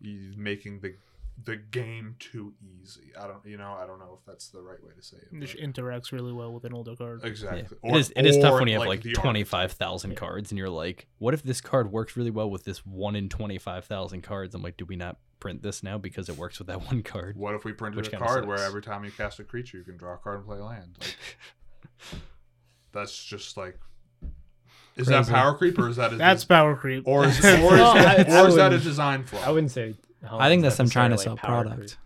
making 0.01 0.81
the 0.81 0.97
the 1.45 1.57
game 1.57 2.17
too 2.19 2.55
easy. 2.63 3.13
I 3.15 3.27
don't, 3.27 3.45
you 3.45 3.59
know, 3.59 3.73
I 3.75 3.87
don't 3.87 3.99
know 3.99 4.17
if 4.19 4.25
that's 4.25 4.49
the 4.49 4.63
right 4.63 4.83
way 4.83 4.93
to 4.97 5.03
say 5.03 5.19
it. 5.19 5.29
Which 5.39 5.53
but- 5.55 5.63
interacts 5.63 6.11
really 6.11 6.33
well 6.33 6.51
with 6.51 6.65
an 6.65 6.73
older 6.73 6.97
card. 6.97 7.21
Yeah. 7.23 7.29
Exactly. 7.29 7.79
it 7.83 7.95
is. 7.97 8.11
It 8.17 8.25
is 8.25 8.39
tough 8.39 8.55
when 8.59 8.69
you 8.69 8.75
have 8.79 8.85
or, 8.85 8.89
like, 8.89 9.03
the 9.03 9.13
twenty 9.13 9.45
five 9.45 9.73
thousand 9.73 10.13
Yeah. 10.13 10.17
cards, 10.17 10.51
and 10.51 10.57
you're 10.59 10.71
like, 10.71 11.07
"What 11.19 11.35
if 11.35 11.43
this 11.43 11.61
card 11.61 11.93
works 11.93 12.17
really 12.17 12.31
well 12.31 12.49
with 12.51 12.65
this 12.65 12.87
one 12.87 13.15
in 13.15 13.29
twenty 13.29 13.59
five 13.59 13.85
thousand 13.85 14.23
cards?" 14.23 14.55
I'm 14.55 14.63
like, 14.63 14.79
"Do 14.79 14.87
we 14.87 14.97
not 14.97 15.19
print 15.39 15.63
this 15.63 15.83
now 15.83 15.99
because 15.99 16.31
it 16.31 16.39
works 16.39 16.59
with 16.59 16.69
that 16.69 16.79
one 16.87 17.03
card?" 17.03 17.37
What 17.37 17.55
if 17.55 17.67
we 17.67 17.73
printed 17.75 17.99
Which 17.99 18.13
a 18.15 18.17
card 18.17 18.47
where 18.47 18.59
every 18.59 18.81
time 18.81 19.05
you 19.05 19.11
cast 19.11 19.39
a 19.39 19.45
creature, 19.45 19.77
you 19.77 19.85
can 19.85 19.99
draw 19.99 20.15
a 20.15 20.19
card 20.19 20.37
and 20.39 20.47
play 20.47 20.59
land? 20.59 20.97
Like, 20.99 21.17
that's 22.93 23.23
just 23.25 23.57
like, 23.57 23.79
is 24.97 25.07
that 25.09 25.27
power 25.27 25.55
creep 25.55 25.79
or 25.79 25.89
is 25.89 25.97
that 25.97 26.13
a 26.13 26.17
That's 26.17 26.45
power 26.45 26.75
creep. 26.77 27.05
or 27.07 27.27
is, 27.27 27.39
or 27.45 27.49
is, 27.49 27.61
No, 27.61 27.93
I- 27.95 28.25
I 28.29 28.43
or 28.43 28.49
is 28.49 28.55
that 28.55 28.67
a 28.67 28.77
wouldn't- 28.77 28.83
design 28.83 29.25
flaw? 29.25 29.41
I 29.45 29.51
wouldn't 29.51 29.71
say. 29.73 29.95
I 30.29 30.49
think 30.49 30.63
that's 30.63 30.77
them 30.77 30.89
trying 30.89 31.11
to 31.11 31.17
necessarily 31.17 31.39
sell 31.39 31.49
power 31.49 31.63
product. 31.65 31.99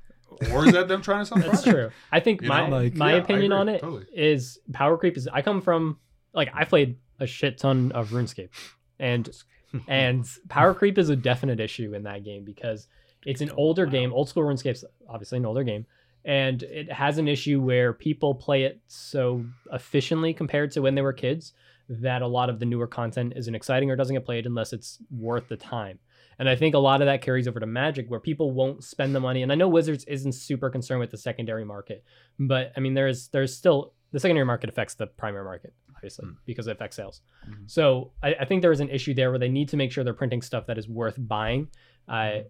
or 0.52 0.66
is 0.66 0.72
that 0.72 0.88
them 0.88 1.00
trying 1.00 1.20
to 1.20 1.26
sell 1.26 1.38
That's 1.40 1.62
product? 1.62 1.70
true. 1.70 1.90
I 2.12 2.20
think 2.20 2.42
You 2.42 2.48
my 2.48 2.68
know? 2.68 2.76
Like- 2.78 2.94
my 2.96 3.10
Yeah, 3.10 3.16
I 3.16 3.18
opinion 3.20 3.52
agree, 3.52 3.60
on 3.60 3.68
it 3.68 3.82
is 4.12 4.54
totally. 4.56 4.72
power 4.74 4.98
creep 4.98 5.16
is 5.16 5.28
I 5.32 5.42
come 5.42 5.60
from 5.62 5.98
like 6.34 6.50
I 6.52 6.64
played 6.64 6.96
a 7.20 7.26
shit 7.26 7.58
ton 7.58 7.92
of 7.92 8.10
RuneScape, 8.10 8.48
and 8.98 9.28
and 9.86 10.26
power 10.48 10.74
creep 10.74 10.98
is 10.98 11.08
a 11.10 11.16
definite 11.16 11.60
issue 11.60 11.94
in 11.94 12.02
that 12.02 12.24
game 12.24 12.44
because 12.44 12.88
it's 13.24 13.40
an 13.40 13.50
oh, 13.52 13.56
older 13.56 13.86
game. 13.86 14.12
Old 14.12 14.28
school 14.28 14.42
RuneScape's 14.42 14.84
obviously 15.08 15.38
an 15.38 15.46
older 15.46 15.62
game, 15.64 15.86
and 16.24 16.62
it 16.62 16.90
has 16.92 17.18
an 17.18 17.28
issue 17.28 17.60
where 17.60 17.92
people 17.92 18.34
play 18.34 18.64
it 18.64 18.80
so 18.86 19.44
efficiently 19.72 20.34
compared 20.34 20.70
to 20.72 20.82
when 20.82 20.94
they 20.94 21.02
were 21.02 21.12
kids 21.12 21.52
that 21.88 22.22
a 22.22 22.26
lot 22.26 22.48
of 22.50 22.58
the 22.60 22.66
newer 22.66 22.86
content 22.86 23.32
isn't 23.36 23.54
exciting 23.54 23.90
or 23.90 23.96
doesn't 23.96 24.14
get 24.14 24.24
played 24.24 24.46
unless 24.46 24.72
it's 24.72 24.98
worth 25.10 25.48
the 25.48 25.56
time. 25.56 25.98
And 26.38 26.48
I 26.48 26.56
think 26.56 26.74
a 26.74 26.78
lot 26.78 27.02
of 27.02 27.06
that 27.06 27.20
carries 27.20 27.46
over 27.48 27.60
to 27.60 27.66
Magic, 27.66 28.08
where 28.08 28.20
people 28.20 28.52
won't 28.52 28.82
spend 28.84 29.14
the 29.14 29.20
money. 29.20 29.42
And 29.42 29.50
I 29.52 29.56
know 29.56 29.68
Wizards 29.68 30.04
isn't 30.04 30.32
super 30.32 30.70
concerned 30.70 31.00
with 31.00 31.10
the 31.10 31.18
secondary 31.18 31.64
market, 31.64 32.02
but 32.38 32.72
I 32.76 32.80
mean, 32.80 32.94
there's 32.94 33.28
there's 33.28 33.54
still 33.56 33.92
the 34.12 34.20
secondary 34.20 34.46
market 34.46 34.68
affects 34.70 34.94
the 34.94 35.06
primary 35.06 35.44
market, 35.44 35.72
obviously, 35.94 36.26
Mm. 36.26 36.36
because 36.46 36.66
it 36.66 36.72
affects 36.72 36.96
sales. 36.96 37.22
Mhm. 37.48 37.70
So 37.70 38.12
I, 38.22 38.34
I 38.40 38.44
think 38.44 38.62
there 38.62 38.72
is 38.72 38.80
an 38.80 38.88
issue 38.88 39.14
there 39.14 39.30
where 39.30 39.38
they 39.38 39.48
need 39.48 39.68
to 39.70 39.76
make 39.76 39.92
sure 39.92 40.02
they're 40.02 40.14
printing 40.14 40.42
stuff 40.42 40.66
that 40.66 40.78
is 40.78 40.88
worth 40.88 41.16
buying. 41.18 41.68
I 42.08 42.44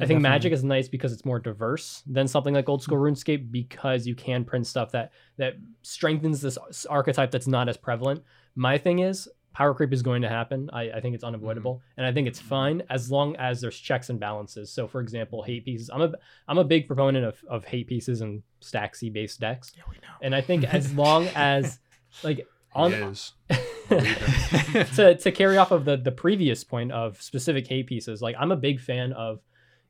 I 0.00 0.06
think 0.06 0.20
Magic 0.20 0.52
is 0.52 0.64
nice 0.64 0.88
because 0.88 1.12
it's 1.12 1.24
more 1.24 1.38
diverse 1.38 2.02
than 2.06 2.28
something 2.28 2.54
like 2.54 2.68
old 2.68 2.82
school 2.82 2.98
RuneScape 2.98 3.50
because 3.50 4.06
you 4.06 4.14
can 4.14 4.44
print 4.44 4.66
stuff 4.66 4.92
that 4.92 5.12
that 5.36 5.54
strengthens 5.82 6.40
this 6.40 6.58
archetype 6.86 7.30
that's 7.30 7.46
not 7.46 7.68
as 7.68 7.76
prevalent. 7.76 8.22
My 8.54 8.78
thing 8.78 9.00
is 9.00 9.28
power 9.52 9.74
creep 9.74 9.92
is 9.92 10.02
going 10.02 10.22
to 10.22 10.28
happen. 10.28 10.70
I, 10.72 10.90
I 10.90 11.00
think 11.00 11.14
it's 11.14 11.24
unavoidable, 11.24 11.76
mm-hmm. 11.76 12.00
and 12.00 12.06
I 12.06 12.12
think 12.12 12.28
it's 12.28 12.38
fine 12.38 12.82
as 12.90 13.10
long 13.10 13.34
as 13.36 13.60
there's 13.60 13.78
checks 13.78 14.08
and 14.08 14.20
balances. 14.20 14.70
So, 14.70 14.86
for 14.86 15.00
example, 15.00 15.42
hate 15.42 15.64
pieces. 15.64 15.90
I'm 15.92 16.02
a 16.02 16.12
I'm 16.46 16.58
a 16.58 16.64
big 16.64 16.86
proponent 16.86 17.24
of, 17.24 17.42
of 17.48 17.64
hate 17.64 17.88
pieces 17.88 18.20
and 18.20 18.42
stacksy 18.60 19.10
based 19.10 19.40
decks, 19.40 19.72
Yeah, 19.76 19.82
we 19.88 19.96
know. 19.96 20.14
and 20.22 20.34
I 20.34 20.40
think 20.40 20.64
as 20.64 20.94
long 20.94 21.26
as 21.34 21.80
like 22.22 22.46
on 22.74 22.92
is. 22.92 23.32
to 23.88 25.16
to 25.18 25.32
carry 25.32 25.56
off 25.56 25.70
of 25.70 25.84
the 25.84 25.96
the 25.96 26.12
previous 26.12 26.62
point 26.62 26.92
of 26.92 27.20
specific 27.20 27.66
hate 27.66 27.86
pieces, 27.86 28.22
like 28.22 28.36
I'm 28.38 28.52
a 28.52 28.56
big 28.56 28.80
fan 28.80 29.12
of, 29.12 29.40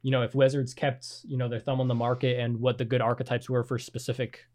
you 0.02 0.10
know, 0.10 0.22
if 0.22 0.34
Wizards 0.34 0.74
kept 0.74 1.20
you 1.26 1.36
know 1.36 1.48
their 1.48 1.60
thumb 1.60 1.80
on 1.80 1.88
the 1.88 1.94
market 1.94 2.38
and 2.38 2.60
what 2.60 2.78
the 2.78 2.84
good 2.84 3.00
archetypes 3.00 3.48
were 3.50 3.64
for 3.64 3.78
specific 3.78 4.46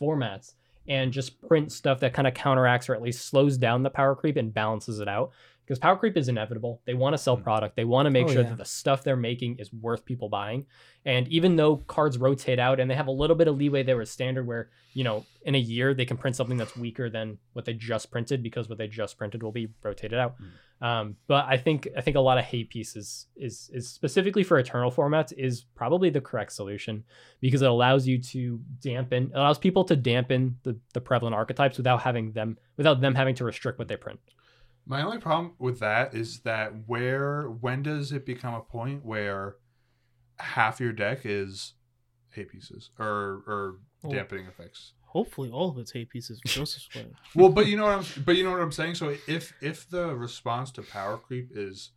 formats, 0.00 0.54
and 0.86 1.12
just 1.12 1.40
print 1.46 1.70
stuff 1.72 2.00
that 2.00 2.14
kind 2.14 2.26
of 2.26 2.34
counteracts 2.34 2.88
or 2.88 2.94
at 2.94 3.02
least 3.02 3.26
slows 3.26 3.58
down 3.58 3.82
the 3.82 3.90
power 3.90 4.14
creep 4.14 4.36
and 4.36 4.54
balances 4.54 5.00
it 5.00 5.08
out. 5.08 5.30
Because 5.64 5.78
power 5.78 5.96
creep 5.98 6.16
is 6.16 6.30
inevitable. 6.30 6.80
They 6.86 6.94
want 6.94 7.12
to 7.12 7.18
sell 7.18 7.36
Mm. 7.36 7.42
product. 7.42 7.76
They 7.76 7.84
want 7.84 8.06
to 8.06 8.10
make 8.10 8.24
Oh, 8.24 8.28
sure 8.32 8.40
yeah. 8.42 8.48
that 8.48 8.56
the 8.56 8.64
stuff 8.64 9.04
they're 9.04 9.16
making 9.16 9.58
is 9.58 9.70
worth 9.70 10.06
people 10.06 10.30
buying. 10.30 10.64
And 11.04 11.28
even 11.28 11.56
though 11.56 11.76
cards 11.76 12.16
rotate 12.16 12.58
out 12.58 12.80
and 12.80 12.90
they 12.90 12.94
have 12.94 13.06
a 13.06 13.10
little 13.12 13.36
bit 13.36 13.48
of 13.48 13.56
leeway 13.58 13.82
there 13.82 13.98
with 13.98 14.08
standard, 14.08 14.46
where 14.46 14.70
you 14.94 15.04
know 15.04 15.26
in 15.42 15.54
a 15.54 15.58
year 15.58 15.92
they 15.92 16.06
can 16.06 16.16
print 16.16 16.36
something 16.36 16.56
that's 16.56 16.74
weaker 16.74 17.10
than 17.10 17.36
what 17.52 17.66
they 17.66 17.74
just 17.74 18.10
printed 18.10 18.42
because 18.42 18.66
what 18.70 18.78
they 18.78 18.88
just 18.88 19.18
printed 19.18 19.42
will 19.42 19.52
be 19.52 19.68
rotated 19.82 20.18
out. 20.18 20.36
Um, 20.80 21.16
but 21.26 21.44
I 21.48 21.56
think 21.56 21.88
I 21.96 22.00
think 22.00 22.16
a 22.16 22.20
lot 22.20 22.38
of 22.38 22.44
hate 22.44 22.70
pieces 22.70 23.26
is 23.36 23.68
is 23.72 23.88
specifically 23.88 24.44
for 24.44 24.58
eternal 24.58 24.92
formats 24.92 25.32
is 25.36 25.64
probably 25.74 26.08
the 26.08 26.20
correct 26.20 26.52
solution 26.52 27.02
because 27.40 27.62
it 27.62 27.68
allows 27.68 28.06
you 28.06 28.18
to 28.22 28.60
dampen 28.80 29.24
it 29.34 29.36
allows 29.36 29.58
people 29.58 29.82
to 29.84 29.96
dampen 29.96 30.56
the, 30.62 30.78
the 30.94 31.00
prevalent 31.00 31.34
archetypes 31.34 31.78
without 31.78 32.00
having 32.02 32.30
them 32.30 32.56
without 32.76 33.00
them 33.00 33.16
having 33.16 33.34
to 33.34 33.44
restrict 33.44 33.78
what 33.78 33.88
they 33.88 33.96
print. 33.96 34.20
My 34.86 35.02
only 35.02 35.18
problem 35.18 35.54
with 35.58 35.80
that 35.80 36.14
is 36.14 36.40
that 36.40 36.72
where 36.86 37.50
when 37.50 37.82
does 37.82 38.12
it 38.12 38.24
become 38.24 38.54
a 38.54 38.62
point 38.62 39.04
where 39.04 39.56
half 40.38 40.78
your 40.78 40.92
deck 40.92 41.22
is 41.24 41.74
hate 42.30 42.50
pieces 42.50 42.90
or 43.00 43.42
or 43.48 43.78
dampening 44.08 44.46
effects? 44.46 44.92
Hopefully, 45.08 45.50
all 45.50 45.70
of 45.70 45.78
it's 45.78 45.92
hate 45.92 46.10
pieces. 46.10 46.40
Joseph's 46.46 46.88
playing. 46.92 47.14
Well, 47.34 47.48
but 47.48 47.66
you 47.66 47.76
know 47.76 47.84
what 47.84 47.98
I'm 47.98 48.24
but 48.24 48.36
you 48.36 48.44
know 48.44 48.52
what 48.52 48.60
I'm 48.60 48.72
saying. 48.72 48.94
So 48.94 49.14
if 49.26 49.52
if 49.60 49.88
the 49.88 50.14
response 50.14 50.70
to 50.72 50.82
power 50.82 51.16
creep 51.16 51.50
is 51.54 51.90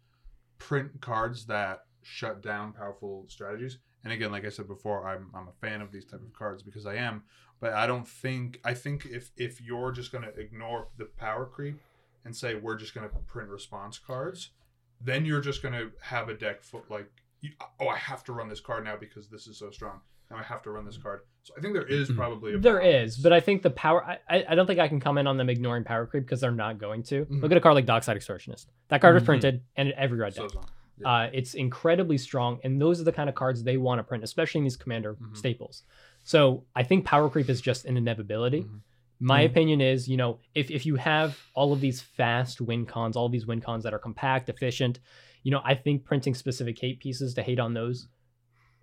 print 0.58 1.02
cards 1.02 1.45
that 1.47 1.86
shut 2.04 2.41
down 2.41 2.74
powerful 2.74 3.26
strategies, 3.28 3.78
and 4.04 4.13
again, 4.13 4.32
like 4.32 4.45
I 4.45 4.50
said 4.50 4.67
before, 4.67 5.08
I'm 5.08 5.30
I'm 5.34 5.47
a 5.47 5.65
fan 5.65 5.82
of 5.82 5.91
these 5.91 6.06
type 6.06 6.21
of 6.21 6.34
cards 6.34 6.63
because 6.63 6.86
I 6.86 6.95
am. 6.95 7.24
But 7.60 7.74
I 7.74 7.86
don't 7.86 8.08
think 8.08 8.60
I 8.63 8.74
think 8.74 9.06
if 9.06 9.32
if 9.38 9.62
you're 9.62 9.91
just 9.91 10.12
gonna 10.12 10.32
ignore 10.38 10.88
the 10.97 11.06
power 11.06 11.45
creep, 11.45 11.80
and 12.26 12.36
say 12.36 12.56
we're 12.56 12.76
just 12.76 12.93
going 12.93 13.08
to 13.08 13.15
print 13.28 13.50
response 13.50 13.97
cards, 13.97 14.50
then 15.00 15.26
you're 15.26 15.41
just 15.41 15.62
going 15.62 15.74
to 15.74 15.91
have 16.02 16.30
a 16.30 16.34
deck 16.34 16.63
full 16.63 16.84
like 16.89 17.10
oh 17.80 17.88
I 17.88 17.97
have 17.97 18.24
to 18.26 18.34
run 18.34 18.50
this 18.50 18.60
card 18.60 18.84
now 18.84 18.95
because 18.95 19.28
this 19.28 19.47
is 19.47 19.58
so 19.58 19.71
strong. 19.71 20.02
Now 20.31 20.37
I 20.37 20.43
have 20.43 20.61
to 20.63 20.71
run 20.71 20.85
this 20.85 20.97
card. 20.97 21.21
So 21.43 21.53
I 21.57 21.61
think 21.61 21.73
there 21.73 21.85
is 21.87 22.09
probably 22.11 22.53
a 22.53 22.57
There 22.57 22.79
balance. 22.79 23.13
is, 23.15 23.17
but 23.23 23.33
I 23.33 23.39
think 23.39 23.61
the 23.63 23.69
power. 23.71 24.03
I, 24.03 24.19
I 24.29 24.45
I 24.49 24.55
don't 24.55 24.67
think 24.67 24.79
I 24.79 24.87
can 24.87 24.99
comment 24.99 25.27
on 25.27 25.37
them 25.37 25.49
ignoring 25.49 25.83
power 25.83 26.05
creep 26.05 26.23
because 26.23 26.39
they're 26.41 26.51
not 26.51 26.77
going 26.79 27.03
to. 27.03 27.25
Mhm. 27.25 27.41
Look 27.41 27.51
at 27.51 27.57
a 27.57 27.61
card 27.61 27.75
like 27.75 27.85
Dockside 27.85 28.17
Extortionist. 28.17 28.67
That 28.89 29.01
card 29.01 29.13
was 29.15 29.23
Mhm. 29.23 29.27
printed 29.27 29.61
and 29.75 29.91
every 29.93 30.17
red 30.19 30.33
So 30.33 30.47
deck. 30.47 30.63
Uh, 31.03 31.29
it's 31.33 31.55
incredibly 31.55 32.17
strong, 32.17 32.59
and 32.63 32.79
those 32.79 33.01
are 33.01 33.03
the 33.03 33.11
kind 33.11 33.27
of 33.27 33.33
cards 33.33 33.63
they 33.63 33.75
want 33.77 33.97
to 33.99 34.03
print, 34.03 34.23
especially 34.23 34.59
in 34.59 34.63
these 34.65 34.77
commander 34.77 35.15
Mhm. 35.15 35.35
staples. 35.35 35.83
So 36.23 36.63
I 36.75 36.83
think 36.83 37.05
power 37.05 37.27
creep 37.27 37.49
is 37.49 37.59
just 37.59 37.85
an 37.85 37.97
inevitability. 37.97 38.61
Mhm. 38.63 38.81
My 39.19 39.41
Mhm. 39.41 39.45
opinion 39.47 39.81
is, 39.81 40.07
you 40.07 40.17
know, 40.17 40.39
if 40.53 40.69
if 40.69 40.85
you 40.85 40.95
have 40.97 41.39
all 41.55 41.73
of 41.73 41.81
these 41.81 42.01
fast 42.01 42.61
win 42.61 42.85
cons, 42.85 43.15
all 43.15 43.25
of 43.25 43.31
these 43.31 43.47
win 43.47 43.61
cons 43.61 43.83
that 43.83 43.93
are 43.95 43.99
compact, 43.99 44.47
efficient, 44.47 44.99
you 45.43 45.49
know, 45.51 45.61
I 45.63 45.73
think 45.73 46.05
printing 46.05 46.35
specific 46.35 46.77
hate 46.79 46.99
pieces 46.99 47.33
to 47.33 47.41
hate 47.41 47.59
on 47.59 47.73
those 47.73 48.07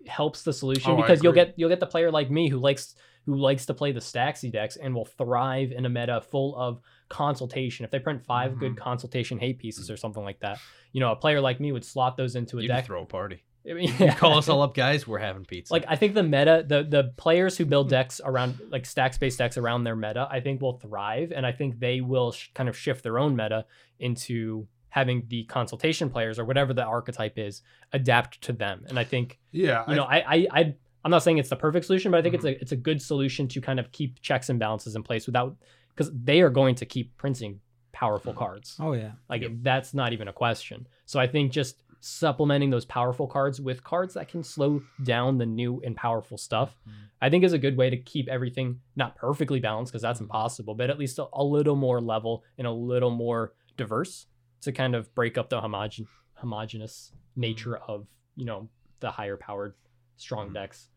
helps 0.07 0.43
the 0.43 0.53
solution 0.53 0.91
Oh, 0.91 0.95
because 0.95 1.23
you'll 1.23 1.33
get 1.33 1.53
you'll 1.57 1.69
get 1.69 1.79
the 1.79 1.85
player 1.87 2.11
like 2.11 2.29
me 2.31 2.47
who 2.49 2.57
likes 2.57 2.95
who 3.25 3.35
likes 3.35 3.65
to 3.67 3.73
play 3.73 3.91
the 3.91 3.99
Staxy 3.99 4.51
decks 4.51 4.75
and 4.77 4.95
will 4.95 5.05
thrive 5.05 5.71
in 5.71 5.85
a 5.85 5.89
meta 5.89 6.21
full 6.21 6.55
of 6.55 6.79
consultation. 7.09 7.83
If 7.83 7.91
they 7.91 7.99
print 7.99 8.23
5 8.25 8.57
good 8.57 8.71
Mm-hmm. 8.73 8.83
consultation 8.83 9.37
hate 9.39 9.59
pieces 9.59 9.91
or 9.91 9.97
something 9.97 10.23
like 10.23 10.39
that, 10.39 10.57
you 10.93 10.99
know, 10.99 11.11
a 11.11 11.15
player 11.15 11.41
like 11.41 11.59
me 11.59 11.71
would 11.71 11.83
slot 11.85 12.17
those 12.17 12.35
into 12.35 12.57
a 12.59 12.61
You 12.61 12.67
deck. 12.69 12.85
throw 12.85 13.03
a 13.03 13.05
party. 13.05 13.43
I 13.69 13.73
mean, 13.73 13.93
You 13.99 14.11
call 14.13 14.37
us 14.37 14.47
all 14.49 14.61
up, 14.61 14.73
guys. 14.73 15.05
We're 15.05 15.19
having 15.19 15.43
pizza. 15.45 15.73
like 15.73 15.83
I 15.87 15.95
think 15.97 16.13
the 16.15 16.23
meta, 16.23 16.63
the 16.65 16.83
the 16.83 17.13
players 17.17 17.57
who 17.57 17.65
build 17.65 17.89
decks 17.89 18.21
around 18.23 18.57
like 18.71 18.85
stack 18.85 19.13
space 19.13 19.35
decks 19.35 19.57
around 19.57 19.83
their 19.83 19.97
meta, 19.97 20.27
I 20.31 20.39
think 20.39 20.61
will 20.61 20.79
thrive, 20.79 21.33
and 21.35 21.45
I 21.45 21.51
think 21.51 21.77
they 21.79 21.99
will 22.01 22.31
sh- 22.31 22.47
kind 22.55 22.69
of 22.69 22.77
shift 22.77 23.03
their 23.03 23.19
own 23.19 23.35
meta 23.35 23.65
into 23.99 24.65
having 24.89 25.23
the 25.27 25.43
consultation 25.45 26.09
players 26.09 26.39
or 26.39 26.45
whatever 26.45 26.73
the 26.73 26.83
archetype 26.83 27.37
is 27.37 27.61
adapt 27.93 28.41
to 28.41 28.53
them. 28.53 28.83
And 28.87 28.99
I 28.99 29.03
think 29.03 29.39
Yeah, 29.51 29.83
you 29.87 29.95
know 29.95 30.03
I 30.03 30.17
I, 30.17 30.47
I 30.51 30.75
I'm 31.05 31.11
not 31.11 31.23
saying 31.23 31.37
it's 31.37 31.49
the 31.49 31.55
perfect 31.55 31.85
solution, 31.85 32.11
but 32.11 32.17
I 32.17 32.21
think 32.21 32.35
it's 32.35 32.45
Mhm. 32.45 32.57
a 32.57 32.61
it's 32.61 32.71
a 32.71 32.77
good 32.77 33.01
solution 33.01 33.47
to 33.49 33.61
kind 33.61 33.79
of 33.79 33.91
keep 33.91 34.21
checks 34.21 34.49
and 34.49 34.59
balances 34.59 34.95
in 34.95 35.03
place 35.03 35.25
without 35.25 35.55
because 35.89 36.11
they 36.13 36.41
are 36.41 36.49
going 36.49 36.75
to 36.75 36.85
keep 36.85 37.15
printing 37.17 37.59
powerful 37.91 38.31
mm-hmm. 38.31 38.39
cards. 38.39 38.77
Oh 38.79 38.93
yeah. 38.93 39.11
Like 39.29 39.63
that's 39.63 39.93
not 39.93 40.13
even 40.13 40.27
a 40.27 40.33
question. 40.33 40.87
So 41.05 41.19
I 41.19 41.27
think 41.27 41.51
just 41.51 41.81
supplementing 42.01 42.69
those 42.69 42.85
powerful 42.85 43.27
cards 43.27 43.59
with 43.59 43.83
cards 43.83 44.13
that 44.13 44.29
can 44.29 44.43
slow 44.43 44.81
down 45.03 45.37
the 45.37 45.45
new 45.45 45.81
and 45.85 45.95
powerful 45.95 46.37
stuff, 46.37 46.77
mm-hmm. 46.87 46.97
I 47.21 47.29
think 47.29 47.43
is 47.43 47.53
a 47.53 47.57
good 47.57 47.75
way 47.75 47.89
to 47.89 47.97
keep 47.97 48.29
everything 48.29 48.79
not 48.95 49.17
perfectly 49.17 49.59
balanced 49.59 49.91
because 49.91 50.01
that's 50.01 50.17
mm-hmm. 50.17 50.25
impossible, 50.25 50.75
but 50.75 50.89
at 50.89 50.97
least 50.97 51.19
a, 51.19 51.27
a 51.33 51.43
little 51.43 51.75
more 51.75 51.99
level 51.99 52.43
and 52.57 52.65
a 52.65 52.71
little 52.71 53.11
more 53.11 53.53
diverse 53.75 54.27
to 54.61 54.71
kind 54.71 54.95
of 54.95 55.13
break 55.15 55.37
up 55.37 55.49
the 55.49 55.59
homogen 55.61 56.07
homogenous 56.33 57.11
nature 57.35 57.77
of 57.77 58.07
you 58.35 58.45
know 58.45 58.69
the 59.01 59.11
higher 59.11 59.37
powered 59.37 59.73
strong 60.17 60.49
Mhm. 60.49 60.53
decks. 60.53 60.89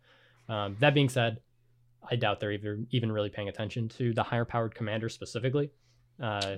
Um, 0.49 0.77
that 0.81 0.95
being 0.95 1.09
said, 1.09 1.41
I 2.09 2.17
doubt 2.17 2.41
they're 2.41 2.53
even 2.53 2.87
even 2.91 3.11
really 3.13 3.31
paying 3.31 3.49
attention 3.49 3.89
to 3.91 4.13
the 4.13 4.23
higher 4.23 4.45
powered 4.45 4.75
commander 4.75 5.09
specifically. 5.09 5.71
Uh, 6.21 6.57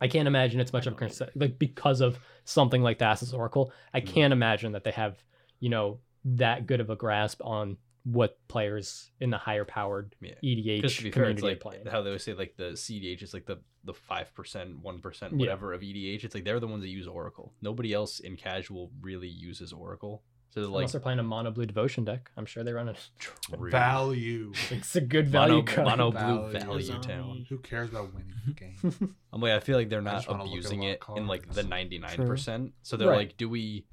I 0.00 0.08
can't 0.08 0.26
imagine 0.28 0.60
it's 0.60 0.72
much 0.72 0.86
of 0.86 0.94
a 0.94 0.96
concern, 0.96 1.30
like 1.34 1.58
because 1.58 2.00
of 2.00 2.18
something 2.44 2.82
like 2.82 2.98
Thassa's 2.98 3.32
Oracle. 3.32 3.72
I 3.92 4.00
Mm. 4.00 4.06
can't 4.06 4.32
imagine 4.32 4.72
that 4.72 4.84
they 4.84 4.90
have, 4.90 5.22
you 5.60 5.68
know, 5.70 6.00
that 6.24 6.66
good 6.66 6.80
of 6.80 6.90
a 6.90 6.96
grasp 6.96 7.40
on 7.44 7.76
what 8.04 8.38
players 8.48 9.10
in 9.20 9.30
the 9.30 9.38
higher 9.38 9.64
powered 9.64 10.14
Yeah. 10.20 10.34
EDH 10.42 10.76
Because 10.82 10.96
to 10.96 11.02
be 11.04 11.10
fair, 11.10 11.24
community 11.24 11.46
it's 11.48 11.64
like 11.64 11.72
playing. 11.72 11.86
how 11.86 12.02
they 12.02 12.10
always 12.10 12.22
say 12.22 12.34
like 12.34 12.54
the 12.56 12.72
cEDH 12.72 13.22
is 13.22 13.32
like 13.34 13.46
the 13.46 13.58
the 13.84 13.94
five 13.94 14.32
percent, 14.34 14.78
one 14.80 15.00
percent, 15.00 15.32
Yeah. 15.32 15.38
whatever 15.38 15.72
of 15.72 15.80
EDH. 15.82 16.24
It's 16.24 16.34
like 16.34 16.44
they're 16.44 16.60
the 16.60 16.66
ones 16.68 16.82
that 16.82 16.88
use 16.88 17.06
Oracle. 17.06 17.52
Nobody 17.62 17.92
else 17.92 18.20
in 18.20 18.36
casual 18.36 18.90
really 19.00 19.28
uses 19.28 19.72
Oracle. 19.72 20.22
So 20.50 20.60
they're 20.60 20.68
like 20.68 20.76
Unless 20.80 20.92
they're 20.92 21.00
playing 21.00 21.18
a 21.18 21.22
mono 21.24 21.50
blue 21.50 21.66
devotion 21.66 22.04
deck, 22.04 22.30
I'm 22.36 22.46
sure 22.46 22.62
they 22.62 22.72
run 22.72 22.88
a 22.88 22.94
true. 23.18 23.70
value. 23.70 24.52
It's 24.70 24.94
a 24.96 25.00
good 25.00 25.26
value 25.28 25.54
mono, 25.54 25.64
card. 25.64 25.86
mono 25.88 26.10
blue 26.12 26.52
value 26.52 26.86
Value. 26.92 27.02
town. 27.02 27.46
Who 27.48 27.58
cares 27.58 27.88
about 27.90 28.12
winning 28.14 28.34
the 28.46 28.52
game? 28.52 29.16
I'm 29.32 29.40
like 29.40 29.52
I 29.52 29.60
feel 29.60 29.76
like 29.78 29.88
they're 29.88 30.00
not 30.02 30.16
just 30.16 30.28
wanna 30.28 30.44
look 30.44 30.52
at 30.52 30.56
a 30.56 30.58
abusing 30.58 30.82
it 30.84 31.02
in 31.16 31.26
like 31.26 31.50
the 31.52 31.62
99 31.62 32.26
percent. 32.26 32.72
So 32.82 32.96
they're 32.98 33.08
Right. 33.08 33.16
like, 33.28 33.36
do 33.38 33.48
we 33.48 33.86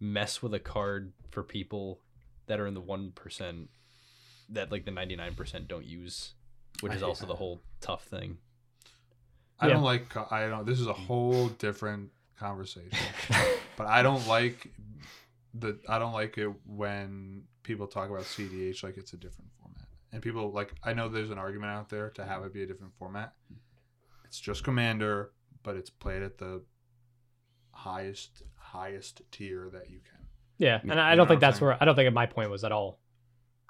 mess 0.00 0.42
with 0.42 0.54
a 0.54 0.58
card 0.60 1.12
for 1.30 1.42
people 1.42 2.00
that 2.48 2.60
are 2.60 2.66
in 2.66 2.74
the 2.74 2.80
one 2.80 3.12
percent 3.12 3.70
that 4.50 4.70
like 4.72 4.84
the 4.84 4.90
99 4.90 5.34
percent 5.34 5.68
don't 5.68 5.84
use, 5.86 6.32
which 6.80 6.92
is 6.92 7.00
hate 7.00 7.06
also 7.06 7.26
the 7.26 7.36
whole 7.36 7.60
tough 7.80 8.04
thing. 8.04 8.38
I 9.60 9.66
Yeah. 9.68 9.74
don't 9.74 9.82
like. 9.82 10.16
I 10.32 10.48
don't. 10.48 10.66
This 10.66 10.80
is 10.80 10.86
a 10.86 10.92
whole 10.92 11.48
different 11.48 12.10
conversation. 12.38 12.90
but 13.76 13.86
I 13.86 14.02
don't 14.02 14.26
like 14.26 14.68
the. 15.54 15.78
I 15.88 15.98
don't 15.98 16.12
like 16.12 16.38
it 16.38 16.50
when 16.66 17.42
people 17.62 17.86
talk 17.86 18.08
about 18.10 18.22
cEDH 18.22 18.82
like 18.82 18.96
it's 18.96 19.12
a 19.12 19.16
different 19.16 19.50
format. 19.60 19.86
And 20.12 20.22
people 20.22 20.52
like. 20.52 20.72
I 20.84 20.92
know 20.92 21.08
there's 21.08 21.30
an 21.30 21.38
argument 21.38 21.72
out 21.72 21.88
there 21.88 22.10
to 22.10 22.24
have 22.24 22.44
it 22.44 22.52
be 22.52 22.62
a 22.62 22.66
different 22.66 22.94
format. 22.98 23.32
It's 24.24 24.38
just 24.40 24.62
Commander, 24.62 25.32
but 25.62 25.76
it's 25.76 25.90
played 25.90 26.22
at 26.22 26.38
the 26.38 26.62
highest 27.72 28.42
highest 28.56 29.22
tier 29.32 29.70
that 29.72 29.90
you 29.90 30.00
can. 30.08 30.27
Yeah, 30.58 30.80
and 30.82 30.92
I 31.00 31.14
don't 31.14 31.20
what 31.24 31.28
think 31.28 31.40
that's 31.40 31.58
saying? 31.58 31.66
where 31.68 31.78
I 31.80 31.84
don't 31.84 31.94
think 31.94 32.12
my 32.12 32.26
point 32.26 32.50
was 32.50 32.64
at 32.64 32.72
all 32.72 32.98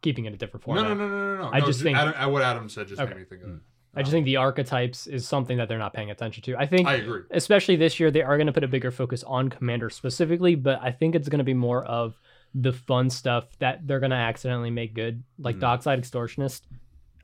keeping 0.02 0.24
it 0.26 0.32
a 0.32 0.36
different 0.36 0.64
format. 0.64 0.84
No, 0.84 0.94
no, 0.94 1.08
no, 1.08 1.08
no, 1.08 1.34
no, 1.36 1.42
no. 1.42 1.50
I 1.52 1.58
No, 1.60 1.66
just 1.66 1.80
ju- 1.80 1.84
think- 1.86 1.98
Adam, 1.98 2.14
uh, 2.16 2.28
what 2.28 2.42
Adam 2.42 2.68
said 2.68 2.86
just 2.88 3.00
Okay. 3.00 3.10
made 3.14 3.18
me 3.20 3.24
think 3.24 3.42
of 3.42 3.48
it. 3.50 3.60
I 3.94 4.02
just 4.02 4.12
think 4.12 4.26
the 4.26 4.36
archetypes 4.36 5.06
is 5.08 5.26
something 5.26 5.56
that 5.56 5.68
they're 5.68 5.78
not 5.78 5.92
paying 5.92 6.10
attention 6.10 6.42
to. 6.44 6.56
I 6.56 6.66
think 6.66 6.86
I 6.86 6.94
agree. 6.96 7.22
especially 7.30 7.74
this 7.76 7.98
year 7.98 8.10
they 8.12 8.22
are 8.22 8.36
going 8.36 8.46
to 8.46 8.52
put 8.52 8.62
a 8.62 8.68
bigger 8.68 8.90
focus 8.92 9.24
on 9.24 9.48
commander 9.48 9.90
specifically 9.90 10.54
but 10.54 10.78
i 10.82 10.92
think 10.92 11.14
it's 11.16 11.28
going 11.28 11.38
to 11.38 11.44
be 11.44 11.54
more 11.54 11.84
of 11.84 12.16
the 12.54 12.72
fun 12.72 13.10
stuff 13.10 13.44
that 13.58 13.86
they're 13.86 13.98
going 13.98 14.10
to 14.10 14.16
accidentally 14.16 14.70
make 14.70 14.94
good 14.94 15.24
like 15.38 15.56
Mhm. 15.56 15.60
dockside 15.60 16.00
extortionist 16.00 16.62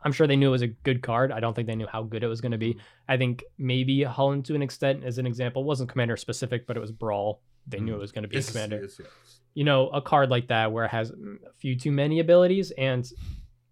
i'm 0.05 0.11
sure 0.11 0.27
they 0.27 0.37
knew 0.37 0.49
it 0.49 0.51
was 0.53 0.63
a 0.63 0.67
good 0.69 1.01
card 1.03 1.31
i 1.31 1.39
don't 1.39 1.55
think 1.55 1.69
they 1.69 1.77
knew 1.77 1.87
how 1.87 2.03
good 2.03 2.25
it 2.25 2.29
was 2.29 2.41
going 2.41 2.53
to 2.53 2.59
be 2.59 2.77
i 3.09 3.17
think 3.17 3.45
maybe 3.57 4.03
holland 4.03 4.45
to 4.47 4.55
an 4.57 4.63
extent 4.63 5.05
as 5.05 5.19
an 5.19 5.27
example 5.27 5.63
wasn't 5.65 5.89
commander 5.89 6.17
specific 6.17 6.67
but 6.67 6.77
it 6.77 6.81
was 6.81 6.91
brawl 6.91 7.41
they 7.69 7.79
knew 7.79 7.95
it 7.95 8.01
was 8.01 8.11
going 8.11 8.23
to 8.23 8.29
be 8.29 8.37
It's, 8.37 8.49
a 8.49 8.53
commander 8.53 8.77
it's- 8.77 8.99
it's- 8.99 9.41
you 9.55 9.65
know 9.65 9.89
a 9.89 10.03
card 10.03 10.31
like 10.31 10.49
that 10.49 10.73
where 10.73 10.85
it 10.85 10.91
has 10.91 11.11
mm, 11.11 11.37
a 11.49 11.53
few 11.57 11.77
too 11.77 11.93
many 11.93 12.21
abilities 12.21 12.71
and 12.73 13.11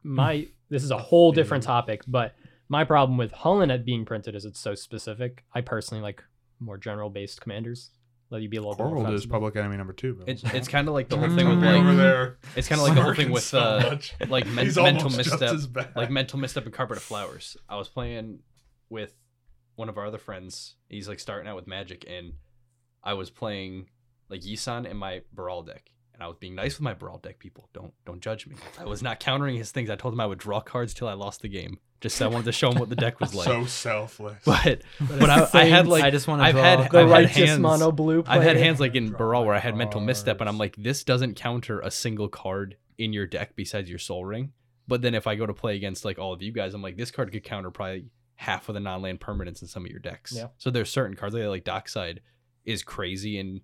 my 0.03 0.47
this 0.69 0.83
is 0.83 0.91
a 0.91 0.99
whole 0.99 1.33
different 1.33 1.65
topic 1.65 2.03
but 2.07 2.35
my 2.69 2.85
problem 2.85 3.19
with 3.19 3.33
Holland 3.33 3.71
at 3.71 3.85
being 3.85 4.05
printed 4.05 4.35
is 4.35 4.45
it's 4.45 4.61
so 4.61 4.75
specific 4.75 5.45
i 5.53 5.61
personally 5.61 6.03
like 6.03 6.23
more 6.61 6.79
general 6.79 7.11
based 7.11 7.41
commanders 7.41 7.91
let 8.33 8.41
you 8.41 8.49
be 8.49 8.57
a 8.57 8.61
little 8.61 8.75
bit 8.75 8.85
more 8.85 8.97
Coral 8.97 9.15
is 9.15 9.27
public 9.27 9.57
enemy 9.57 9.77
number 9.77 9.93
two. 9.93 10.15
Bill. 10.15 10.25
It's 10.27 10.43
it's 10.43 10.67
kind 10.67 10.89
of 10.89 10.95
like 10.95 11.11
the 11.11 11.19
whole 11.19 11.29
thing 11.37 11.49
with 11.49 11.59
Look 11.59 11.67
at 11.67 11.73
me 11.73 11.79
like 11.79 11.87
over 11.87 11.95
there. 11.95 12.39
it's 12.57 12.67
kind 12.67 12.81
of 12.81 12.87
like 12.87 12.97
the 12.97 13.03
whole 13.03 13.15
thing 13.15 13.31
with 13.31 13.43
so 13.43 13.59
uh 13.59 13.99
like 14.29 14.47
men- 14.47 14.73
mental 14.75 15.05
almost 15.05 15.25
just 15.25 15.39
misstep 15.39 15.95
like 15.95 16.11
mental 16.11 16.39
misstep 16.39 16.65
and 16.65 16.73
carpet 16.73 16.97
of 16.97 17.03
flowers. 17.03 17.59
I 17.69 17.77
was 17.77 17.89
playing 17.89 18.39
with 18.89 19.13
one 19.77 19.89
of 19.91 19.99
our 19.99 20.07
other 20.07 20.19
friends. 20.19 20.77
He's 20.89 21.09
like 21.09 21.21
starting 21.21 21.47
out 21.47 21.57
with 21.57 21.67
magic, 21.67 22.07
and 22.09 22.33
I 23.05 23.15
was 23.15 23.29
playing 23.29 23.89
like 24.33 24.41
Yisan 24.43 24.87
in 24.91 24.97
my 24.97 25.23
Baral 25.33 25.63
deck, 25.63 25.91
and 26.15 26.23
I 26.23 26.27
was 26.27 26.37
being 26.41 26.55
nice 26.57 26.75
with 26.75 26.83
my 26.83 26.95
Baral 26.95 27.19
deck. 27.19 27.39
People 27.39 27.69
don't 27.73 27.93
don't 28.05 28.21
judge 28.21 28.47
me. 28.47 28.57
I 28.81 28.85
was 28.85 29.03
not 29.03 29.21
countering 29.21 29.57
his 29.57 29.71
things. 29.71 29.91
I 29.91 29.97
told 29.97 30.13
him 30.15 30.21
I 30.21 30.27
would 30.27 30.39
draw 30.39 30.61
cards 30.61 30.95
till 30.95 31.07
I 31.09 31.13
lost 31.13 31.43
the 31.43 31.49
game. 31.49 31.79
Just 32.01 32.17
so 32.17 32.25
I 32.27 32.29
wanted 32.31 32.47
to 32.47 32.53
show 32.53 32.69
him 32.73 32.81
what 32.81 32.89
the 32.89 32.97
deck 32.97 33.21
was 33.21 33.33
like. 33.37 33.45
so 33.47 33.65
selfless. 33.65 34.43
but 34.45 34.83
But 34.99 35.21
but 35.21 35.31
I, 35.31 35.49
I 35.61 35.65
had 35.67 35.87
like 35.87 36.03
I 36.03 36.11
just 36.11 36.27
want 36.27 36.41
to 36.43 36.47
I've 36.47 36.55
draw. 36.55 36.63
had- 36.65 36.91
the 36.91 36.99
I've 36.99 37.31
had 37.31 37.47
hands- 37.47 37.61
mono 37.61 37.93
blue 37.93 38.25
I've 38.27 38.43
had 38.43 38.57
hands 38.57 38.81
like 38.81 38.97
in 38.97 39.07
Draw 39.11 39.19
Baral 39.19 39.45
where 39.45 39.55
I 39.55 39.59
my 39.59 39.63
had 39.63 39.77
mental 39.77 40.01
misstep, 40.01 40.41
and 40.41 40.49
I'm 40.49 40.59
like, 40.59 40.75
this 40.77 41.05
doesn't 41.05 41.37
counter 41.37 41.79
a 41.81 41.91
single 41.93 42.29
card 42.29 42.77
in 42.99 43.13
your 43.13 43.27
deck 43.29 43.55
besides 43.55 43.89
your 43.89 44.01
Sol 44.01 44.25
Ring. 44.25 44.53
But 44.89 45.01
then 45.03 45.15
if 45.15 45.29
I 45.29 45.37
go 45.37 45.47
to 45.47 45.55
play 45.55 45.77
against 45.77 46.05
like 46.05 46.19
all 46.19 46.33
of 46.33 46.43
you 46.43 46.51
guys, 46.51 46.75
I'm 46.75 46.83
like, 46.83 46.97
this 46.97 47.13
card 47.13 47.31
could 47.31 47.45
counter 47.45 47.71
probably 47.71 48.07
half 48.35 48.69
of 48.69 48.75
the 48.75 48.81
non-land 48.81 49.21
permanents 49.21 49.63
in 49.63 49.69
some 49.69 49.85
of 49.85 49.91
your 49.93 50.01
decks. 50.01 50.33
Yeah. 50.37 50.49
So 50.59 50.71
there's 50.71 50.91
certain 50.91 51.15
cards 51.15 51.37
like, 51.37 51.45
like 51.45 51.63
Dockside 51.65 52.21
is 52.65 52.83
crazy 52.83 53.39
in 53.39 53.61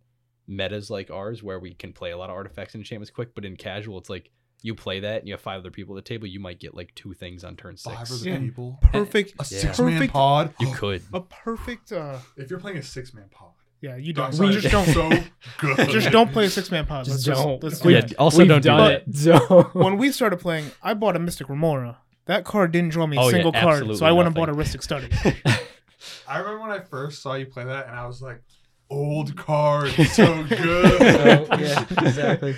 metas 0.48 0.90
like 0.90 1.10
ours 1.10 1.42
where 1.42 1.60
we 1.60 1.74
can 1.74 1.92
play 1.92 2.10
a 2.10 2.16
lot 2.18 2.30
of 2.30 2.34
artifacts 2.36 2.74
and 2.74 2.80
enchantments 2.80 3.10
quick, 3.10 3.34
but 3.34 3.44
in 3.44 3.54
casual, 3.56 3.98
it's 3.98 4.08
like 4.10 4.30
you 4.62 4.74
play 4.74 4.98
that 5.00 5.20
and 5.20 5.28
you 5.28 5.34
have 5.34 5.40
five 5.40 5.60
other 5.60 5.70
people 5.70 5.96
at 5.96 6.04
the 6.04 6.08
table, 6.08 6.26
you 6.26 6.40
might 6.40 6.58
get 6.58 6.74
like 6.74 6.92
two 6.96 7.12
things 7.14 7.44
on 7.44 7.54
turn 7.54 7.76
six. 7.76 7.94
Five 7.94 8.10
other 8.10 8.28
Yeah. 8.30 8.38
people. 8.38 8.78
Perfect. 8.82 9.32
A 9.34 9.46
Yeah. 9.54 9.60
six 9.60 9.78
man 9.78 10.08
pod. 10.08 10.52
You 10.58 10.72
could. 10.74 11.02
A 11.12 11.20
perfect. 11.20 11.92
uh 11.92 12.18
If 12.36 12.50
you're 12.50 12.58
playing 12.58 12.78
a 12.78 12.82
six 12.82 13.14
man 13.14 13.26
pod, 13.30 13.50
Yeah, 13.80 13.94
you 13.96 14.12
don't. 14.12 14.30
Dockside 14.36 14.48
We 14.48 14.60
just 14.60 14.72
don't. 14.72 14.86
so 14.86 15.10
good. 15.58 15.90
just 15.90 16.10
don't 16.10 16.32
play 16.32 16.46
a 16.46 16.50
six 16.50 16.70
man 16.72 16.86
pod. 16.86 17.04
just 17.04 17.26
Let's 17.28 17.38
don't 17.40 17.62
let's 17.62 17.84
We've- 17.84 18.00
do 18.08 18.14
also 18.18 18.38
we've 18.38 18.48
don't 18.48 18.62
do 18.62 18.68
done 18.70 18.88
that. 18.90 19.02
it 19.06 19.16
so 19.16 19.70
when 19.74 19.96
we 19.98 20.10
started 20.10 20.38
playing, 20.40 20.70
I 20.82 20.94
bought 20.94 21.14
a 21.14 21.20
Mystic 21.20 21.48
Remora. 21.48 21.98
That 22.24 22.44
card 22.44 22.72
didn't 22.72 22.90
draw 22.90 23.06
me 23.06 23.16
a 23.16 23.20
Oh, 23.20 23.24
yeah, 23.26 23.30
single 23.30 23.52
card, 23.52 23.96
so 23.96 24.04
I 24.04 24.12
went 24.12 24.26
and 24.26 24.34
bought 24.34 24.48
a 24.48 24.52
Rhystic 24.52 24.82
Study. 24.82 25.08
I 26.28 26.38
remember 26.38 26.60
when 26.60 26.70
I 26.70 26.80
first 26.80 27.22
saw 27.22 27.34
you 27.34 27.46
play 27.46 27.64
that, 27.64 27.86
and 27.88 27.96
I 27.96 28.06
was 28.06 28.20
like, 28.20 28.42
"Old 28.90 29.36
card, 29.36 29.90
so 30.12 30.44
good." 30.44 31.48
Oh, 31.50 31.58
yeah, 31.58 31.84
exactly. 32.02 32.56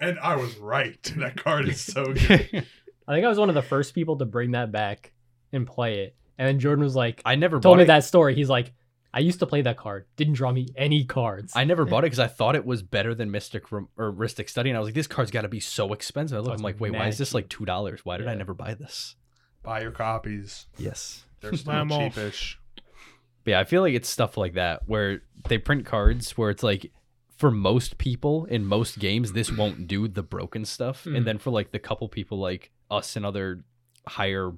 and 0.00 0.18
I 0.18 0.36
was 0.36 0.56
right. 0.58 1.00
That 1.16 1.36
card 1.36 1.68
is 1.68 1.80
so 1.80 2.06
good. 2.12 2.66
I 3.08 3.14
think 3.14 3.24
I 3.24 3.28
was 3.28 3.38
one 3.38 3.48
of 3.48 3.54
the 3.54 3.62
first 3.62 3.94
people 3.94 4.16
to 4.18 4.24
bring 4.24 4.52
that 4.52 4.70
back 4.72 5.12
and 5.52 5.66
play 5.66 6.00
it. 6.04 6.16
And 6.38 6.48
then 6.48 6.58
Jordan 6.60 6.82
was 6.84 6.96
like, 6.96 7.20
I 7.24 7.34
never 7.34 7.60
told 7.60 7.76
me 7.76 7.82
it. 7.84 7.86
that 7.86 8.04
story. 8.04 8.34
He's 8.34 8.48
like, 8.48 8.72
I 9.14 9.18
used 9.20 9.40
to 9.40 9.46
play 9.46 9.60
that 9.62 9.76
card. 9.76 10.06
Didn't 10.16 10.34
draw 10.34 10.50
me 10.52 10.68
any 10.76 11.04
cards. 11.04 11.52
I 11.54 11.64
never 11.64 11.84
bought 11.84 11.98
it 12.04 12.06
because 12.06 12.18
I 12.18 12.28
thought 12.28 12.54
it 12.56 12.64
was 12.64 12.82
better 12.82 13.14
than 13.14 13.30
Mystic 13.30 13.70
Rem- 13.70 13.88
or 13.98 14.10
Rhystic 14.12 14.48
Study, 14.48 14.70
and 14.70 14.76
I 14.76 14.80
was 14.80 14.86
like, 14.88 14.94
this 14.94 15.06
card's 15.06 15.30
got 15.30 15.42
to 15.42 15.48
be 15.48 15.60
so 15.60 15.92
expensive. 15.92 16.38
I 16.38 16.40
look, 16.40 16.50
Oh, 16.50 16.54
I'm 16.54 16.62
like, 16.62 16.80
wait, 16.80 16.92
why 16.94 17.08
is 17.08 17.18
this 17.18 17.34
like 17.34 17.48
two 17.48 17.64
dollars? 17.66 18.00
Why 18.04 18.16
did 18.16 18.28
I 18.28 18.34
never 18.34 18.54
buy 18.54 18.74
this? 18.74 19.16
Buy 19.62 19.82
your 19.82 19.90
copies. 19.90 20.66
Yes. 20.78 21.24
They're 21.40 21.50
Buy 21.50 21.56
still 21.58 21.72
'em 21.74 21.92
all. 21.92 22.00
cheapish. 22.00 22.54
But 23.44 23.50
yeah, 23.52 23.60
I 23.60 23.64
feel 23.64 23.82
like 23.82 23.94
it's 23.94 24.08
stuff 24.08 24.36
like 24.36 24.54
that 24.54 24.82
where 24.86 25.22
they 25.48 25.58
print 25.58 25.84
cards 25.84 26.32
where 26.38 26.50
it's 26.50 26.62
like 26.62 26.92
for 27.36 27.50
most 27.50 27.98
people 27.98 28.44
in 28.44 28.64
most 28.64 28.98
games 29.00 29.32
this 29.32 29.50
won't 29.50 29.88
do 29.88 30.06
the 30.08 30.22
broken 30.22 30.64
stuff, 30.64 31.04
Mm. 31.04 31.16
and 31.16 31.26
then 31.26 31.38
for 31.38 31.50
like 31.50 31.72
the 31.72 31.78
couple 31.80 32.08
people 32.08 32.38
like 32.38 32.70
us 32.90 33.16
and 33.16 33.26
other 33.26 33.64
higher 34.06 34.52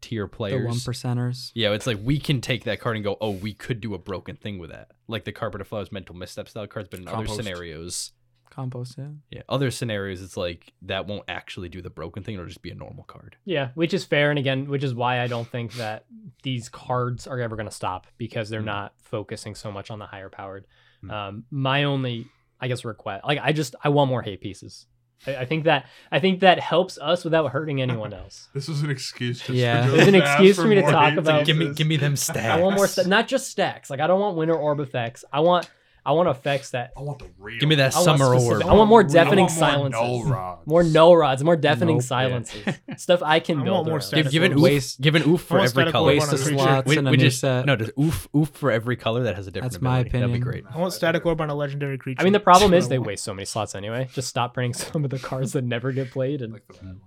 tier 0.00 0.26
players, 0.26 0.60
The 0.62 0.66
one 0.66 0.76
percenters. 0.76 1.50
yeah, 1.54 1.70
it's 1.72 1.86
like 1.86 1.98
we 2.02 2.18
can 2.18 2.40
take 2.40 2.64
that 2.64 2.80
card 2.80 2.96
and 2.96 3.04
go, 3.04 3.16
oh, 3.20 3.30
we 3.30 3.54
could 3.54 3.80
do 3.80 3.94
a 3.94 3.98
broken 3.98 4.36
thing 4.36 4.58
with 4.58 4.70
that, 4.70 4.90
like 5.08 5.24
the 5.24 5.32
Carpet 5.32 5.60
of 5.60 5.68
Flowers 5.68 5.90
mental 5.92 6.14
misstep 6.14 6.48
style 6.48 6.66
cards, 6.66 6.88
but 6.90 6.98
in 7.00 7.06
Compost. 7.06 7.32
other 7.34 7.42
scenarios. 7.42 8.12
Compost, 8.54 8.94
yeah. 8.98 9.08
Yeah, 9.30 9.42
other 9.48 9.70
scenarios, 9.72 10.22
it's 10.22 10.36
like 10.36 10.72
that 10.82 11.06
won't 11.06 11.24
actually 11.26 11.68
do 11.68 11.82
the 11.82 11.90
broken 11.90 12.22
thing. 12.22 12.34
It'll 12.34 12.46
just 12.46 12.62
be 12.62 12.70
a 12.70 12.74
normal 12.74 13.02
card. 13.04 13.36
Yeah, 13.44 13.70
which 13.74 13.92
is 13.92 14.04
fair, 14.04 14.30
and 14.30 14.38
again, 14.38 14.68
which 14.68 14.84
is 14.84 14.94
why 14.94 15.20
I 15.20 15.26
don't 15.26 15.48
think 15.48 15.72
that 15.74 16.04
these 16.44 16.68
cards 16.68 17.26
are 17.26 17.40
ever 17.40 17.56
going 17.56 17.68
to 17.68 17.74
stop 17.74 18.06
because 18.16 18.48
they're 18.48 18.60
Mm. 18.62 18.66
not 18.66 18.92
focusing 19.02 19.54
so 19.56 19.72
much 19.72 19.90
on 19.90 19.98
the 19.98 20.06
higher 20.06 20.28
powered. 20.28 20.66
Mm. 21.04 21.10
Um, 21.12 21.44
my 21.50 21.82
only, 21.84 22.26
I 22.60 22.68
guess, 22.68 22.84
request, 22.84 23.24
like 23.26 23.40
I 23.42 23.52
just, 23.52 23.74
I 23.82 23.88
want 23.88 24.08
more 24.08 24.22
hate 24.22 24.40
pieces. 24.40 24.86
I, 25.26 25.36
I 25.38 25.44
think 25.46 25.64
that, 25.64 25.86
I 26.12 26.20
think 26.20 26.40
that 26.40 26.60
helps 26.60 26.96
us 26.98 27.24
without 27.24 27.50
hurting 27.50 27.82
anyone 27.82 28.12
else. 28.22 28.48
This 28.54 28.68
was 28.68 28.82
an 28.82 28.90
excuse. 28.90 29.38
Just 29.40 29.50
Yeah. 29.50 29.86
For 29.88 29.96
It's 29.96 30.06
an 30.08 30.14
excuse 30.14 30.56
for 30.56 30.66
me 30.66 30.76
to 30.76 30.82
talk 30.82 31.10
hate 31.10 31.18
about- 31.18 31.44
Give 31.44 31.56
me, 31.56 31.72
give 31.74 31.86
me 31.88 31.96
them 31.96 32.14
stacks. 32.14 32.46
I 32.46 32.60
want 32.60 32.76
more, 32.76 32.86
sta- 32.86 33.08
not 33.08 33.26
just 33.26 33.48
stacks. 33.50 33.90
Like 33.90 33.98
I 34.00 34.06
don't 34.06 34.20
want 34.20 34.36
winter 34.36 34.54
orb 34.54 34.78
effects. 34.80 35.24
I 35.32 35.40
want, 35.40 35.68
I 36.06 36.12
want 36.12 36.28
effects 36.28 36.70
that 36.70 36.92
I 36.96 37.00
want 37.00 37.18
the 37.18 37.30
real. 37.38 37.58
Give 37.58 37.68
me 37.68 37.76
that 37.76 37.94
I 37.94 37.96
want 37.98 38.04
summer 38.04 38.26
specific- 38.38 38.66
orb. 38.66 38.72
I 38.72 38.74
want 38.76 38.90
more 38.90 39.02
deafening 39.02 39.38
I 39.38 39.42
want 39.48 39.52
more 39.52 39.58
silences. 39.70 40.00
null 40.00 40.24
rods. 40.24 40.66
more 40.66 40.82
null 40.82 41.16
rods, 41.16 41.44
more 41.44 41.56
deafening 41.56 41.96
Nope. 41.96 42.02
silences, 42.04 42.74
stuff 42.98 43.22
I 43.22 43.40
can 43.40 43.60
I 43.60 43.64
build. 43.64 43.74
want 43.74 43.86
more 43.86 43.94
around. 43.96 44.02
static 44.02 44.24
Give, 44.24 44.32
give 44.32 44.42
an 44.42 44.50
orbs. 44.52 44.60
oof, 44.60 44.64
Waste- 44.64 45.00
give 45.00 45.14
an 45.14 45.22
oof 45.28 45.40
for 45.40 45.54
want 45.54 45.62
every 45.64 45.68
static 45.82 45.92
color. 45.92 46.06
Waste 46.08 46.32
of 46.32 46.40
a 46.40 46.42
creature. 46.44 46.58
slots 46.58 46.88
We, 46.88 46.96
a 46.98 47.02
we 47.02 47.10
new 47.12 47.16
just 47.16 47.40
set. 47.40 47.64
no, 47.66 47.76
just 47.76 47.92
oof, 47.98 48.28
oof 48.36 48.50
for 48.50 48.70
every 48.70 48.96
color 48.96 49.22
that 49.22 49.36
has 49.36 49.46
a 49.46 49.50
different. 49.50 49.72
That's 49.72 49.82
my 49.82 50.00
ability. 50.00 50.10
That'd 50.18 50.32
be 50.34 50.38
opinion. 50.40 50.64
great. 50.64 50.74
I 50.74 50.78
want 50.78 50.92
static 50.92 51.24
orb 51.24 51.40
on 51.40 51.48
a 51.50 51.54
legendary 51.54 51.96
creature. 51.98 52.20
I 52.20 52.24
mean, 52.24 52.32
the 52.34 52.40
problem 52.40 52.74
is 52.74 52.88
they 52.88 52.98
waste 52.98 53.24
so 53.24 53.32
many 53.32 53.46
slots 53.46 53.74
anyway. 53.74 54.08
Just 54.12 54.28
stop 54.28 54.52
printing 54.54 54.74
some 54.74 55.04
of 55.04 55.10
the 55.10 55.18
cards 55.18 55.52
that 55.54 55.64
never 55.64 55.90
get 55.92 56.10
played. 56.10 56.42
And 56.42 56.52
like 56.52 56.66
the 56.66 56.74
bad 56.74 56.84
ones. 56.84 57.00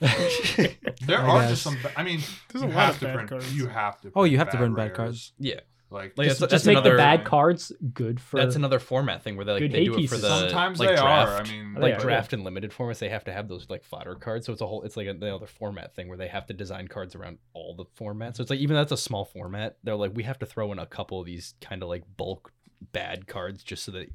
I 0.02 0.76
There 1.06 1.18
are 1.18 1.40
guess. 1.40 1.50
just 1.50 1.62
some. 1.62 1.76
ba- 1.82 1.92
I 1.96 2.02
mean, 2.04 2.20
There's 2.52 2.62
you 2.62 2.68
a 2.68 2.72
lot 2.72 2.76
have 2.86 2.94
of 2.94 2.98
to 3.00 3.04
bad 3.06 3.14
print. 3.14 3.28
cards. 3.30 3.54
You 3.54 3.66
have 3.66 4.00
to. 4.02 4.12
Oh, 4.14 4.24
you 4.24 4.38
have 4.38 4.50
to 4.50 4.56
print 4.56 4.74
print 4.74 4.76
bad 4.76 4.82
rares. 4.84 4.96
cards. 4.96 5.32
Yeah, 5.38 5.60
Like, 5.92 6.16
Like, 6.16 6.28
just, 6.28 6.40
that's- 6.40 6.50
just 6.62 6.64
that's 6.64 6.66
make 6.76 6.82
the 6.84 6.96
bad 6.96 7.24
cards 7.24 7.70
good 7.94 8.20
for. 8.20 8.38
that's 8.40 8.56
another 8.56 8.78
format 8.78 9.22
thing 9.22 9.36
where 9.36 9.44
they 9.44 9.52
like 9.52 9.70
they 9.72 9.84
do 9.84 9.92
it 9.92 9.94
for 9.94 10.00
pieces. 10.00 10.22
the 10.22 10.38
sometimes 10.40 10.78
like 10.80 10.88
they 10.90 10.96
draft. 10.96 11.30
are. 11.30 11.42
I 11.42 11.48
mean, 11.56 11.74
like 11.74 11.94
yeah. 11.94 11.98
draft 12.00 12.32
and 12.32 12.42
limited 12.44 12.70
formats, 12.72 12.98
they 12.98 13.08
have 13.10 13.24
to 13.24 13.32
have 13.32 13.48
those 13.48 13.68
like 13.70 13.84
fodder 13.84 14.14
cards. 14.14 14.46
So 14.46 14.52
it's 14.52 14.62
a 14.62 14.66
whole, 14.66 14.82
it's 14.82 14.96
like 14.96 15.06
another 15.06 15.46
format 15.46 15.94
thing 15.94 16.08
where 16.08 16.18
they 16.18 16.28
have 16.28 16.46
to 16.46 16.54
design 16.54 16.88
cards 16.88 17.14
around 17.14 17.38
all 17.52 17.74
the 17.76 17.84
formats. 17.84 18.36
So 18.36 18.42
it's 18.42 18.50
like 18.50 18.60
even 18.60 18.76
that's 18.76 18.92
a 18.92 18.96
small 18.96 19.24
format, 19.24 19.76
they're 19.84 19.94
like 19.96 20.12
we 20.14 20.22
have 20.24 20.38
to 20.40 20.46
throw 20.46 20.72
in 20.72 20.78
a 20.78 20.86
couple 20.86 21.20
of 21.20 21.26
these 21.26 21.54
kind 21.60 21.82
of 21.82 21.88
like 21.88 22.04
bulk 22.16 22.52
bad 22.92 23.26
cards 23.28 23.62
just 23.62 23.84
so 23.84 23.92
that 23.92 24.08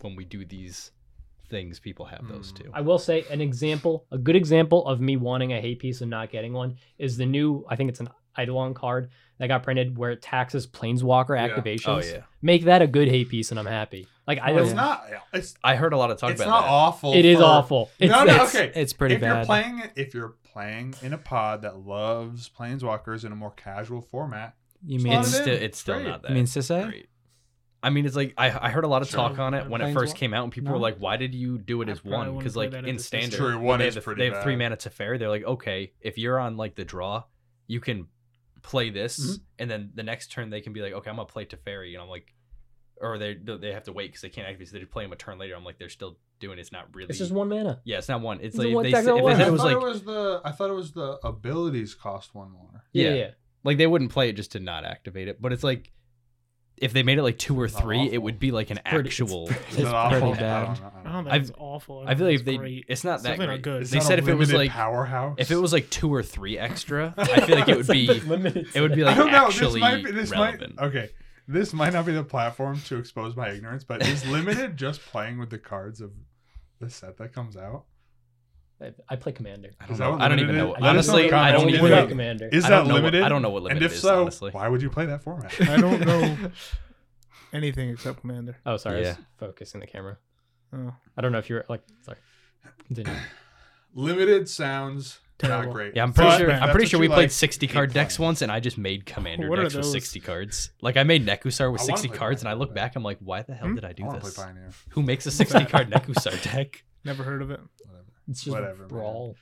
when 0.00 0.16
we 0.16 0.24
do 0.24 0.44
these 0.44 0.90
things, 1.48 1.78
people 1.78 2.06
have 2.06 2.26
those 2.28 2.52
Mm. 2.52 2.56
too. 2.64 2.70
I 2.74 2.80
will 2.80 2.98
say 2.98 3.24
an 3.30 3.40
example, 3.40 4.04
a 4.10 4.18
good 4.18 4.34
example 4.36 4.86
of 4.86 5.00
me 5.00 5.16
wanting 5.16 5.52
a 5.52 5.60
hate 5.60 5.78
piece 5.78 6.00
and 6.00 6.10
not 6.10 6.30
getting 6.30 6.52
one 6.52 6.76
is 6.98 7.16
the 7.16 7.26
new. 7.26 7.64
I 7.68 7.76
think 7.76 7.88
it's 7.90 8.00
an 8.00 8.08
Eidolon 8.38 8.74
card 8.74 9.10
that 9.38 9.48
got 9.48 9.62
printed 9.62 9.96
where 9.98 10.10
it 10.12 10.22
taxes 10.22 10.66
Planeswalker 10.66 11.36
Yeah. 11.36 11.54
Oh, 11.54 11.60
activations. 11.60 11.88
Oh 11.88 12.14
yeah, 12.16 12.22
Make 12.42 12.64
that 12.64 12.82
a 12.82 12.86
good 12.86 13.08
hate 13.08 13.28
piece 13.28 13.50
and 13.50 13.58
I'm 13.60 13.66
happy. 13.66 14.06
Like 14.26 14.38
I 14.40 14.52
Oh, 14.52 14.56
don't. 14.56 14.64
it's 14.66 14.74
not. 14.74 15.04
It's 15.32 15.54
I 15.62 15.76
heard 15.76 15.92
a 15.92 15.96
lot 15.96 16.10
of 16.10 16.18
talk 16.18 16.30
it's 16.32 16.40
about 16.40 16.50
not 16.50 16.62
that. 16.62 16.70
awful. 16.70 17.12
It 17.14 17.24
is 17.24 17.38
for- 17.38 17.44
awful. 17.44 17.90
It's, 17.98 18.10
no, 18.12 18.24
no, 18.24 18.34
it's- 18.34 18.54
okay. 18.54 18.72
It's 18.74 18.92
pretty 18.92 19.14
if 19.16 19.22
you're 19.22 19.44
playing 19.44 19.82
if 19.94 20.14
you're 20.14 20.34
playing 20.52 20.94
in 21.02 21.12
a 21.12 21.18
pod 21.18 21.62
that 21.62 21.78
loves 21.86 22.48
planeswalkers 22.48 23.24
in 23.24 23.32
a 23.32 23.36
more 23.36 23.52
casual 23.52 24.00
format, 24.00 24.54
You 24.86 25.00
mean 25.00 25.12
It's 25.20 25.32
still 25.34 25.48
it's 25.48 25.78
still 25.78 25.96
Great. 25.96 26.06
not 26.08 26.22
that. 26.22 26.30
you 26.30 26.34
mean 26.34 26.46
Sisei? 26.46 26.88
great. 26.88 27.08
I 27.82 27.90
mean, 27.90 28.04
it's 28.04 28.16
like 28.16 28.34
I, 28.36 28.46
I 28.66 28.70
heard 28.70 28.82
a 28.84 28.88
lot 28.88 29.02
of 29.02 29.08
Sure. 29.08 29.28
talk 29.28 29.38
on 29.38 29.54
it 29.54 29.68
when 29.68 29.80
it 29.80 29.92
first 29.92 30.14
Planeswalker? 30.14 30.18
came 30.18 30.34
out, 30.34 30.42
and 30.44 30.52
people 30.52 30.72
were 30.72 30.78
like, 30.78 30.96
"Why 30.96 31.16
did 31.18 31.34
you 31.36 31.56
do 31.58 31.82
it 31.82 31.88
I 31.88 31.92
as 31.92 32.04
one?" 32.04 32.36
Because 32.36 32.56
like 32.56 32.72
in 32.72 32.98
standard, 32.98 33.36
True, 33.36 33.58
one 33.60 33.78
they 33.78 33.86
is 33.86 33.94
have, 33.94 34.02
the, 34.02 34.04
pretty 34.06 34.22
they 34.28 34.34
have 34.34 34.42
three 34.42 34.54
bad. 34.54 34.58
mana 34.70 34.76
to 34.76 34.90
fair. 34.90 35.18
They're 35.18 35.28
like, 35.28 35.44
okay, 35.44 35.92
if 36.00 36.18
you're 36.18 36.40
on 36.40 36.56
like 36.56 36.74
the 36.74 36.84
draw, 36.84 37.24
you 37.68 37.78
can 37.78 38.08
play 38.66 38.90
this, 38.90 39.18
Mhm. 39.18 39.40
and 39.60 39.70
then 39.70 39.90
the 39.94 40.02
next 40.02 40.32
turn 40.32 40.50
they 40.50 40.60
can 40.60 40.72
be 40.72 40.80
like, 40.82 40.92
okay, 40.92 41.08
I'm 41.08 41.16
gonna 41.16 41.26
play 41.26 41.44
Teferi, 41.46 41.92
and 41.94 42.02
I'm 42.02 42.08
like, 42.08 42.34
or 43.00 43.16
they 43.18 43.34
they 43.34 43.72
have 43.72 43.84
to 43.84 43.92
wait 43.92 44.08
because 44.08 44.22
they 44.22 44.28
can't 44.28 44.46
activate. 44.48 44.68
So 44.68 44.78
they 44.78 44.84
play 44.84 45.04
them 45.04 45.12
a 45.12 45.16
turn 45.16 45.38
later. 45.38 45.54
I'm 45.54 45.64
like, 45.64 45.78
they're 45.78 45.88
still 45.88 46.18
doing. 46.40 46.58
it. 46.58 46.62
It's 46.62 46.72
not 46.72 46.94
really. 46.94 47.08
It's 47.10 47.18
just 47.18 47.30
one 47.32 47.48
mana. 47.48 47.80
yeah, 47.84 47.98
it's 47.98 48.08
not 48.08 48.20
one. 48.22 48.38
It's 48.38 48.56
It's 48.56 48.64
like 48.64 48.74
one 48.74 48.82
they, 48.84 48.90
said- 48.92 49.04
that 49.04 49.16
if 49.16 49.24
they 49.24 49.32
said 49.34 49.42
I 49.42 49.46
it 49.46 49.52
was 49.52 49.60
thought 49.60 49.66
like 49.66 49.76
it 49.76 49.82
was 49.86 50.02
the. 50.02 50.40
I 50.44 50.52
thought 50.52 50.70
it 50.70 50.74
was 50.74 50.92
the 50.92 51.18
abilities 51.24 51.94
cost 51.94 52.34
one 52.34 52.50
more. 52.50 52.84
Yeah, 52.92 53.08
Yeah. 53.10 53.14
yeah. 53.14 53.30
like 53.64 53.78
they 53.78 53.86
wouldn't 53.86 54.10
play 54.12 54.28
it 54.30 54.32
just 54.34 54.52
to 54.52 54.60
not 54.60 54.84
activate 54.84 55.28
it, 55.28 55.40
but 55.40 55.52
it's 55.52 55.64
like. 55.64 55.92
If 56.78 56.92
they 56.92 57.02
made 57.02 57.16
it 57.16 57.22
like 57.22 57.38
two 57.38 57.58
or 57.58 57.68
three, 57.70 58.02
it 58.12 58.18
would 58.20 58.38
be 58.38 58.50
like 58.50 58.68
an 58.70 58.76
it's- 58.78 58.94
actual. 58.94 59.48
Is 59.48 59.56
It's 59.68 59.76
that 59.76 59.94
awful? 59.94 60.20
pretty 60.34 60.44
I 60.44 60.64
bad. 60.74 60.80
Don't 61.12 61.12
know. 61.12 61.18
I 61.18 61.22
don't 61.22 61.24
think 61.24 61.34
I've- 61.34 61.42
it's 61.48 61.52
awful. 61.58 62.04
I 62.06 62.14
feel 62.14 62.26
like 62.26 62.34
if 62.36 62.44
they, 62.44 62.52
it's 62.54 62.58
great. 62.58 62.84
it's 62.88 63.04
not 63.04 63.22
that 63.22 63.30
definitely 63.30 63.46
great. 63.46 63.54
not 63.56 63.62
good. 63.62 63.82
Is 63.82 63.90
They 63.90 63.98
that 63.98 64.04
said 64.04 64.18
a 64.18 64.22
if 64.22 64.28
it 64.28 64.34
was 64.34 64.48
limited 64.52 64.64
like 64.66 64.70
powerhouse, 64.76 65.36
if 65.38 65.50
it 65.50 65.56
was 65.56 65.72
like 65.72 65.90
two 65.90 66.12
or 66.12 66.22
three 66.22 66.58
extra, 66.58 67.14
I 67.16 67.40
feel 67.42 67.56
like 67.58 67.68
it 67.68 67.76
would 67.78 67.86
be 67.86 68.06
limited. 68.20 68.68
it 68.74 68.80
would 68.80 68.94
be 68.94 69.02
I 69.02 69.06
like 69.08 69.16
don't 69.16 69.30
know. 69.32 69.46
actually 69.46 69.72
this 69.74 69.80
might 69.80 70.04
be, 70.04 70.10
this 70.12 70.30
relevant. 70.30 70.76
might 70.76 70.86
okay. 70.86 71.10
This 71.48 71.72
might 71.72 71.92
not 71.92 72.04
be 72.06 72.12
the 72.12 72.24
platform 72.24 72.80
to 72.86 72.96
expose 72.98 73.36
my 73.36 73.50
ignorance, 73.50 73.84
but 73.84 74.04
is 74.06 74.26
limited 74.26 74.76
just 74.86 75.00
playing 75.00 75.38
with 75.38 75.50
the 75.50 75.58
cards 75.58 76.00
of 76.00 76.10
the 76.80 76.90
set 76.90 77.18
that 77.18 77.32
comes 77.32 77.56
out? 77.56 77.84
I, 78.82 78.90
I 79.08 79.16
play 79.16 79.32
Commander. 79.32 79.70
I 79.80 79.86
don't 79.86 79.96
that 79.96 80.04
know. 80.04 80.10
what 80.10 80.20
I 80.22 80.28
don't 80.28 80.36
limited 80.38 80.54
even 80.56 80.66
know. 80.68 80.74
is? 80.74 80.82
Let 80.82 80.96
us 80.96 81.06
know 81.08 81.16
in 81.18 81.24
Honestly, 81.24 81.32
I 81.32 81.52
don't 81.52 81.62
even 81.62 81.74
Is 81.74 81.80
play 81.80 81.88
that- 81.90 82.08
Commander. 82.08 82.48
Is 82.52 82.64
I 82.64 82.68
that 82.68 82.76
don't 82.76 82.88
know 82.88 82.94
what- 82.94 83.02
limited? 83.04 83.22
I 83.22 83.28
don't 83.30 83.42
know 83.42 83.50
what 83.50 83.62
limited 83.62 83.82
And 83.84 83.86
if 83.86 83.96
is, 83.96 84.02
so, 84.02 84.20
honestly. 84.22 84.50
why 84.50 84.68
would 84.68 84.82
you 84.82 84.90
play 84.90 85.06
that 85.06 85.22
format? 85.22 85.54
I 85.62 85.76
don't 85.78 86.00
know 86.04 86.36
anything 87.52 87.90
except 87.90 88.20
Commander. 88.20 88.56
Oh, 88.66 88.76
sorry. 88.76 88.96
I 88.96 88.98
was 89.00 89.08
Yeah. 89.08 89.16
focusing 89.38 89.80
the 89.80 89.86
camera. 89.86 90.18
Oh, 90.72 90.94
I 91.16 91.20
don't 91.20 91.32
know 91.32 91.38
if 91.38 91.48
you're 91.48 91.64
like. 91.68 91.82
Sorry. 92.02 92.18
Continue. 92.86 93.12
limited 93.94 94.48
sounds 94.48 95.20
not 95.42 95.70
great. 95.70 95.94
Yeah, 95.94 96.02
I'm 96.02 96.12
pretty 96.12 96.30
But 96.30 96.38
sure. 96.38 96.50
if 96.50 96.62
I'm 96.62 96.70
pretty 96.70 96.86
sure 96.86 96.98
you 96.98 97.02
we 97.02 97.08
played 97.08 97.24
like, 97.24 97.30
60 97.30 97.66
card 97.68 97.92
decks 97.92 98.16
playing. 98.16 98.26
once, 98.28 98.42
and 98.42 98.50
I 98.50 98.58
just 98.60 98.78
made 98.78 99.04
commander 99.06 99.48
What 99.50 99.56
decks 99.56 99.74
with 99.74 99.84
60 99.84 100.20
cards. 100.20 100.70
Like 100.80 100.96
I 100.96 101.02
made 101.02 101.26
Nekusar 101.26 101.70
with 101.70 101.82
I 101.82 101.84
60 101.84 102.08
play 102.08 102.16
cards, 102.16 102.42
and 102.42 102.48
I 102.48 102.54
look 102.54 102.74
back, 102.74 102.96
I'm 102.96 103.02
like, 103.02 103.18
why 103.20 103.42
the 103.42 103.54
hell 103.54 103.68
Hmm? 103.68 103.74
did 103.74 103.84
I 103.84 103.90
I 103.90 103.92
do 103.92 104.04
want 104.04 104.20
to 104.20 104.24
this? 104.26 104.34
play 104.34 104.44
Pioneer. 104.46 104.70
Who 104.90 105.02
makes 105.02 105.26
a 105.26 105.30
60 105.32 105.64
card 105.66 105.90
Nekusar 105.90 106.42
deck? 106.52 106.84
never 107.04 107.22
heard 107.22 107.42
of 107.42 107.50
it. 107.50 107.60
Whatever. 107.84 108.04
It's 108.28 108.42
just 108.44 108.54
Whatever, 108.56 108.86
brawl. 108.86 109.36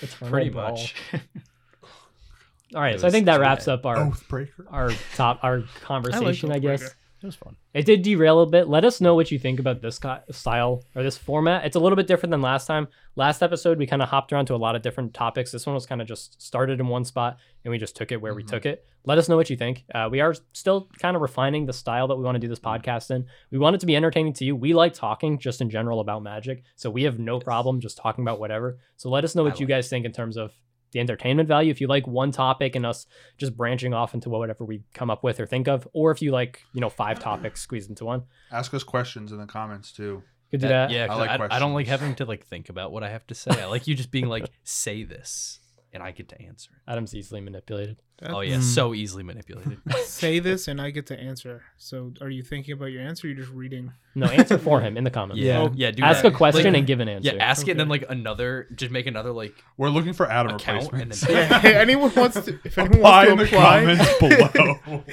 Eternal 0.00 0.30
Pretty 0.30 0.50
brawl. 0.50 0.70
much. 0.72 0.94
All 2.74 2.80
right, 2.80 3.00
so 3.00 3.06
I 3.08 3.10
think 3.10 3.26
that 3.26 3.40
wraps 3.40 3.66
up 3.66 3.84
our 3.84 3.96
Oathbreaker. 3.96 4.50
our 4.70 4.92
top 5.16 5.40
our 5.42 5.62
conversation. 5.82 6.52
I, 6.52 6.60
guess 6.60 6.82
Oathbreaker. 6.82 6.94
It 7.22 7.26
was 7.26 7.34
fun. 7.36 7.56
it 7.74 7.84
did 7.84 8.00
derail 8.02 8.40
a 8.40 8.46
bit. 8.46 8.66
Let 8.68 8.82
us 8.84 8.98
know 9.00 9.14
what 9.14 9.30
you 9.30 9.38
think 9.38 9.60
about 9.60 9.82
this 9.82 10.00
style 10.30 10.82
or 10.96 11.02
this 11.02 11.18
format. 11.18 11.66
It's 11.66 11.76
a 11.76 11.80
little 11.80 11.96
bit 11.96 12.06
different 12.06 12.30
than 12.30 12.40
last 12.40 12.66
time. 12.66 12.88
Last 13.14 13.42
episode 13.42 13.76
we 13.76 13.86
kind 13.86 14.00
of 14.00 14.08
hopped 14.08 14.32
around 14.32 14.46
to 14.46 14.54
a 14.54 14.56
lot 14.56 14.74
of 14.74 14.80
different 14.80 15.12
topics. 15.12 15.52
This 15.52 15.66
one 15.66 15.74
was 15.74 15.84
kind 15.84 16.00
of 16.00 16.08
just 16.08 16.40
started 16.40 16.80
in 16.80 16.86
one 16.88 17.04
spot 17.04 17.36
and 17.64 17.70
we 17.70 17.76
just 17.78 17.94
took 17.94 18.10
it 18.10 18.22
where 18.22 18.32
we 18.34 18.42
Mhm. 18.42 18.48
took 18.48 18.64
it. 18.64 18.86
Let 19.04 19.18
us 19.18 19.28
know 19.28 19.36
what 19.36 19.50
you 19.50 19.56
think. 19.56 19.84
Uh, 19.94 20.08
we 20.10 20.20
are 20.20 20.34
still 20.54 20.88
kind 20.98 21.14
of 21.14 21.20
refining 21.20 21.66
the 21.66 21.74
style 21.74 22.08
that 22.08 22.16
we 22.16 22.24
want 22.24 22.36
to 22.36 22.40
do 22.40 22.48
this 22.48 22.58
podcast 22.58 23.10
in. 23.10 23.26
We 23.50 23.58
want 23.58 23.76
it 23.76 23.80
to 23.80 23.86
be 23.86 23.96
entertaining 23.96 24.32
to 24.34 24.44
you. 24.46 24.56
We 24.56 24.72
like 24.72 24.94
talking 24.94 25.38
just 25.38 25.60
in 25.60 25.68
general 25.68 26.00
about 26.00 26.22
magic, 26.22 26.62
so 26.76 26.88
we 26.88 27.02
have 27.02 27.18
no 27.18 27.38
problem 27.38 27.80
just 27.80 27.98
talking 27.98 28.24
about 28.24 28.40
whatever. 28.40 28.78
So 28.96 29.10
let 29.10 29.24
us 29.24 29.34
know 29.34 29.42
what 29.42 29.60
you 29.60 29.66
guys 29.66 29.90
think 29.90 30.06
in 30.06 30.12
terms 30.12 30.38
of 30.38 30.52
the 30.92 31.00
entertainment 31.00 31.48
value. 31.48 31.70
If 31.70 31.80
you 31.80 31.86
like 31.86 32.06
one 32.06 32.32
topic 32.32 32.74
and 32.76 32.84
us 32.84 33.06
just 33.38 33.56
branching 33.56 33.94
off 33.94 34.14
into 34.14 34.28
whatever 34.30 34.64
we 34.64 34.82
come 34.94 35.10
up 35.10 35.22
with 35.22 35.38
or 35.40 35.46
think 35.46 35.68
of, 35.68 35.86
or 35.92 36.10
if 36.10 36.20
you 36.22 36.32
like, 36.32 36.62
you 36.72 36.80
know, 36.80 36.88
five 36.90 37.18
topics 37.20 37.60
squeezed 37.60 37.88
into 37.90 38.04
one, 38.04 38.22
Ask 38.50 38.74
us 38.74 38.82
questions 38.82 39.32
in 39.32 39.38
the 39.38 39.46
comments 39.46 39.92
too. 39.92 40.22
could 40.50 40.60
do 40.60 40.66
That- 40.68 40.88
that. 40.88 40.90
yeah, 40.90 41.06
'cause 41.06 41.18
I 41.18 41.26
I, 41.26 41.36
like 41.36 41.52
I 41.52 41.58
don't 41.60 41.74
like 41.74 41.86
having 41.86 42.14
to 42.16 42.24
like 42.24 42.44
think 42.46 42.68
about 42.68 42.90
what 42.90 43.02
I 43.04 43.08
have 43.10 43.26
to 43.28 43.34
say. 43.34 43.50
I 43.52 43.66
like 43.66 43.86
you 43.86 43.94
just 43.94 44.10
being 44.10 44.26
like, 44.26 44.50
say 44.64 45.04
this, 45.04 45.60
and 45.92 46.02
I 46.02 46.10
get 46.12 46.28
to 46.30 46.40
answer 46.40 46.70
it. 46.74 46.90
Adam's 46.90 47.14
easily 47.14 47.40
manipulated. 47.40 47.96
Oh 48.22 48.40
yeah, 48.40 48.56
Mm. 48.58 48.62
so 48.62 48.92
easily 48.92 49.22
manipulated. 49.22 49.78
Say 50.04 50.40
this 50.40 50.68
and 50.68 50.78
I 50.78 50.90
get 50.90 51.06
to 51.06 51.18
answer. 51.18 51.62
So 51.78 52.12
are 52.20 52.28
you 52.28 52.42
thinking 52.42 52.74
about 52.74 52.86
your 52.92 53.00
answer? 53.00 53.26
Or 53.26 53.30
you're 53.30 53.40
just 53.40 53.50
reading. 53.50 53.92
No, 54.14 54.26
answer 54.26 54.58
for 54.58 54.78
him 54.82 54.98
in 54.98 55.04
the 55.04 55.10
comments. 55.10 55.40
Yeah. 55.40 55.60
Oh, 55.62 55.70
yeah. 55.74 55.90
Do 55.90 56.02
Ask 56.02 56.20
that. 56.22 56.34
a 56.34 56.36
question 56.36 56.72
Like, 56.74 56.78
and 56.80 56.86
give 56.86 57.00
an 57.00 57.08
answer. 57.08 57.34
Yeah, 57.34 57.42
ask 57.42 57.66
it, 57.66 57.70
and 57.70 57.80
then 57.80 57.88
like 57.88 58.04
another, 58.10 58.66
just 58.74 58.92
make 58.92 59.06
another 59.06 59.32
like 59.32 59.54
We're 59.78 59.88
looking 59.88 60.12
for 60.12 60.30
Adam 60.30 60.56
Account 60.56 60.92
and 60.92 61.10
then- 61.12 61.30
Yeah, 61.34 61.58
if 61.64 61.64
anyone 61.64 62.12
wants 62.14 62.38
to, 62.44 62.58
if 62.62 62.76
anyone 62.76 62.98
Apply 62.98 63.26
in 63.28 63.36
wants 63.38 63.50
the 63.50 63.56
to 63.56 63.62
apply, 63.62 63.80
comments 63.80 64.18
below. 64.18 65.04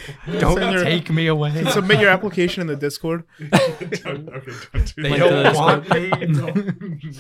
don't 0.42 0.58
Send 0.58 0.74
your- 0.74 0.84
take 0.84 1.10
me 1.10 1.28
away. 1.28 1.64
submit 1.72 2.02
your 2.02 2.10
application 2.10 2.60
in 2.60 2.68
the 2.68 2.76
Discord. 2.76 3.24
don't, 3.40 4.30
okay, 4.30 4.52
don't 4.74 4.96
do 4.96 5.02
They 5.04 5.10
that. 5.12 5.18
don't 5.18 5.56
want 5.56 5.90
me. 5.90 7.14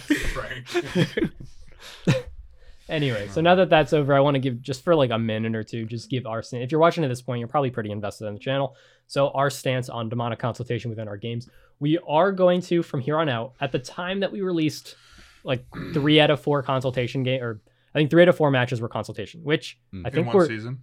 Don't. 2.88 3.00
Frank. 3.00 3.04
Anyway, 3.04 3.28
so 3.30 3.42
now 3.42 3.56
that 3.56 3.70
that's 3.70 3.94
over, 3.94 4.14
I 4.14 4.20
want 4.20 4.36
to 4.36 4.40
give 4.40 4.62
just 4.62 4.84
for 4.84 4.96
like 4.96 5.12
a 5.12 5.20
minute 5.20 5.56
or 5.56 5.64
two, 5.64 5.86
just 5.86 6.10
give 6.10 6.26
our 6.26 6.42
stance. 6.42 6.64
If 6.64 6.72
you're 6.72 6.82
watching 6.82 7.04
at 7.04 7.08
this 7.10 7.22
point, 7.22 7.40
you're 7.40 7.48
probably 7.48 7.70
pretty 7.72 7.92
invested 7.92 8.26
in 8.28 8.34
the 8.34 8.40
channel. 8.40 8.76
So 9.08 9.30
our 9.30 9.50
stance 9.50 9.90
on 9.90 10.10
demonic 10.10 10.40
consultation 10.40 10.90
within 10.90 11.08
our 11.08 11.18
games, 11.18 11.50
we 11.80 11.98
are 12.08 12.32
going 12.32 12.62
to 12.62 12.82
from 12.84 13.02
here 13.02 13.18
on 13.18 13.30
out. 13.30 13.54
At 13.62 13.72
the 13.72 13.80
time 13.80 14.20
that 14.22 14.32
we 14.32 14.42
released, 14.42 14.96
like 15.44 15.66
three 15.94 16.20
out 16.20 16.30
of 16.30 16.42
four 16.42 16.62
consultation 16.64 17.24
game, 17.24 17.42
or 17.44 17.62
I 17.96 18.00
think 18.00 18.10
three 18.10 18.22
out 18.22 18.30
of 18.30 18.36
four 18.38 18.52
matches 18.52 18.82
were 18.82 18.90
consultation, 18.90 19.42
which 19.44 19.78
Mm. 19.94 20.06
I 20.06 20.10
in 20.10 20.14
think 20.14 20.28
one 20.28 20.36
we're 20.36 20.48
season. 20.48 20.80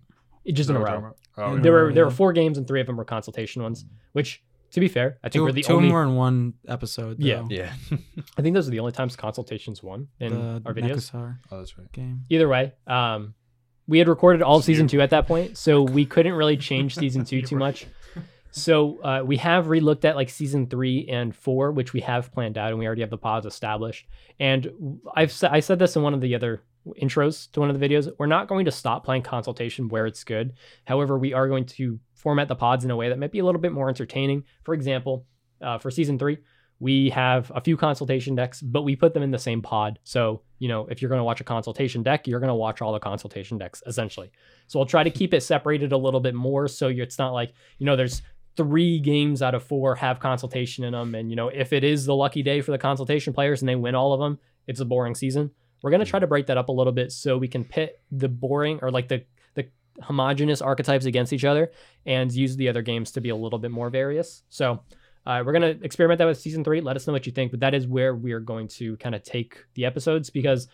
just 0.53 0.71
in 0.71 0.77
a 0.77 0.81
what 0.81 0.91
row. 1.03 1.15
Oh, 1.37 1.45
In 1.47 1.53
okay. 1.55 1.63
There 1.63 1.73
were 1.73 1.93
there 1.93 2.05
were 2.05 2.11
four 2.11 2.33
games 2.33 2.59
and 2.59 2.67
three 2.67 2.81
of 2.81 2.87
them 2.87 2.97
were 2.97 3.05
consultation 3.05 3.63
ones, 3.63 3.85
which 4.13 4.43
to 4.75 4.81
be 4.81 4.89
fair, 4.89 5.19
I 5.23 5.29
think 5.29 5.33
Two, 5.35 5.45
we're 5.45 5.53
the 5.53 5.63
two 5.63 5.73
of 5.73 5.77
only. 5.79 5.89
them 5.89 5.95
were 5.95 6.03
in 6.03 6.15
one 6.17 6.55
episode. 6.69 7.19
Yeah. 7.21 7.43
though. 7.43 7.47
Yeah. 7.51 7.73
I 8.39 8.43
think 8.43 8.55
those 8.55 8.69
are 8.69 8.71
the 8.71 8.81
only 8.81 8.93
times 8.93 9.17
consultations 9.17 9.83
won 9.83 10.09
in 10.21 10.33
the 10.35 10.63
our 10.67 10.75
videos. 10.75 11.11
Nekusar 11.13 11.39
Oh, 11.51 11.59
that's 11.59 11.79
right. 11.79 11.91
game. 11.93 12.23
Either 12.29 12.49
way, 12.49 12.73
um, 12.87 13.35
we 13.87 13.99
had 13.99 14.09
recorded 14.09 14.43
all 14.43 14.59
of 14.59 14.65
season 14.65 14.87
two 14.89 15.01
at 15.01 15.11
that 15.11 15.27
point, 15.27 15.57
so 15.59 15.83
we 15.83 16.05
couldn't 16.15 16.35
really 16.35 16.57
change 16.57 16.95
season 16.97 17.25
two 17.25 17.41
too 17.51 17.57
much. 17.57 17.87
So 18.51 19.01
uh, 19.03 19.23
we 19.25 19.37
have 19.39 19.67
relooked 19.67 20.05
at 20.05 20.15
like 20.15 20.29
season 20.29 20.69
three 20.69 21.09
and 21.09 21.35
four, 21.35 21.73
which 21.73 21.93
we 21.93 22.01
have 22.03 22.33
planned 22.33 22.57
out, 22.57 22.71
and 22.71 22.79
we 22.79 22.87
already 22.87 23.01
have 23.03 23.11
the 23.11 23.19
pods 23.19 23.47
established. 23.47 24.07
And 24.39 25.01
I've 25.15 25.35
I 25.51 25.59
said 25.61 25.79
this 25.81 25.97
in 25.97 26.03
one 26.03 26.15
of 26.15 26.21
the 26.21 26.35
other 26.37 26.63
intros 27.01 27.51
to 27.53 27.61
one 27.61 27.71
of 27.71 27.79
the 27.79 27.89
videos. 27.89 28.11
We're 28.19 28.27
not 28.27 28.49
going 28.49 28.65
to 28.67 28.71
stop 28.71 29.05
playing 29.05 29.23
consultation 29.23 29.89
where 29.89 30.07
it's 30.07 30.25
good. 30.25 30.55
However, 30.87 31.19
we 31.19 31.33
are 31.33 31.49
going 31.49 31.67
to 31.67 31.99
format 32.15 32.49
the 32.49 32.57
pods 32.57 32.85
in 32.85 32.91
a 32.91 32.97
way 32.97 33.09
that 33.09 33.19
might 33.19 33.33
be 33.33 33.39
a 33.39 33.45
little 33.45 33.61
bit 33.61 33.73
more 33.73 33.89
entertaining. 33.89 34.45
For 34.65 34.75
example, 34.75 35.27
uh, 35.61 35.79
for 35.79 35.91
season 35.91 36.19
three, 36.19 36.39
we 36.81 37.11
have 37.11 37.51
a 37.55 37.61
few 37.61 37.77
consultation 37.77 38.35
decks, 38.35 38.61
but 38.61 38.83
we 38.83 38.97
put 38.97 39.15
them 39.15 39.23
in 39.23 39.31
the 39.31 39.39
same 39.39 39.63
pod. 39.63 39.99
So, 40.05 40.43
you 40.59 40.69
know, 40.69 40.87
if 40.87 41.01
you're 41.01 41.09
going 41.09 41.21
to 41.21 41.25
watch 41.25 41.41
a 41.41 41.45
consultation 41.45 42.03
deck, 42.03 42.27
you're 42.27 42.41
going 42.41 42.49
to 42.49 42.55
watch 42.55 42.83
all 42.83 42.93
the 42.93 42.99
consultation 42.99 43.59
decks 43.59 43.83
essentially. 43.87 44.31
So 44.67 44.81
I'll 44.81 44.87
try 44.87 45.05
to 45.05 45.11
keep 45.11 45.33
it 45.33 45.43
separated 45.43 45.93
a 45.93 45.97
little 45.97 46.21
bit 46.21 46.35
more 46.35 46.69
so 46.69 46.89
it's 46.89 47.19
not 47.19 47.33
like, 47.33 47.53
you 47.79 47.87
know, 47.87 47.97
there's 47.97 48.23
three 48.57 48.99
games 48.99 49.43
out 49.43 49.55
of 49.55 49.63
four 49.63 49.95
have 49.95 50.21
consultation 50.21 50.85
in 50.85 50.93
them. 50.93 51.15
And, 51.15 51.31
you 51.31 51.37
know, 51.37 51.49
if 51.49 51.73
it 51.73 51.85
is 51.85 52.07
the 52.07 52.15
lucky 52.15 52.43
day 52.43 52.61
for 52.61 52.73
the 52.73 52.79
consultation 52.79 53.33
players 53.33 53.63
and 53.63 53.69
they 53.69 53.77
win 53.77 53.95
all 53.95 54.13
of 54.13 54.21
them, 54.21 54.39
it's 54.67 54.81
a 54.81 54.85
boring 54.85 55.15
season. 55.15 55.51
We're 55.85 55.91
going 55.91 56.01
to 56.05 56.07
try 56.11 56.19
to 56.19 56.27
break 56.27 56.47
that 56.47 56.57
up 56.57 56.71
a 56.71 56.73
little 56.73 56.95
bit 56.95 57.13
so 57.13 57.37
we 57.37 57.47
can 57.47 57.63
pit 57.63 58.01
the 58.11 58.29
boring 58.29 58.79
or 58.81 58.91
like 58.91 59.09
the, 59.09 59.25
the 59.55 59.67
homogenous 60.03 60.63
archetypes 60.63 61.05
against 61.05 61.33
each 61.35 61.45
other 61.45 61.71
and 62.07 62.33
use 62.33 62.57
the 62.57 62.71
other 62.71 62.81
games 62.81 63.11
to 63.13 63.21
be 63.21 63.29
a 63.29 63.37
little 63.37 63.59
bit 63.59 63.71
more 63.71 63.91
various. 63.91 64.43
So, 64.49 64.81
uh, 65.27 65.43
we're 65.45 65.53
gonna 65.53 65.75
experiment 65.83 66.19
that 66.19 66.27
with 66.27 66.39
season 66.41 66.65
three. 66.65 66.81
Let 66.81 66.97
us 66.97 67.07
know 67.07 67.13
what 67.13 67.27
you 67.27 67.33
think, 67.33 67.51
but 67.51 67.61
that 67.61 67.75
is 67.75 67.87
where 67.87 68.15
we 68.15 68.33
are 68.33 68.41
going 68.41 68.69
to 68.69 68.97
kind 68.97 69.15
of 69.15 69.23
take 69.23 69.59
the 69.75 69.85
episodes 69.85 70.31
because 70.31 70.69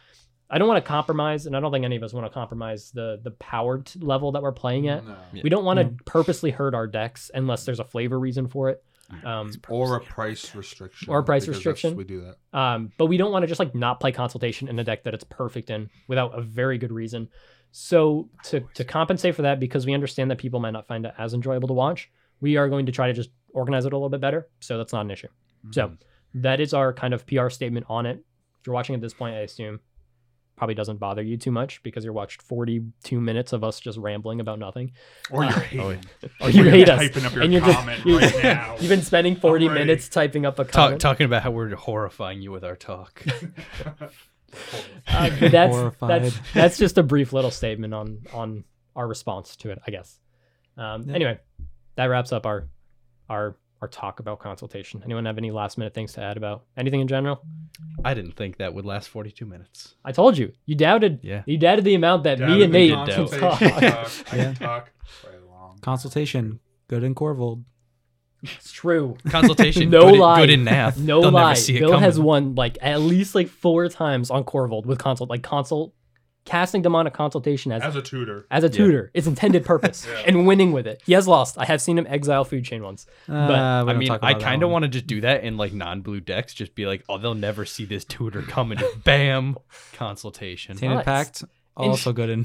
I 0.48 0.58
don't 0.58 0.66
want 0.66 0.84
to 0.84 0.88
compromise, 0.88 1.46
and 1.46 1.56
I 1.56 1.60
don't 1.60 1.70
think 1.70 1.84
any 1.84 1.94
of 1.94 2.02
us 2.02 2.12
want 2.12 2.26
to 2.26 2.30
compromise 2.32 2.90
the 2.90 3.20
the 3.22 3.30
powered 3.32 3.90
level 4.02 4.32
that 4.32 4.42
we're 4.42 4.50
playing 4.50 4.88
at. 4.88 5.06
No. 5.06 5.16
Yeah. 5.32 5.42
We 5.44 5.50
don't 5.50 5.64
want 5.64 5.78
to 5.78 5.84
Yeah. 5.86 5.90
purposely 6.04 6.50
hurt 6.50 6.74
our 6.74 6.88
decks 6.88 7.30
unless 7.32 7.64
there's 7.64 7.78
a 7.78 7.84
flavor 7.84 8.18
reason 8.18 8.48
for 8.48 8.70
it. 8.70 8.82
Um, 9.24 9.52
Or 9.68 9.96
a 9.96 10.00
price 10.00 10.54
restriction. 10.54 11.08
Or 11.10 11.18
a 11.18 11.24
price 11.24 11.48
restriction. 11.48 11.96
We 11.96 12.04
do 12.04 12.20
that. 12.22 12.58
um, 12.58 12.92
but 12.96 13.06
we 13.06 13.16
don't 13.16 13.32
want 13.32 13.42
to 13.42 13.46
just 13.46 13.58
like 13.58 13.74
not 13.74 14.00
play 14.00 14.12
consultation 14.12 14.68
in 14.68 14.78
a 14.78 14.84
deck 14.84 15.04
that 15.04 15.14
it's 15.14 15.24
perfect 15.24 15.70
in 15.70 15.90
without 16.08 16.38
a 16.38 16.42
very 16.42 16.78
good 16.78 16.92
reason. 16.92 17.28
So 17.72 18.28
to 18.44 18.60
to 18.74 18.84
compensate 18.84 19.34
for 19.34 19.42
that, 19.42 19.60
because 19.60 19.86
we 19.86 19.94
understand 19.94 20.30
that 20.30 20.38
people 20.38 20.60
might 20.60 20.72
not 20.72 20.86
find 20.86 21.06
it 21.06 21.14
as 21.18 21.34
enjoyable 21.34 21.68
to 21.68 21.74
watch, 21.74 22.10
we 22.40 22.56
are 22.56 22.68
going 22.68 22.86
to 22.86 22.92
try 22.92 23.06
to 23.06 23.12
just 23.12 23.30
organize 23.52 23.84
it 23.84 23.92
a 23.92 23.96
little 23.96 24.08
bit 24.08 24.20
better. 24.20 24.48
So 24.60 24.78
that's 24.78 24.92
not 24.92 25.04
an 25.04 25.10
issue. 25.10 25.28
So 25.72 25.92
that 26.34 26.60
is 26.60 26.72
our 26.74 26.92
kind 26.92 27.12
of 27.14 27.26
PR 27.26 27.48
statement 27.48 27.86
on 27.88 28.06
it. 28.06 28.24
If 28.60 28.66
you're 28.66 28.74
watching 28.74 28.94
at 28.94 29.00
this 29.00 29.14
point, 29.14 29.34
I 29.34 29.40
assume 29.40 29.80
probably 30.60 30.74
doesn't 30.74 30.98
bother 30.98 31.22
you 31.22 31.38
too 31.38 31.50
much 31.50 31.82
because 31.82 32.04
you 32.04 32.12
watched 32.12 32.42
42 32.42 33.18
minutes 33.18 33.54
of 33.54 33.64
us 33.64 33.80
just 33.80 33.96
rambling 33.96 34.40
about 34.40 34.58
nothing. 34.58 34.92
Or 35.30 35.42
you're 35.42 35.52
Uh, 35.54 35.58
hating. 35.60 35.80
oh, 35.80 35.90
yeah. 35.90 36.28
Or 36.42 36.50
you 36.50 36.64
hate 36.68 36.86
us. 36.90 37.00
Typing 37.00 37.24
up 37.24 37.32
your 37.32 37.42
and 37.44 37.52
you're 37.54 37.62
just 37.62 37.78
comment 37.78 38.04
you- 38.04 38.18
right 38.18 38.42
now. 38.42 38.76
you've 38.78 38.90
been 38.90 39.00
spending 39.00 39.36
40 39.36 39.64
Already. 39.68 39.80
minutes 39.80 40.10
typing 40.10 40.44
up 40.44 40.58
a 40.58 40.64
Talk, 40.64 40.72
comment. 40.72 41.00
talking 41.00 41.24
about 41.24 41.42
how 41.44 41.50
we're 41.50 41.74
horrifying 41.74 42.42
you 42.42 42.52
with 42.52 42.62
our 42.62 42.76
talk. 42.76 43.24
Uh, 45.08 45.30
that's 45.48 45.72
Horrified. 45.74 46.24
that's 46.24 46.38
that's 46.52 46.76
just 46.78 46.98
a 46.98 47.02
brief 47.04 47.32
little 47.32 47.52
statement 47.52 47.94
on 47.94 48.18
on 48.34 48.64
our 48.96 49.06
response 49.06 49.54
to 49.56 49.70
it, 49.70 49.78
I 49.86 49.90
guess. 49.92 50.18
Um, 50.76 51.04
Yeah. 51.08 51.14
Anyway, 51.14 51.38
that 51.94 52.06
wraps 52.06 52.32
up 52.32 52.44
our 52.46 52.68
our 53.28 53.56
our 53.82 53.88
talk 53.88 54.20
about 54.20 54.38
consultation. 54.40 55.00
Anyone 55.04 55.24
have 55.24 55.38
any 55.38 55.50
last 55.50 55.78
minute 55.78 55.94
things 55.94 56.12
to 56.14 56.20
add 56.22 56.36
about 56.36 56.64
anything 56.76 57.00
in 57.00 57.08
general? 57.08 57.42
I 58.04 58.12
didn't 58.14 58.32
think 58.36 58.58
that 58.58 58.74
would 58.74 58.84
last 58.84 59.08
42 59.08 59.46
minutes. 59.46 59.94
I 60.04 60.12
told 60.12 60.36
you, 60.36 60.52
you 60.66 60.74
doubted. 60.74 61.20
Yeah. 61.22 61.42
You 61.46 61.56
doubted 61.56 61.84
the 61.84 61.94
amount 61.94 62.24
that 62.24 62.38
Down 62.38 62.50
me 62.58 62.62
and 62.64 62.72
Nate 62.72 62.92
Consultation 62.92 63.38
can 63.38 63.40
talk. 63.40 63.58
talk. 63.60 63.62
I 64.32 64.36
Yeah. 64.36 64.44
can 64.44 64.54
talk 64.56 64.90
for 65.04 65.30
a 65.30 65.46
long 65.50 65.78
Consultation. 65.80 66.60
Good 66.88 67.04
in 67.04 67.14
Korvold. 67.14 67.64
it's 68.42 68.70
true. 68.72 69.16
Consultation. 69.28 69.88
No 69.90 70.00
good, 70.04 70.14
in- 70.14 70.20
lie. 70.20 70.40
Good 70.40 70.50
in 70.50 70.64
math. 70.64 70.98
No 70.98 71.20
They'll 71.22 71.30
lie. 71.30 71.42
Never 71.50 71.54
see 71.56 71.76
it 71.76 71.80
Bill 71.80 71.98
has 71.98 72.18
won 72.20 72.54
like 72.54 72.76
at 72.82 73.00
least 73.00 73.34
like 73.34 73.48
four 73.48 73.88
times 73.88 74.30
on 74.30 74.44
Korvold 74.44 74.84
with 74.86 74.98
consult, 74.98 75.30
like 75.30 75.42
consult, 75.42 75.94
casting 76.50 76.82
demonic 76.82 77.14
consultation 77.14 77.70
as 77.72 77.82
As 77.82 77.94
a 77.96 78.02
tutor. 78.02 78.46
as 78.50 78.64
a 78.64 78.66
Yeah. 78.66 78.72
tutor. 78.72 79.10
Its 79.14 79.26
intended 79.26 79.64
purpose 79.64 80.06
Yeah. 80.10 80.22
and 80.26 80.46
winning 80.46 80.72
with 80.72 80.86
it. 80.86 81.00
He 81.06 81.12
has 81.12 81.28
lost. 81.28 81.56
I 81.58 81.64
have 81.64 81.80
seen 81.80 81.96
him 81.96 82.06
exile 82.08 82.44
food 82.44 82.64
chain 82.64 82.82
once. 82.82 83.06
Uh, 83.28 83.84
we 83.86 83.92
I 83.92 83.96
mean, 83.96 84.10
I 84.10 84.34
kind 84.34 84.62
of 84.62 84.70
want 84.70 84.82
to 84.82 84.88
just 84.88 85.06
do 85.06 85.20
that 85.20 85.44
in 85.44 85.56
like 85.56 85.72
non-blue 85.72 86.20
decks. 86.20 86.52
Just 86.52 86.74
be 86.74 86.86
like, 86.86 87.04
oh, 87.08 87.18
they'll 87.18 87.34
never 87.34 87.64
see 87.64 87.84
this 87.84 88.04
tutor 88.04 88.42
coming. 88.42 88.78
Just 88.78 89.04
bam, 89.04 89.56
consultation. 89.94 90.76
Tainted 90.76 90.96
Nice. 90.96 91.04
Pact. 91.04 91.42
In- 91.42 91.48
Also 91.88 92.12
good 92.12 92.28
in 92.30 92.44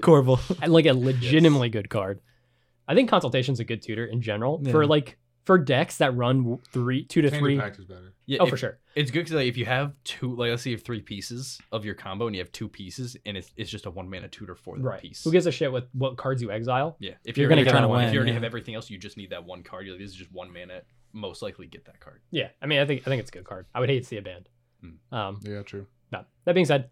Korvold. 0.00 0.58
And, 0.62 0.72
like 0.72 0.86
a 0.86 0.94
legitimately 0.94 1.68
good 1.68 1.88
card. 1.90 2.20
I 2.88 2.94
think 2.94 3.08
consultation's 3.10 3.60
a 3.60 3.64
good 3.64 3.82
tutor 3.82 4.04
in 4.06 4.22
general 4.22 4.62
for 4.70 4.86
like 4.86 5.18
for 5.44 5.58
decks 5.58 5.96
that 5.98 6.14
run 6.16 6.58
three, 6.70 7.04
two 7.04 7.20
to 7.22 7.28
Tainted 7.30 7.40
three. 7.42 7.58
Pact 7.58 7.78
is 7.78 7.84
better. 7.84 8.12
Yeah, 8.26 8.38
Oh, 8.40 8.44
if- 8.44 8.50
for 8.50 8.56
sure. 8.56 8.78
It's 8.94 9.10
good 9.10 9.20
because 9.20 9.32
like, 9.34 9.46
if 9.48 9.56
you 9.56 9.64
have 9.64 9.94
two, 10.04 10.36
like 10.36 10.50
let's 10.50 10.62
say 10.62 10.70
you 10.70 10.76
have 10.76 10.84
three 10.84 11.00
pieces 11.00 11.58
of 11.72 11.84
your 11.84 11.94
combo 11.94 12.26
and 12.26 12.36
you 12.36 12.42
have 12.42 12.52
two 12.52 12.68
pieces, 12.68 13.16
and 13.24 13.36
it's, 13.36 13.50
it's 13.56 13.70
just 13.70 13.86
a 13.86 13.90
one 13.90 14.08
mana 14.10 14.28
tutor 14.28 14.54
for 14.54 14.76
the 14.76 14.82
Right. 14.84 15.00
piece. 15.00 15.24
Who 15.24 15.32
gives 15.32 15.46
a 15.46 15.50
shit 15.50 15.72
with 15.72 15.84
what 15.92 16.16
cards 16.16 16.42
you 16.42 16.50
exile? 16.52 16.96
Yeah, 17.00 17.12
if 17.24 17.36
You're 17.36 17.44
you're, 17.44 17.48
gonna 17.48 17.64
gonna 17.64 17.74
get 17.78 17.80
to 17.80 17.88
win, 17.88 18.04
if 18.04 18.12
you 18.12 18.18
already 18.18 18.30
yeah. 18.32 18.34
have 18.34 18.44
everything 18.44 18.74
else, 18.74 18.90
you 18.90 18.98
just 18.98 19.16
need 19.16 19.30
that 19.30 19.44
one 19.44 19.62
card. 19.62 19.86
You're 19.86 19.94
like, 19.96 20.02
this 20.02 20.10
is 20.10 20.16
just 20.16 20.30
one 20.32 20.52
mana. 20.52 20.82
Most 21.14 21.40
likely 21.42 21.66
get 21.66 21.84
that 21.86 22.00
card. 22.00 22.20
Yeah. 22.30 22.48
I 22.60 22.66
mean, 22.66 22.80
I 22.80 22.86
think 22.86 23.02
I 23.02 23.04
think 23.04 23.20
it's 23.20 23.30
a 23.30 23.32
good 23.32 23.44
card. 23.44 23.66
I 23.74 23.80
would 23.80 23.88
hate 23.88 24.00
to 24.02 24.06
see 24.08 24.16
a 24.18 24.22
banned. 24.22 24.48
Hmm. 24.80 25.14
Um, 25.14 25.40
Yeah, 25.42 25.62
true. 25.62 25.86
No. 26.12 26.24
That 26.44 26.52
being 26.54 26.66
said, 26.66 26.90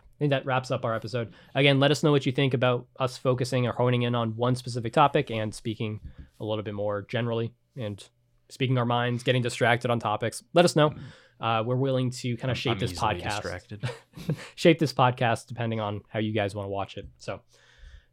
I 0.00 0.18
think 0.20 0.30
that 0.30 0.46
wraps 0.46 0.70
up 0.70 0.84
our 0.84 0.94
episode. 0.94 1.34
Again, 1.54 1.80
let 1.80 1.90
us 1.90 2.02
know 2.04 2.12
what 2.12 2.24
you 2.26 2.32
think 2.32 2.54
about 2.54 2.86
us 3.00 3.16
focusing 3.18 3.66
or 3.66 3.72
honing 3.72 4.02
in 4.02 4.14
on 4.14 4.36
one 4.36 4.54
specific 4.54 4.92
topic 4.92 5.30
and 5.30 5.52
speaking 5.54 6.00
a 6.40 6.44
little 6.44 6.62
bit 6.62 6.74
more 6.74 7.02
generally 7.02 7.52
and 7.76 8.02
speaking 8.48 8.78
our 8.78 8.84
minds, 8.84 9.22
getting 9.22 9.42
distracted 9.42 9.90
on 9.90 9.98
topics. 9.98 10.42
Let 10.52 10.64
us 10.64 10.76
know. 10.76 10.94
Uh, 11.40 11.62
we're 11.66 11.76
willing 11.76 12.10
to 12.10 12.36
kind 12.36 12.50
of 12.50 12.56
shape 12.56 12.74
I'm 12.74 12.78
this 12.78 12.92
podcast, 12.92 13.42
Distracted. 13.42 13.90
shape 14.54 14.78
this 14.78 14.92
podcast 14.92 15.46
depending 15.46 15.80
on 15.80 16.02
how 16.08 16.20
you 16.20 16.32
guys 16.32 16.54
want 16.54 16.66
to 16.66 16.70
watch 16.70 16.96
it. 16.96 17.06
So, 17.18 17.40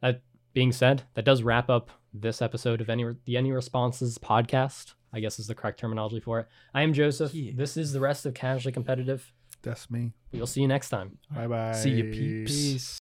that 0.01 0.21
being 0.53 0.71
said, 0.71 1.03
that 1.13 1.23
does 1.23 1.43
wrap 1.43 1.69
up 1.69 1.91
this 2.13 2.41
episode 2.41 2.81
of 2.81 2.89
any 2.89 3.05
the 3.25 3.37
Any 3.37 3.51
Responses 3.51 4.17
podcast. 4.17 4.93
I 5.13 5.19
guess 5.19 5.39
is 5.39 5.47
the 5.47 5.55
correct 5.55 5.79
terminology 5.79 6.19
for 6.19 6.39
it. 6.39 6.47
I 6.73 6.81
am 6.83 6.93
Joseph. 6.93 7.33
Yeah. 7.33 7.51
This 7.55 7.77
is 7.77 7.91
the 7.91 7.99
rest 7.99 8.25
of 8.25 8.33
Casually 8.33 8.71
Competitive. 8.71 9.31
That's 9.61 9.91
me. 9.91 10.13
We'll 10.31 10.47
see 10.47 10.61
you 10.61 10.67
next 10.67 10.89
time. 10.89 11.17
Bye 11.29 11.47
bye. 11.47 11.73
See 11.73 11.91
you, 11.91 12.05
peeps. 12.05 12.51
Peace. 12.51 12.99